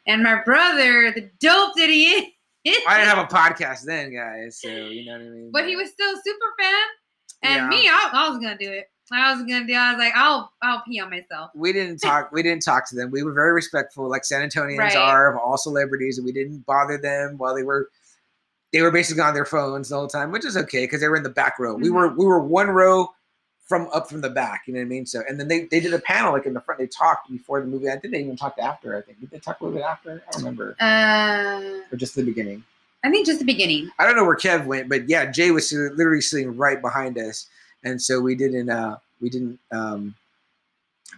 [0.08, 2.26] and my brother, the dope that he is.
[2.88, 4.60] I didn't have a podcast then, guys.
[4.62, 5.50] So you know what I mean.
[5.52, 6.84] but he was still a super fan.
[7.44, 7.68] And Yeah.
[7.70, 8.88] me, I, I was gonna do it.
[9.14, 9.74] I was gonna do.
[9.74, 11.52] I was like, I'll, I'll pee on myself.
[11.56, 13.12] we didn't talk we didn't talk to them.
[13.12, 14.96] We were very respectful like san antonians Right.
[14.96, 17.90] are of all celebrities and we didn't bother them while they were
[18.74, 21.18] they were basically on their phones the whole time which is okay because they were
[21.18, 21.76] in the back row.
[21.76, 23.10] We were we were one row
[23.68, 25.06] from up from the back you know what i mean?
[25.06, 27.60] So and then they, they did a panel like in the front they talked before
[27.62, 27.90] the movie.
[27.90, 29.20] I think they even talked after i think.
[29.20, 30.22] Did they talk a little bit after?
[30.28, 30.76] I don't remember.
[30.80, 32.64] Uh, or just the beginning.
[33.04, 33.90] I think just the beginning.
[33.98, 37.48] I don't know where Kev went, but yeah, Jay was literally sitting right behind us,
[37.84, 40.16] and so we didn't uh we didn't um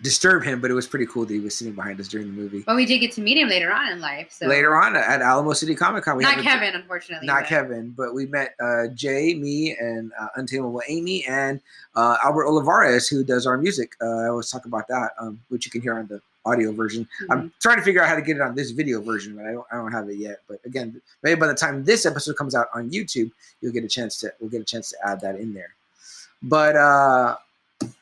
[0.02, 2.34] disturb him, but it was pretty cool that he was sitting behind us during the
[2.34, 2.64] movie.
[2.66, 4.32] But we did get to meet him later on in life.
[4.32, 7.28] So Later on at Alamo City Comic Con, we not Kevin, unfortunately.
[7.28, 11.62] not but- Kevin, but we met uh, Jay, me, and uh, Untamable Amy, and
[11.96, 13.94] uh, Albert Olivares, who does our music.
[14.02, 17.08] Uh, I always talk about that, um, which you can hear on the audio version.
[17.30, 19.52] I'm trying to figure out how to get it on this video version, but I
[19.54, 20.40] don't, I don't have it yet.
[20.50, 23.32] But again, maybe by the time this episode comes out on YouTube,
[23.62, 25.70] you'll get a chance to we'll get a chance to add that in there.
[26.44, 27.38] But uh,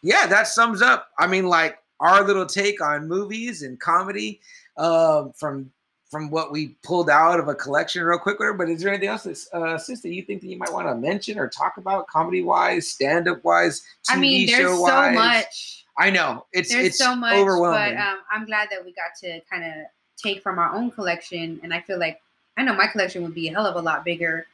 [0.02, 1.10] yeah, that sums up.
[1.18, 4.42] I mean, like our little take on movies and comedy
[4.78, 5.72] um, from
[6.10, 8.38] from what we pulled out of a collection real quick.
[8.58, 10.88] But is there anything else, that's, uh, sis, that you think that you might want
[10.88, 14.86] to mention or talk about, comedy wise, stand up wise, TV I mean, there's show
[14.86, 15.86] so much.
[15.98, 17.96] I know it's There's it's so much, overwhelming.
[17.96, 19.72] but um, I'm glad that we got to kind of
[20.18, 22.20] take from our own collection, and I feel like
[22.58, 24.48] I know my collection would be a hell of a lot bigger,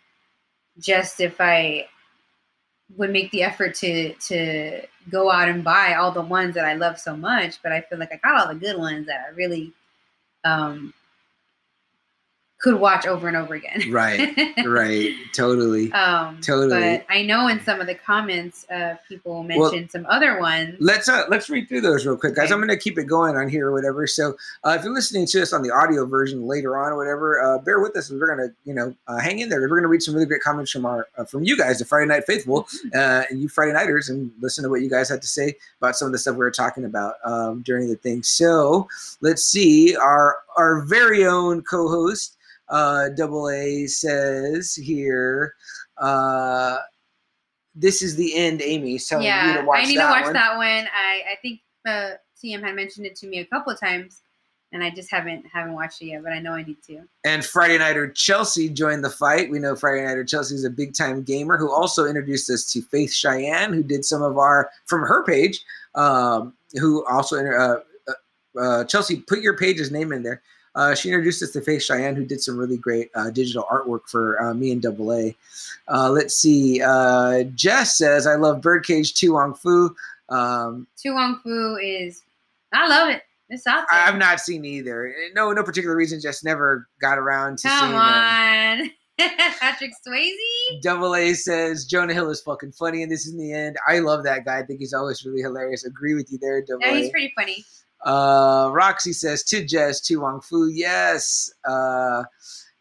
[0.79, 1.87] just if I
[2.95, 6.73] would make the effort to to go out and buy all the ones that I
[6.73, 7.61] love so much.
[7.61, 9.73] But I feel like I got all the good ones that I really
[10.43, 10.93] um,
[12.59, 13.83] could watch over and over again.
[13.91, 14.35] right,
[14.65, 15.91] right, totally.
[15.93, 16.69] Um, Totally.
[16.69, 20.75] But I know in some of the comments, uh, people mentioned some other ones.
[20.79, 22.45] Let's uh, let's read through those real quick, guys.
[22.45, 22.53] Okay.
[22.53, 24.07] I'm going to keep it going on here or whatever.
[24.07, 24.35] So
[24.65, 27.59] uh, if you're listening to us on the audio version later on or whatever, uh,
[27.59, 28.09] bear with us.
[28.09, 29.61] We're going to you know uh, hang in there.
[29.61, 31.85] We're going to read some really great comments from our uh, from you guys, the
[31.85, 35.21] Friday Night Faithful, uh, and you Friday Nighters, and listen to what you guys had
[35.21, 38.23] to say about some of the stuff we were talking about um, during the thing.
[38.23, 38.87] So
[39.21, 39.95] let's see.
[39.95, 42.37] Our our very own co-host
[42.69, 45.53] uh, Double A says here.
[45.97, 46.77] Uh,
[47.75, 48.99] this is the end, Amy.
[48.99, 50.33] Telling you yeah, to watch I need that to watch one.
[50.33, 50.87] that one.
[50.93, 52.11] I I think uh,
[52.43, 54.21] CM had mentioned it to me a couple of times,
[54.73, 56.23] and I just haven't haven't watched it yet.
[56.23, 57.03] But I know I need to.
[57.23, 59.49] And Friday Nighter Chelsea joined the fight.
[59.49, 62.81] We know Friday Nighter Chelsea is a big time gamer who also introduced us to
[62.81, 65.63] Faith Cheyenne, who did some of our from her page.
[65.95, 67.79] Um, who also uh,
[68.59, 70.41] uh, Chelsea put your page's name in there.
[70.75, 74.01] Uh, she introduced us to Faith Cheyenne, who did some really great uh, digital artwork
[74.07, 75.35] for uh, me and Double A.
[75.87, 76.81] Uh, let's see.
[76.83, 79.95] Uh, Jess says, "I love Birdcage To Wong Foo."
[80.29, 82.21] Um, To Wong Foo is,
[82.73, 83.23] I love it.
[83.49, 83.99] It's out there.
[83.99, 85.13] I have not seen either.
[85.33, 86.19] No, no particular reason.
[86.21, 87.99] Just never got around to Come them.
[87.99, 88.91] on,
[89.59, 90.81] Patrick Swayze.
[90.83, 93.77] Double A says Jonah Hill is fucking funny, and this is in the end.
[93.87, 94.59] I love that guy.
[94.59, 95.85] I think he's always really hilarious.
[95.85, 97.65] Agree with you there, Double Yeah, he's pretty funny.
[98.05, 101.51] Uh, Roxy says to Jess, to Wong Foo, yes.
[101.67, 102.23] Uh,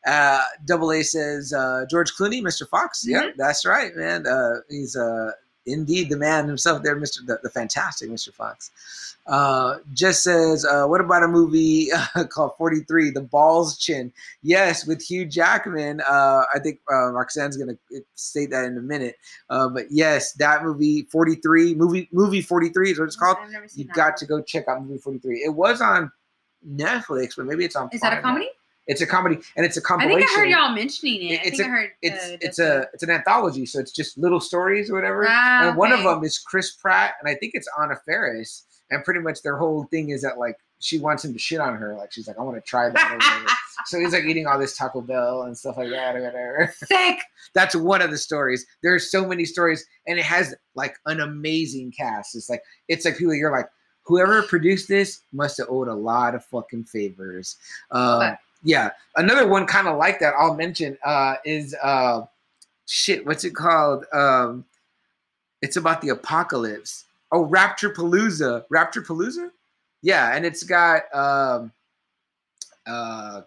[0.07, 2.69] Uh, Double A says uh, George Clooney, Mr.
[2.69, 3.03] Fox.
[3.05, 4.25] Yeah, that's right, man.
[4.25, 5.33] Uh, he's uh,
[5.67, 7.27] indeed the man himself there, Mr.
[7.27, 8.33] The, the fantastic Mr.
[8.33, 8.71] Fox.
[9.27, 11.89] Uh, just says, uh, what about a movie
[12.29, 14.13] called 43, The Balls Chin?
[14.43, 16.01] Yes, with Hugh Jackman.
[16.01, 19.17] Uh, I think uh, Roxanne's going to state that in a minute.
[19.51, 23.39] Uh, but yes, that movie 43, movie movie 43 is what it's called.
[23.41, 25.39] I've never You got to go check out movie 43.
[25.45, 26.13] It was on
[26.69, 27.89] Netflix, but maybe it's on.
[27.93, 28.45] Is that a comedy?
[28.47, 28.51] now.
[28.87, 30.23] It's a comedy, and it's a compilation.
[30.23, 31.41] I think I heard y'all mentioning it.
[31.41, 31.91] I it's think a- I heard.
[32.03, 35.27] It's uh, it's a it's an anthology, so it's just little stories or whatever.
[35.29, 38.65] Ah, and one of them is Chris Pratt, and I think it's Anna Faris.
[38.89, 41.75] And pretty much their whole thing is that like she wants him to shit on
[41.75, 43.57] her, like she's like, I want to try that.
[43.85, 46.73] So he's like eating all this Taco Bell and stuff like that or whatever.
[46.87, 47.19] Sick.
[47.55, 48.65] That's one of the stories.
[48.83, 52.35] There's so many stories, and it has like an amazing cast.
[52.35, 53.69] It's like it's like people you're like,
[54.05, 57.57] whoever produced this must have owed a lot of fucking favors.
[57.91, 62.23] Um, But- yeah, another one kind of like that I'll mention uh, is uh,
[62.87, 63.25] shit.
[63.27, 64.05] What's it called?
[64.13, 64.65] Um,
[65.63, 67.05] it's about the apocalypse.
[67.33, 68.65] Oh, Rapture Palooza.
[68.71, 69.51] Rapture Palooza.
[70.03, 71.73] Yeah, and it's got um,
[72.87, 73.43] uh,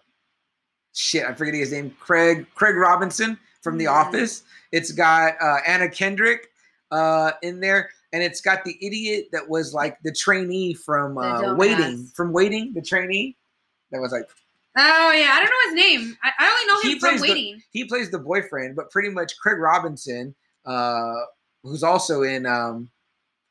[0.94, 1.24] shit.
[1.26, 1.94] I'm forgetting his name.
[2.00, 3.92] Craig Craig Robinson from The Mhm.
[3.92, 4.42] Office.
[4.72, 6.48] It's got uh, Anna Kendrick
[6.90, 11.54] uh, in there, and it's got the idiot that was like the trainee from uh.
[11.54, 12.06] Waiting.
[12.14, 13.36] From Waiting, the trainee
[13.92, 14.28] that was like
[14.76, 16.16] Oh yeah, I don't know his name.
[16.22, 17.62] I, I only know He him from plays the- Waiting.
[17.70, 20.34] he plays the boyfriend, but pretty much Craig Robinson,
[20.64, 21.14] uh,
[21.62, 22.88] who's also in um,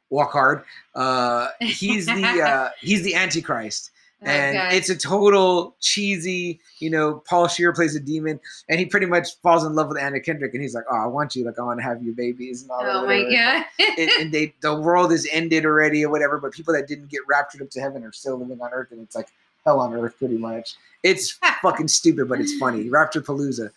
[0.10, 0.64] Walk Hard,
[0.96, 3.92] uh, he's the uh, he's the Antichrist,
[4.22, 4.78] and Okay.
[4.78, 6.62] it's a total cheesy.
[6.80, 8.40] You know, Paul Scheer plays a demon,
[8.70, 11.08] and he pretty much falls in love with Anna Kendrick, and he's like, "Oh, I
[11.08, 13.66] want you, like I want to have your babies and all that." oh my god.
[14.00, 17.22] and, and they the world is ended already or whatever, but people that didn't get
[17.28, 19.28] raptured up to heaven are still living on earth, and it's like
[19.70, 20.76] hell on earth pretty much.
[21.04, 22.90] It's fucking stupid, but it's funny.
[22.90, 23.70] Rapture Palooza.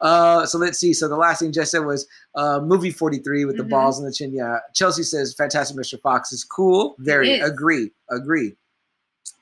[0.00, 0.92] Uh, so let's see.
[0.92, 3.68] So the last thing Jess said was uh, movie 43 with the Mhm.
[3.70, 4.32] balls in the chin.
[4.32, 4.58] Yeah.
[4.74, 6.00] Chelsea says Fantastic Mr.
[6.00, 6.96] Fox is cool.
[6.98, 7.48] Very is.
[7.48, 7.92] agree.
[8.10, 8.56] Agree.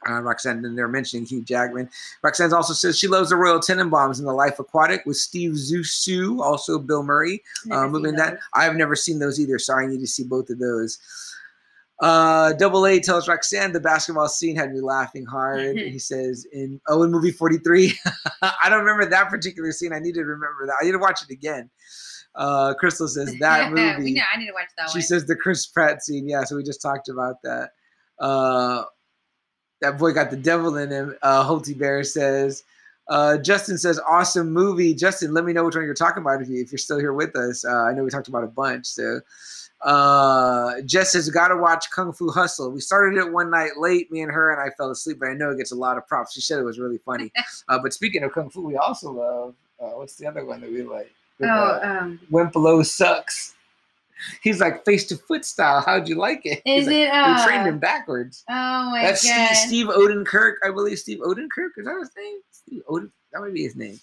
[0.09, 1.89] Uh, Roxanne, and they're mentioning Hugh Jackman.
[2.25, 6.41] Roxanne also says she loves the Royal Tenenbaums and The Life Aquatic with Steve Zissou,
[6.41, 8.39] also Bill Murray uh, moving that.
[8.53, 10.99] I've never seen those either, so I need to see both of those.
[12.03, 15.77] Uh, Double A tells Roxanne the basketball scene had me laughing hard.
[15.79, 17.95] he says in oh in movie 43.
[18.43, 19.93] I don't remember that particular scene.
[19.93, 20.75] I need to remember that.
[20.81, 21.71] I need to watch it again.
[22.35, 24.15] Uh, Crystal says that we movie.
[24.15, 24.93] know, I need to watch that one.
[24.93, 25.03] She one.
[25.03, 26.29] says the Chris Pratt scene.
[26.29, 27.71] Yeah, so we just talked about that.
[28.19, 28.83] Uh,
[29.81, 31.17] that boy got the devil in him.
[31.23, 32.65] Uh, Holty Bear says.
[33.09, 34.95] Uh, Justin says, awesome movie.
[34.95, 37.13] Justin, let me know which one you're talking about if, you, if you're still here
[37.13, 37.65] with us.
[37.65, 38.87] Uh, I know we talked about a bunch.
[38.87, 39.21] So,
[39.85, 42.71] uh, Jess says, gotta watch Kung Fu Hustle.
[42.71, 45.35] We started it one night late, me and her, and I fell asleep, but I
[45.35, 46.35] know it gets a lot of props.
[46.35, 47.33] She said it was really funny.
[47.69, 50.71] uh, but speaking of Kung Fu, we also love, uh, what's the other one that
[50.71, 51.11] we like?
[51.39, 53.55] With, oh, uh, um, sucks.
[54.41, 55.81] He's like face to foot style.
[55.81, 56.63] How'd you like it?
[56.65, 57.09] Is He's is like, it?
[57.09, 58.45] Uh, we trained him backwards.
[58.49, 59.55] Oh my That's god.
[59.55, 60.99] Steve, Steve Odenkirk, I believe.
[60.99, 62.39] Steve Odenkirk is that his name?
[62.53, 63.11] Steve Oden.
[63.33, 63.99] That might be his name.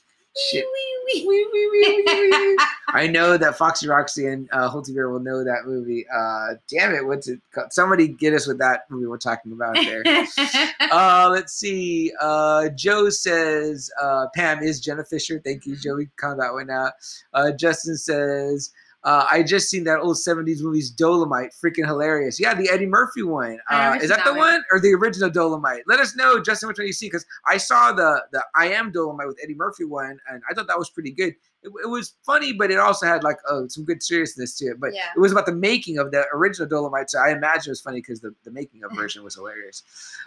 [0.52, 0.66] Shit.
[0.66, 2.58] Wee, wee, wee.
[2.90, 6.06] I know that Foxy Roxy and uh, Holty Bear will know that movie.
[6.14, 7.72] Uh, damn it, what's it called?
[7.74, 10.04] Somebody get us with that movie we're talking about there.
[10.92, 12.12] uh, let's see.
[12.20, 15.42] Uh, Joe says uh, Pam is Jenna Fischer.
[15.44, 15.96] Thank you, Joe.
[15.96, 16.94] We that one out.
[17.34, 18.72] Uh, Justin says.
[19.06, 22.38] Uh, I just seen that old 70s movies Dolomite, freaking hilarious.
[22.38, 23.58] Yeah, the Eddie Murphy one.
[23.70, 24.40] Uh, is seen that the one.
[24.56, 25.84] one or the original Dolomite?
[25.88, 28.92] Let us know, Justin, which one you see because I saw the the I Am
[28.92, 31.34] Dolomite with Eddie Murphy one, and I thought that was pretty good.
[31.64, 34.80] It, it was funny, but it also had like oh some good seriousness to it.
[34.82, 35.06] But Yeah.
[35.16, 38.00] it was about the making of the original Dolomite, so I imagine it was funny
[38.00, 39.84] because the, the making of version was hilarious.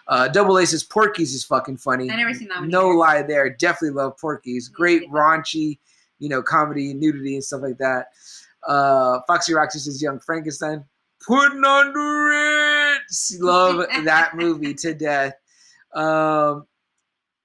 [0.08, 2.10] Uh, Double A says Porky's is fucking funny.
[2.10, 2.96] I never seen that one No either.
[2.98, 3.50] lie there.
[3.50, 4.68] Definitely love Porky's.
[4.68, 5.78] Great raunchy,
[6.18, 8.06] you know, comedy, nudity, and stuff like that.
[8.66, 10.84] Uh, Foxy Roxy says Young Frankenstein.
[11.26, 11.98] Putting on the
[12.98, 13.36] Ritz.
[13.40, 15.34] Love that movie to death.
[15.94, 16.66] Um,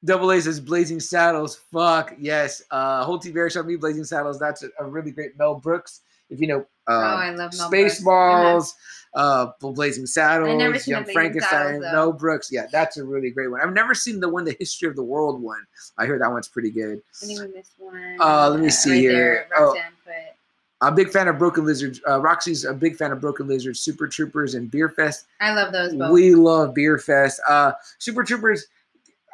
[0.05, 1.59] Double A says Blazing Saddles.
[1.71, 2.61] Fuck yes.
[2.71, 4.39] Uh, Holty Bear showed me Blazing Saddles.
[4.39, 6.01] That's a, a really great Mel Brooks.
[6.29, 7.71] If you know, uh, oh, I love Mel.
[7.71, 8.73] Spaceballs,
[9.13, 11.91] uh, Blazing Saddles, Young Frankenstein, Saddles.
[11.93, 12.49] Mel Brooks.
[12.51, 13.61] Yeah, that's a really great one.
[13.61, 15.65] I've never seen the one, the History of the World one.
[15.97, 17.01] I hear that one's pretty good.
[17.23, 18.17] I think we missed one.
[18.19, 19.47] Uh, let me see right here.
[19.49, 19.73] There, Oh.
[20.05, 20.13] Put.
[20.81, 21.99] I'm a big fan of Broken Lizard.
[22.07, 25.25] Uh, Roxy's a big fan of Broken Lizard, Super Troopers, and Beer Fest.
[25.41, 26.11] I love those both.
[26.11, 27.41] We love Beer Fest.
[27.47, 28.67] Uh, Super Troopers,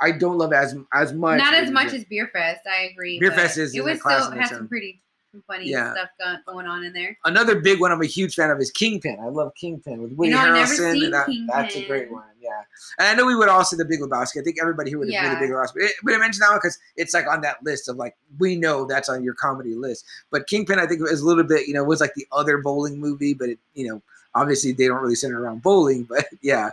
[0.01, 1.37] I don't love as as much.
[1.37, 2.61] Not as much as Beer Fest.
[2.65, 3.19] I agree.
[3.19, 5.01] Beer Fest is It was still had some pretty
[5.33, 5.93] some funny Yeah.
[5.93, 7.17] stuff going on in there.
[7.25, 9.17] Another big one I'm a huge fan of is Kingpin.
[9.19, 11.11] I love Kingpin with Woody know, I've never Harrelson.
[11.11, 12.23] that, that's a great one.
[12.39, 12.61] Yeah,
[12.99, 14.39] and I know we would all say the Big Lebowski.
[14.39, 15.33] I think everybody here would agree Yeah.
[15.33, 15.89] the Big Lebowski.
[16.03, 18.85] But, I mentioned that one because it's like on that list of like we know
[18.85, 20.05] that's on your comedy list.
[20.29, 22.99] But Kingpin, I think, is a little bit you know was like the other bowling
[22.99, 24.01] movie, but it you know
[24.35, 26.03] obviously they don't really center around bowling.
[26.09, 26.69] But yeah,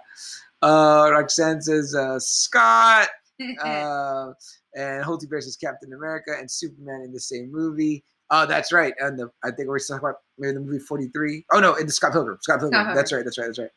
[0.60, 3.08] uh, Roxanne says uh, Scott.
[3.64, 4.34] uh,
[4.76, 8.04] and Holty Bear says Captain America and Superman in the same movie.
[8.32, 8.94] Oh, that's right.
[8.98, 11.44] And the I think we're talking about maybe the movie Forty Three.
[11.52, 12.38] Oh no, in the Scott Pilgrim.
[12.40, 12.82] Scott Pilgrim.
[12.82, 13.24] Scott That's right.
[13.24, 13.46] That's right.
[13.46, 13.70] That's right.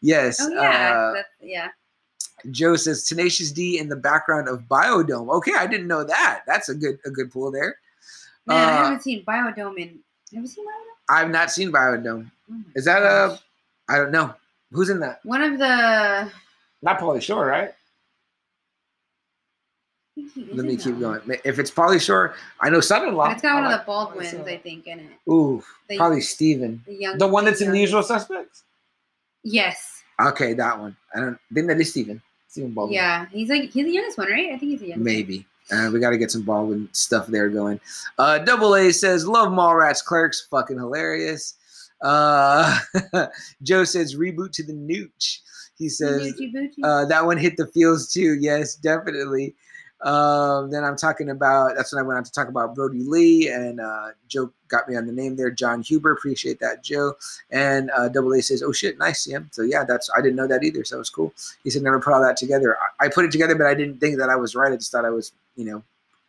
[0.00, 0.40] Yes.
[0.40, 1.68] oh yeah, uh, yeah.
[2.50, 5.28] Joe says Tenacious D in the background of Biodome.
[5.36, 6.42] Okay, I didn't know that.
[6.46, 7.76] That's a good a good pull there.
[8.46, 9.98] Man, I uh, haven't seen Biodome in.
[10.34, 10.96] Have you seen Biodome?
[11.08, 12.30] I've not seen Biodome.
[12.50, 13.40] Oh Is that gosh.
[13.88, 13.92] a?
[13.92, 14.34] I don't know.
[14.72, 15.20] Who's in that?
[15.24, 16.30] one of the?
[16.82, 17.72] Not Pauly Shore, right?
[20.16, 21.20] Think he is Let me keep going.
[21.44, 23.30] If it's Pauly Shore, I know Son-in-Law.
[23.30, 25.06] It's got one of the Baldwins, I think, in it.
[25.30, 26.82] Ooh, The- probably Stephen.
[26.86, 28.64] The young, The one that's in The Usual Suspects.
[29.44, 30.02] Yes.
[30.20, 30.96] Okay, that one.
[31.14, 32.20] I don't think that is Stephen.
[32.48, 32.94] Stephen Baldwin.
[32.94, 34.46] Yeah, he's like he's the youngest one, right?
[34.46, 34.96] I think he's the youngest.
[34.96, 35.04] one.
[35.04, 35.46] Maybe.
[35.70, 37.78] Uh, we got to get some Baldwin stuff there going.
[38.18, 41.54] Uh, Double A says, "Love Mallrats Clerks, fucking hilarious."
[42.00, 42.78] Uh,
[43.62, 45.40] Joe says, "Reboot to the Nooch."
[45.76, 46.32] He says,
[46.82, 48.38] Uh, that one hit the feels too.
[48.40, 49.54] Yes, definitely.
[50.02, 53.48] Um, then I'm talking about that's when I went on to talk about Brodie Lee
[53.48, 55.50] and uh, Joe got me on the name there.
[55.50, 57.14] John Huber, appreciate that, Joe.
[57.50, 60.46] And uh, Double A says, "Oh shit, nice, yeah." So yeah, that's I didn't know
[60.48, 61.32] that either, so it was cool.
[61.64, 62.76] He said never put all that together.
[63.00, 64.72] I, I put it together, but I didn't think that I was right.
[64.72, 65.82] I just thought I was, you know,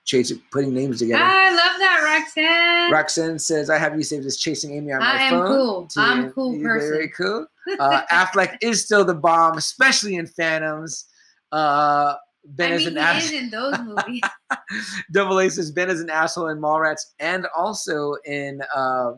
[0.06, 1.24] chasing putting names together.
[1.24, 2.92] I love that, Roxanne.
[2.92, 5.48] Roxanne says, "I have you saved as chasing Amy on my phone." I am phone."
[5.48, 5.88] cool.
[5.88, 6.90] To- I'm a cool person.
[6.90, 7.48] Very cool.
[7.82, 11.04] Uh, Affleck is still the bomb, especially in Phantoms.
[11.52, 12.14] Uh,
[12.56, 13.32] Ben I is an ass.
[13.32, 14.22] in those movies.
[15.12, 19.14] Double A says Ben is an asshole in Mallrats, and also in uh,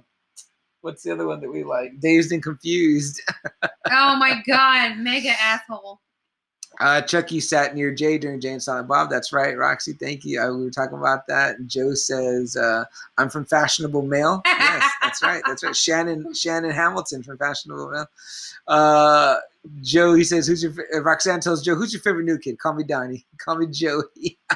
[0.81, 1.99] what's the other one that we like?
[1.99, 3.21] Dazed and Confused.
[3.63, 5.99] oh my god, mega asshole.
[6.79, 9.09] Uh, Chucky sat near Jay during Jay and Silent Bob.
[9.09, 9.93] That's right, Roxy.
[9.93, 10.41] Thank you.
[10.41, 11.57] Uh, we were talking about that.
[11.65, 12.85] Joe says, uh,
[13.17, 15.41] "I'm from Fashionable Male." yes, that's right.
[15.45, 15.75] That's right.
[15.75, 18.07] Shannon Shannon Hamilton from Fashionable Male.
[18.67, 19.35] Uh,
[19.81, 22.73] Joe, he says, "Who's your?" uh, Roxanne tells Joe, "Who's your favorite new kid?" Call
[22.73, 23.25] me Donnie.
[23.37, 24.39] Call me Joey.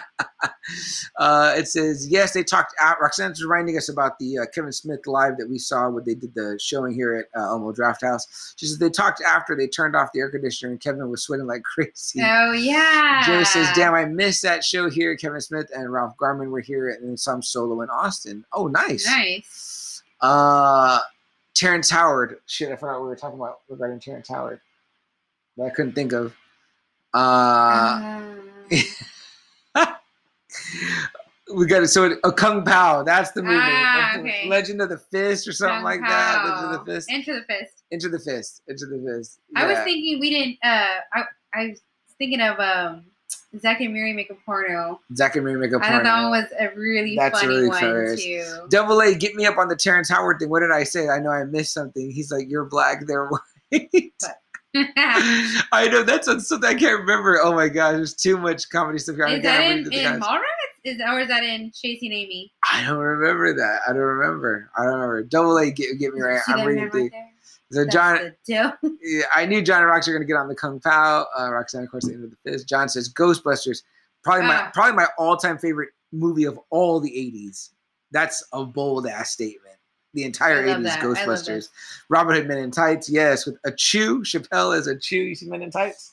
[1.17, 2.99] uh, it says, "Yes, they talked." Out.
[3.01, 6.33] Roxanne's reminding us about the uh, Kevin Smith live that we saw when they did
[6.35, 8.55] the showing here at uh, Alamo Draft House.
[8.57, 11.47] She says they talked after they turned off the air conditioner and Kevin was sweating
[11.47, 12.21] like crazy.
[12.23, 13.23] Oh yeah.
[13.25, 15.15] Joe says, "Damn, I missed that show here.
[15.15, 18.45] Kevin Smith and Ralph Garman were here, and then some solo in Austin.
[18.53, 19.05] Oh, nice.
[19.05, 20.03] Nice.
[20.21, 20.99] Uh,
[21.53, 22.37] Terrence Howard.
[22.47, 24.59] Shit, I forgot what we were talking about regarding Terrence Howard.
[25.57, 26.33] That I couldn't think of.
[27.13, 28.39] Uh, Um,
[31.55, 31.87] we got it.
[31.89, 33.03] So, a Kung Pow.
[33.03, 33.57] That's the movie.
[33.59, 34.47] Ah, okay.
[34.47, 36.43] Legend of the Fist or something Kung like that.
[36.45, 37.11] Legend of the Fist.
[37.11, 37.83] Into the fist.
[37.91, 38.61] Into the Fist.
[38.67, 39.39] Into the Fist.
[39.55, 40.57] I was thinking we didn't.
[40.63, 41.23] Uh, I
[41.53, 41.81] I was
[42.17, 43.05] thinking of um,
[43.59, 44.99] Zack and Miri make a porno.
[45.15, 45.85] Zack and Miri make a porno.
[45.85, 48.23] I thought that one was a really That's funny really one hilarious.
[48.23, 48.67] too.
[48.69, 50.49] Double A, get me up on the Terrence Howard thing.
[50.49, 51.09] What did I say?
[51.09, 52.09] I know I missed something.
[52.09, 53.27] He's like, "You're black, they're
[53.71, 54.13] white."
[55.71, 57.39] I know that's something I can't remember.
[57.41, 59.17] Oh my gosh, there's too much comedy stuff.
[59.23, 60.19] I is that in, the in.
[60.19, 60.41] Mallrats?
[60.83, 62.51] Is or is that in Chasing Amy?
[62.71, 63.81] I don't remember that.
[63.87, 64.69] I don't remember.
[64.77, 65.23] I don't remember.
[65.23, 66.41] Double A, get, get me right.
[66.41, 67.11] See I'm reading right?
[67.71, 70.55] So That's John, the yeah, I knew John and Roxy were gonna get on the
[70.55, 71.25] Kung Pow.
[71.39, 72.67] Uh, Roxanne, of course, the end of the fist.
[72.67, 73.83] John says Ghostbusters,
[74.23, 74.71] probably my Ah.
[74.73, 77.69] probably my all time favorite movie of all the '80s.
[78.11, 79.75] That's a bold ass statement.
[80.13, 80.99] The entire I love '80s that.
[80.99, 81.69] Ghostbusters.
[82.09, 84.19] Robin Hood Men in Tights, yes, with Ahchoo.
[84.21, 85.29] Chappelle as Ahchoo.
[85.29, 86.12] You see Men in Tights,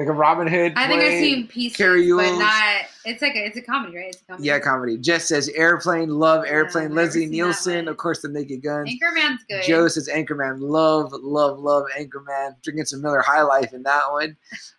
[0.00, 0.72] like a Robin Hood.
[0.76, 2.38] I think I've seen pieces, Carrie but Ewell's.
[2.38, 2.82] not.
[3.04, 4.06] It's like a, it's a comedy, right?
[4.08, 4.46] It's a comedy.
[4.48, 4.98] Yeah, comedy.
[4.98, 6.94] Jess says Airplane, love Airplane.
[6.94, 8.90] Leslie Nielsen, of course, The Naked Guns.
[8.90, 9.62] Anchorman's good.
[9.64, 12.60] Joe says Anchorman, love, love, love Anchorman.
[12.62, 14.36] Drinking some Miller High Life in that one.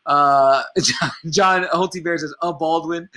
[0.07, 3.07] Uh, John, John Holty Bear says, uh, Baldwin.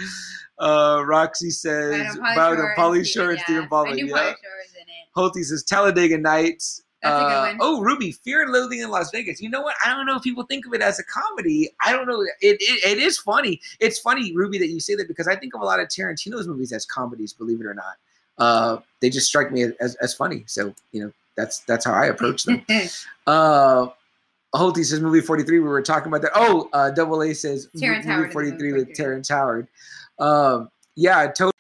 [0.59, 3.41] Uh, Roxy says, Shore Pauly Shore and.
[3.41, 3.99] Stephen Baldwin.
[3.99, 4.05] Yeah.
[4.05, 5.17] Pauly Shore in it.
[5.17, 6.84] Holty says Talladega Nights.
[7.05, 7.59] That's a good Uh.
[7.61, 9.41] Oh, Ruby, Fear and Loathing in Las Vegas.
[9.41, 9.77] You know what?
[9.85, 11.71] I don't know if people think of it as a comedy.
[11.85, 12.21] I don't know.
[12.23, 13.61] It, it, it is funny.
[13.81, 16.49] It's funny, Ruby, that you say that because I think of a lot of Tarantino's
[16.49, 17.97] movies as comedies, believe it or not.
[18.39, 20.45] Uh, they just strike me as, as funny.
[20.47, 22.65] So, you know, that's that's how I approach them.
[23.27, 23.87] Uh,
[24.55, 25.59] Holty says movie 43.
[25.61, 26.33] We were talking about that.
[26.35, 28.95] Oh, uh, Double A says Terrence movie Howard 43 movie with 43.
[28.95, 29.67] Terrence Howard.
[30.19, 31.54] Um, yeah, totally.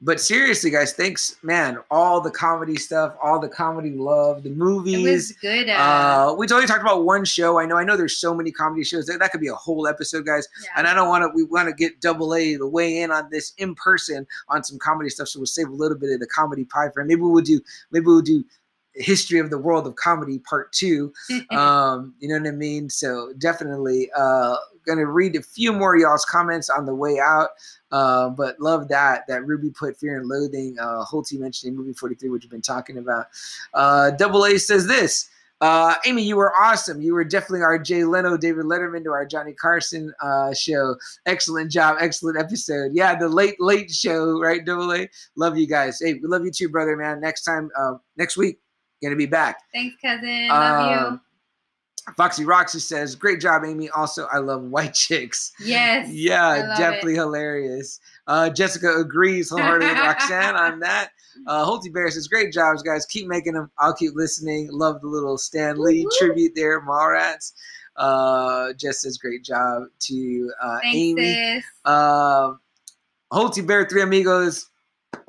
[0.00, 1.78] But seriously, guys, thanks, man.
[1.90, 4.94] All the comedy stuff, all the comedy love, the movies.
[4.94, 5.68] It was good.
[5.68, 7.58] Uh, Uh, we only talked about one show.
[7.58, 7.76] I know.
[7.76, 7.96] I know.
[7.96, 9.06] There's so many comedy shows.
[9.06, 10.46] That, that could be a whole episode, guys.
[10.62, 10.70] yeah.
[10.76, 11.30] And I don't want to.
[11.34, 14.78] We want to get Double A to weigh in on this in person on some
[14.78, 15.28] comedy stuff.
[15.28, 17.08] So we'll save a little bit of the comedy pie for him.
[17.08, 17.60] Maybe we'll do.
[17.90, 18.44] Maybe we'll do
[18.94, 21.12] history of the world of comedy part two.
[21.50, 22.88] Um, you know what I mean?
[22.90, 24.56] So definitely uh
[24.88, 27.50] gonna read a few more of y'all's comments on the way out.
[27.92, 30.76] Uh, but love that that Ruby put Fear and Loathing.
[30.80, 33.26] Uh Holty mentioned in movie 43, which we've been talking about.
[33.74, 35.28] Uh Double A says this.
[35.60, 37.02] Uh, Amy, you were awesome.
[37.02, 40.94] You were definitely our Jay Leno, David Letterman to our Johnny Carson uh, show.
[41.26, 42.92] Excellent job, excellent episode.
[42.94, 44.64] Yeah, the late late show, right?
[44.64, 45.08] Double A.
[45.34, 45.98] Love you guys.
[46.00, 47.20] Hey, we love you too, brother, man.
[47.20, 48.60] Next time, uh, next week,
[49.02, 49.62] gonna be back.
[49.74, 50.46] Thanks, cousin.
[50.46, 51.20] Love Um,
[52.16, 53.88] Foxy Roxy says, "Great job, Amy.
[53.90, 55.52] Also, I love white chicks.
[55.60, 56.08] Yes.
[56.10, 57.18] Yeah, definitely it.
[57.18, 61.10] hilarious." Uh, Jessica agrees wholeheartedly with Roxanne on that.
[61.46, 63.06] Uh, Holty Bear says, "Great jobs, guys.
[63.06, 63.70] Keep making them.
[63.78, 64.68] I'll keep listening.
[64.72, 66.10] Love the little Stan Lee Woo-woo.
[66.18, 67.52] tribute there, Mallrats."
[67.96, 72.60] Uh, Jess says, "Great job to uh, Thanks, Amy." Um,
[73.32, 74.68] Holty Bear, Three Amigos.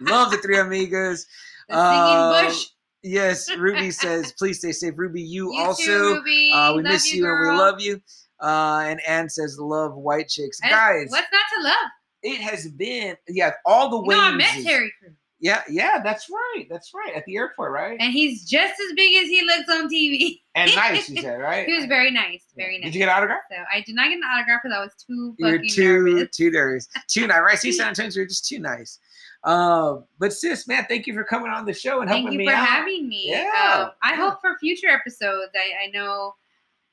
[0.00, 1.26] Love the Three Amigos.
[1.68, 2.66] the singing Uh, bush.
[3.04, 5.84] Yes, Ruby says, "Please stay safe." Ruby, you, You also.
[5.84, 6.50] too, Ruby.
[6.52, 8.00] Uh, we Love miss you, and we love you.
[8.42, 11.90] Uh, and Ann says, "Love white chicks, And guys." What's not to love?
[12.22, 14.14] It has been, yeah, all the way.
[14.16, 15.14] know, I met Terry Crews.
[15.40, 17.14] Yeah, yeah, that's right, that's right.
[17.14, 17.98] At the airport, right?
[18.00, 20.40] And he's just as big as he looks on TV.
[20.54, 21.66] And nice, you said, right?
[21.66, 22.44] He was very nice.
[22.56, 22.84] Very nice.
[22.86, 23.40] Did you get an autograph?
[23.50, 26.34] So I did not get an autograph because I was too You're too nervous.
[26.34, 27.40] too nervous, too nice.
[27.42, 27.58] Right?
[27.58, 28.98] See, San Antonio, you're just too nice.
[29.44, 32.46] Um, but sis, man, thank you for coming on the show and Thank helping me.
[32.46, 32.78] Thank you for out.
[32.78, 33.24] having me.
[33.30, 35.52] Yeah, Um, I hope for future episodes.
[35.54, 36.34] I, I know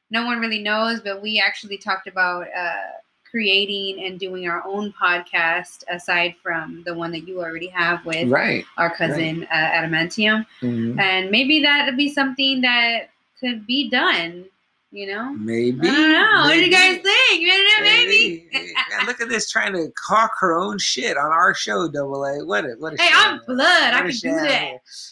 [0.10, 2.74] no one really knows, but we actually talked about uh,
[3.30, 8.28] creating and doing our own podcast aside from the one that you already have with
[8.30, 8.66] Right.
[8.78, 10.46] our cousin uh, Adamantium.
[10.62, 11.00] Mhm.
[11.00, 13.10] And maybe that would be something that
[13.40, 14.44] could be done.
[14.92, 15.32] You know.
[15.34, 15.88] Maybe.
[15.88, 16.42] I don't know.
[16.44, 17.42] What do you guys think?
[17.42, 18.48] You know, maybe.
[18.52, 22.26] Hey, man, look at this trying to cock her own shit on our show, Double
[22.26, 22.46] A.
[22.46, 23.10] What a what a Hey.
[23.14, 23.94] I'm blood.
[23.94, 24.72] I What can a do that.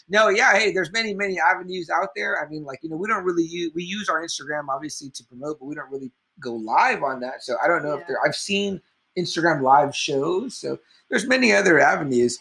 [0.10, 2.44] No, yeah, hey, there's many, many avenues out there.
[2.44, 5.24] I mean, like, you know, we don't really use we use our Instagram obviously to
[5.24, 6.12] promote, but we don't really
[6.42, 7.42] go live on that.
[7.44, 8.82] So I don't know if there I've seen
[9.18, 10.58] Instagram live shows.
[10.58, 10.78] So
[11.10, 12.40] there's many other avenues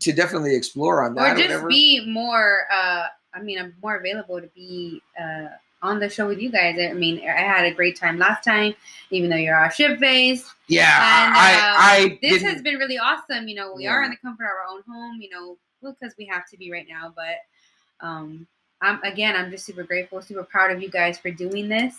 [0.00, 1.22] to definitely explore on that.
[1.22, 1.68] or or just whatever.
[1.68, 5.48] be more uh i mean i'm more available to be uh
[5.82, 6.76] on the show with you guys.
[6.78, 8.74] I mean i had a great time last time
[9.10, 12.74] even though you're our ship face yeah, and I, uh, I, this didn't- has been
[12.76, 13.48] really awesome.
[13.48, 16.14] You know we are in the comfort of our own home you know well because
[16.18, 18.46] we have to be right now but um
[18.82, 21.96] i'm again i'm just super grateful super proud of you guys for doing this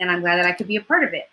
[0.00, 1.28] and i'm glad that i could be a part of it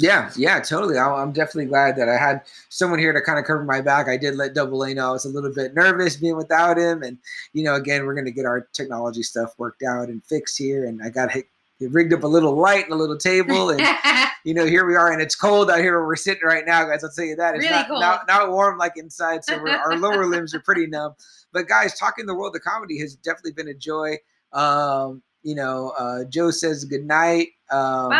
[0.00, 0.96] Yeah, yeah, totally.
[0.96, 4.06] I'm, I'm definitely glad that I had someone here to kind of cover my back.
[4.08, 7.02] I did let Double A know I was a little bit nervous being without him,
[7.02, 7.18] and
[7.52, 10.86] you know, again, we're gonna get our technology stuff worked out and fixed here.
[10.86, 11.48] And I got it
[11.80, 13.80] rigged up a little light and a little table, and
[14.44, 16.84] you know, here we are, and it's cold out here where we're sitting right now,
[16.84, 17.02] guys.
[17.02, 18.00] I'll tell you that it's Really not, cold.
[18.00, 21.14] not not warm like inside, so we're, our lower limbs are pretty numb.
[21.52, 24.16] But guys, talking the world of comedy has definitely been a joy.
[24.52, 27.48] Um, you know, uh, Joe says good night.
[27.70, 28.12] Um,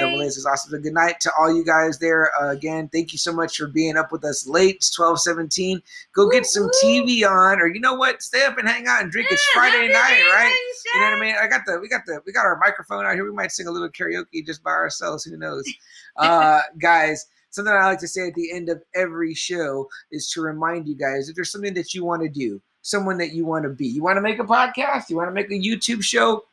[0.00, 0.70] Double A's is awesome.
[0.70, 2.30] So good night to all you guys there.
[2.40, 4.76] Uh, again, thank you so much for being up with us late.
[4.76, 5.82] It's twelve seventeen.
[6.14, 8.22] Go get some TV on, or you know what?
[8.22, 9.28] Stay up and hang out and drink.
[9.30, 10.72] It's Friday night, right?
[10.94, 11.34] You know what I mean?
[11.40, 13.24] I got the we got the we got our microphone out here.
[13.24, 15.24] We might sing a little karaoke just by ourselves.
[15.24, 15.64] Who knows?
[16.14, 20.42] Uh, guys, something I like to say at the end of every show is to
[20.42, 23.64] remind you guys if there's something that you want to do, someone that you want
[23.64, 23.86] to be.
[23.86, 26.44] You want to make a podcast, you want to make a YouTube show,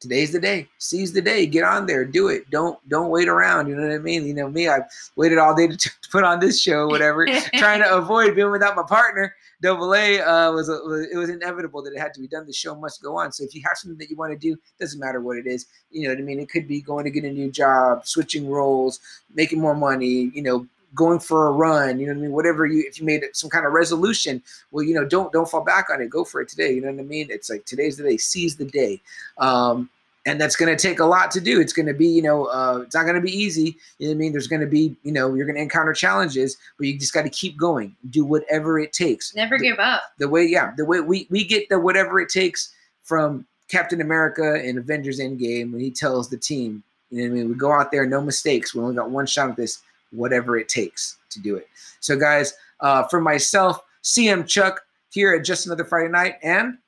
[0.00, 0.66] today's the day.
[0.78, 1.46] Seize the day.
[1.46, 2.04] Get on there.
[2.04, 2.50] Do it.
[2.50, 3.68] Don't don't wait around.
[3.68, 4.26] You know what I mean?
[4.26, 4.68] You know me.
[4.68, 4.84] I've
[5.16, 8.76] waited all day to, to put on this show, whatever, trying to avoid being without
[8.76, 9.34] my partner.
[9.62, 12.46] Double A uh, was, a, was it was inevitable that it had to be done.
[12.46, 13.30] The show must go on.
[13.30, 15.66] So if you have something that you want to do, doesn't matter what it is.
[15.90, 16.40] You know what I mean?
[16.40, 19.00] It could be going to get a new job, switching roles,
[19.34, 20.30] making more money.
[20.34, 22.00] You know, going for a run.
[22.00, 22.32] You know what I mean?
[22.32, 25.64] Whatever you, if you made some kind of resolution, well, you know, don't don't fall
[25.64, 26.10] back on it.
[26.10, 26.72] Go for it today.
[26.72, 27.28] You know what I mean?
[27.30, 28.16] It's like today's the day.
[28.16, 29.00] Seize the day.
[29.38, 29.88] Um,
[30.26, 31.60] and that's going to take a lot to do.
[31.60, 33.76] It's going to be, you know, uh, it's not going to be easy.
[33.98, 34.32] You know what I mean?
[34.32, 37.22] There's going to be, you know, you're going to encounter challenges, but you just got
[37.22, 37.96] to keep going.
[38.10, 39.34] Do whatever it takes.
[39.34, 40.02] Never The- give up.
[40.18, 44.62] The way, yeah, the way we we get the whatever it takes from Captain America
[44.62, 47.48] in Avengers Endgame when he tells the team, you know what I mean?
[47.48, 48.74] We go out there, no mistakes.
[48.74, 49.80] We only got one shot at this.
[50.12, 51.68] Whatever it takes to do it.
[52.00, 54.80] So, guys, uh, for myself, CM Chuck
[55.10, 56.78] here at Just Another Friday Night, and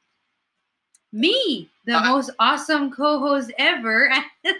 [1.12, 4.10] Me, the Uh, most awesome co-host ever.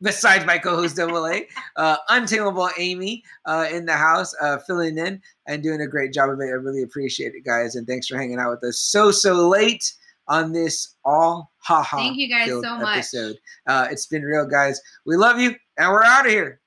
[0.00, 5.20] besides my co-host Double A, uh, untamable Amy uh, in the house, uh, filling in
[5.46, 6.44] and doing a great job of it.
[6.44, 9.92] I really appreciate it, guys, and thanks for hanging out with us so so late
[10.28, 11.96] on this all haha.
[11.96, 12.98] Thank you guys so much.
[12.98, 13.36] Episode.
[13.66, 14.80] Uh, it's been real, guys.
[15.04, 16.60] We love you, and we're out of here.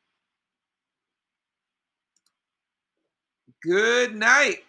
[3.63, 4.63] Good night.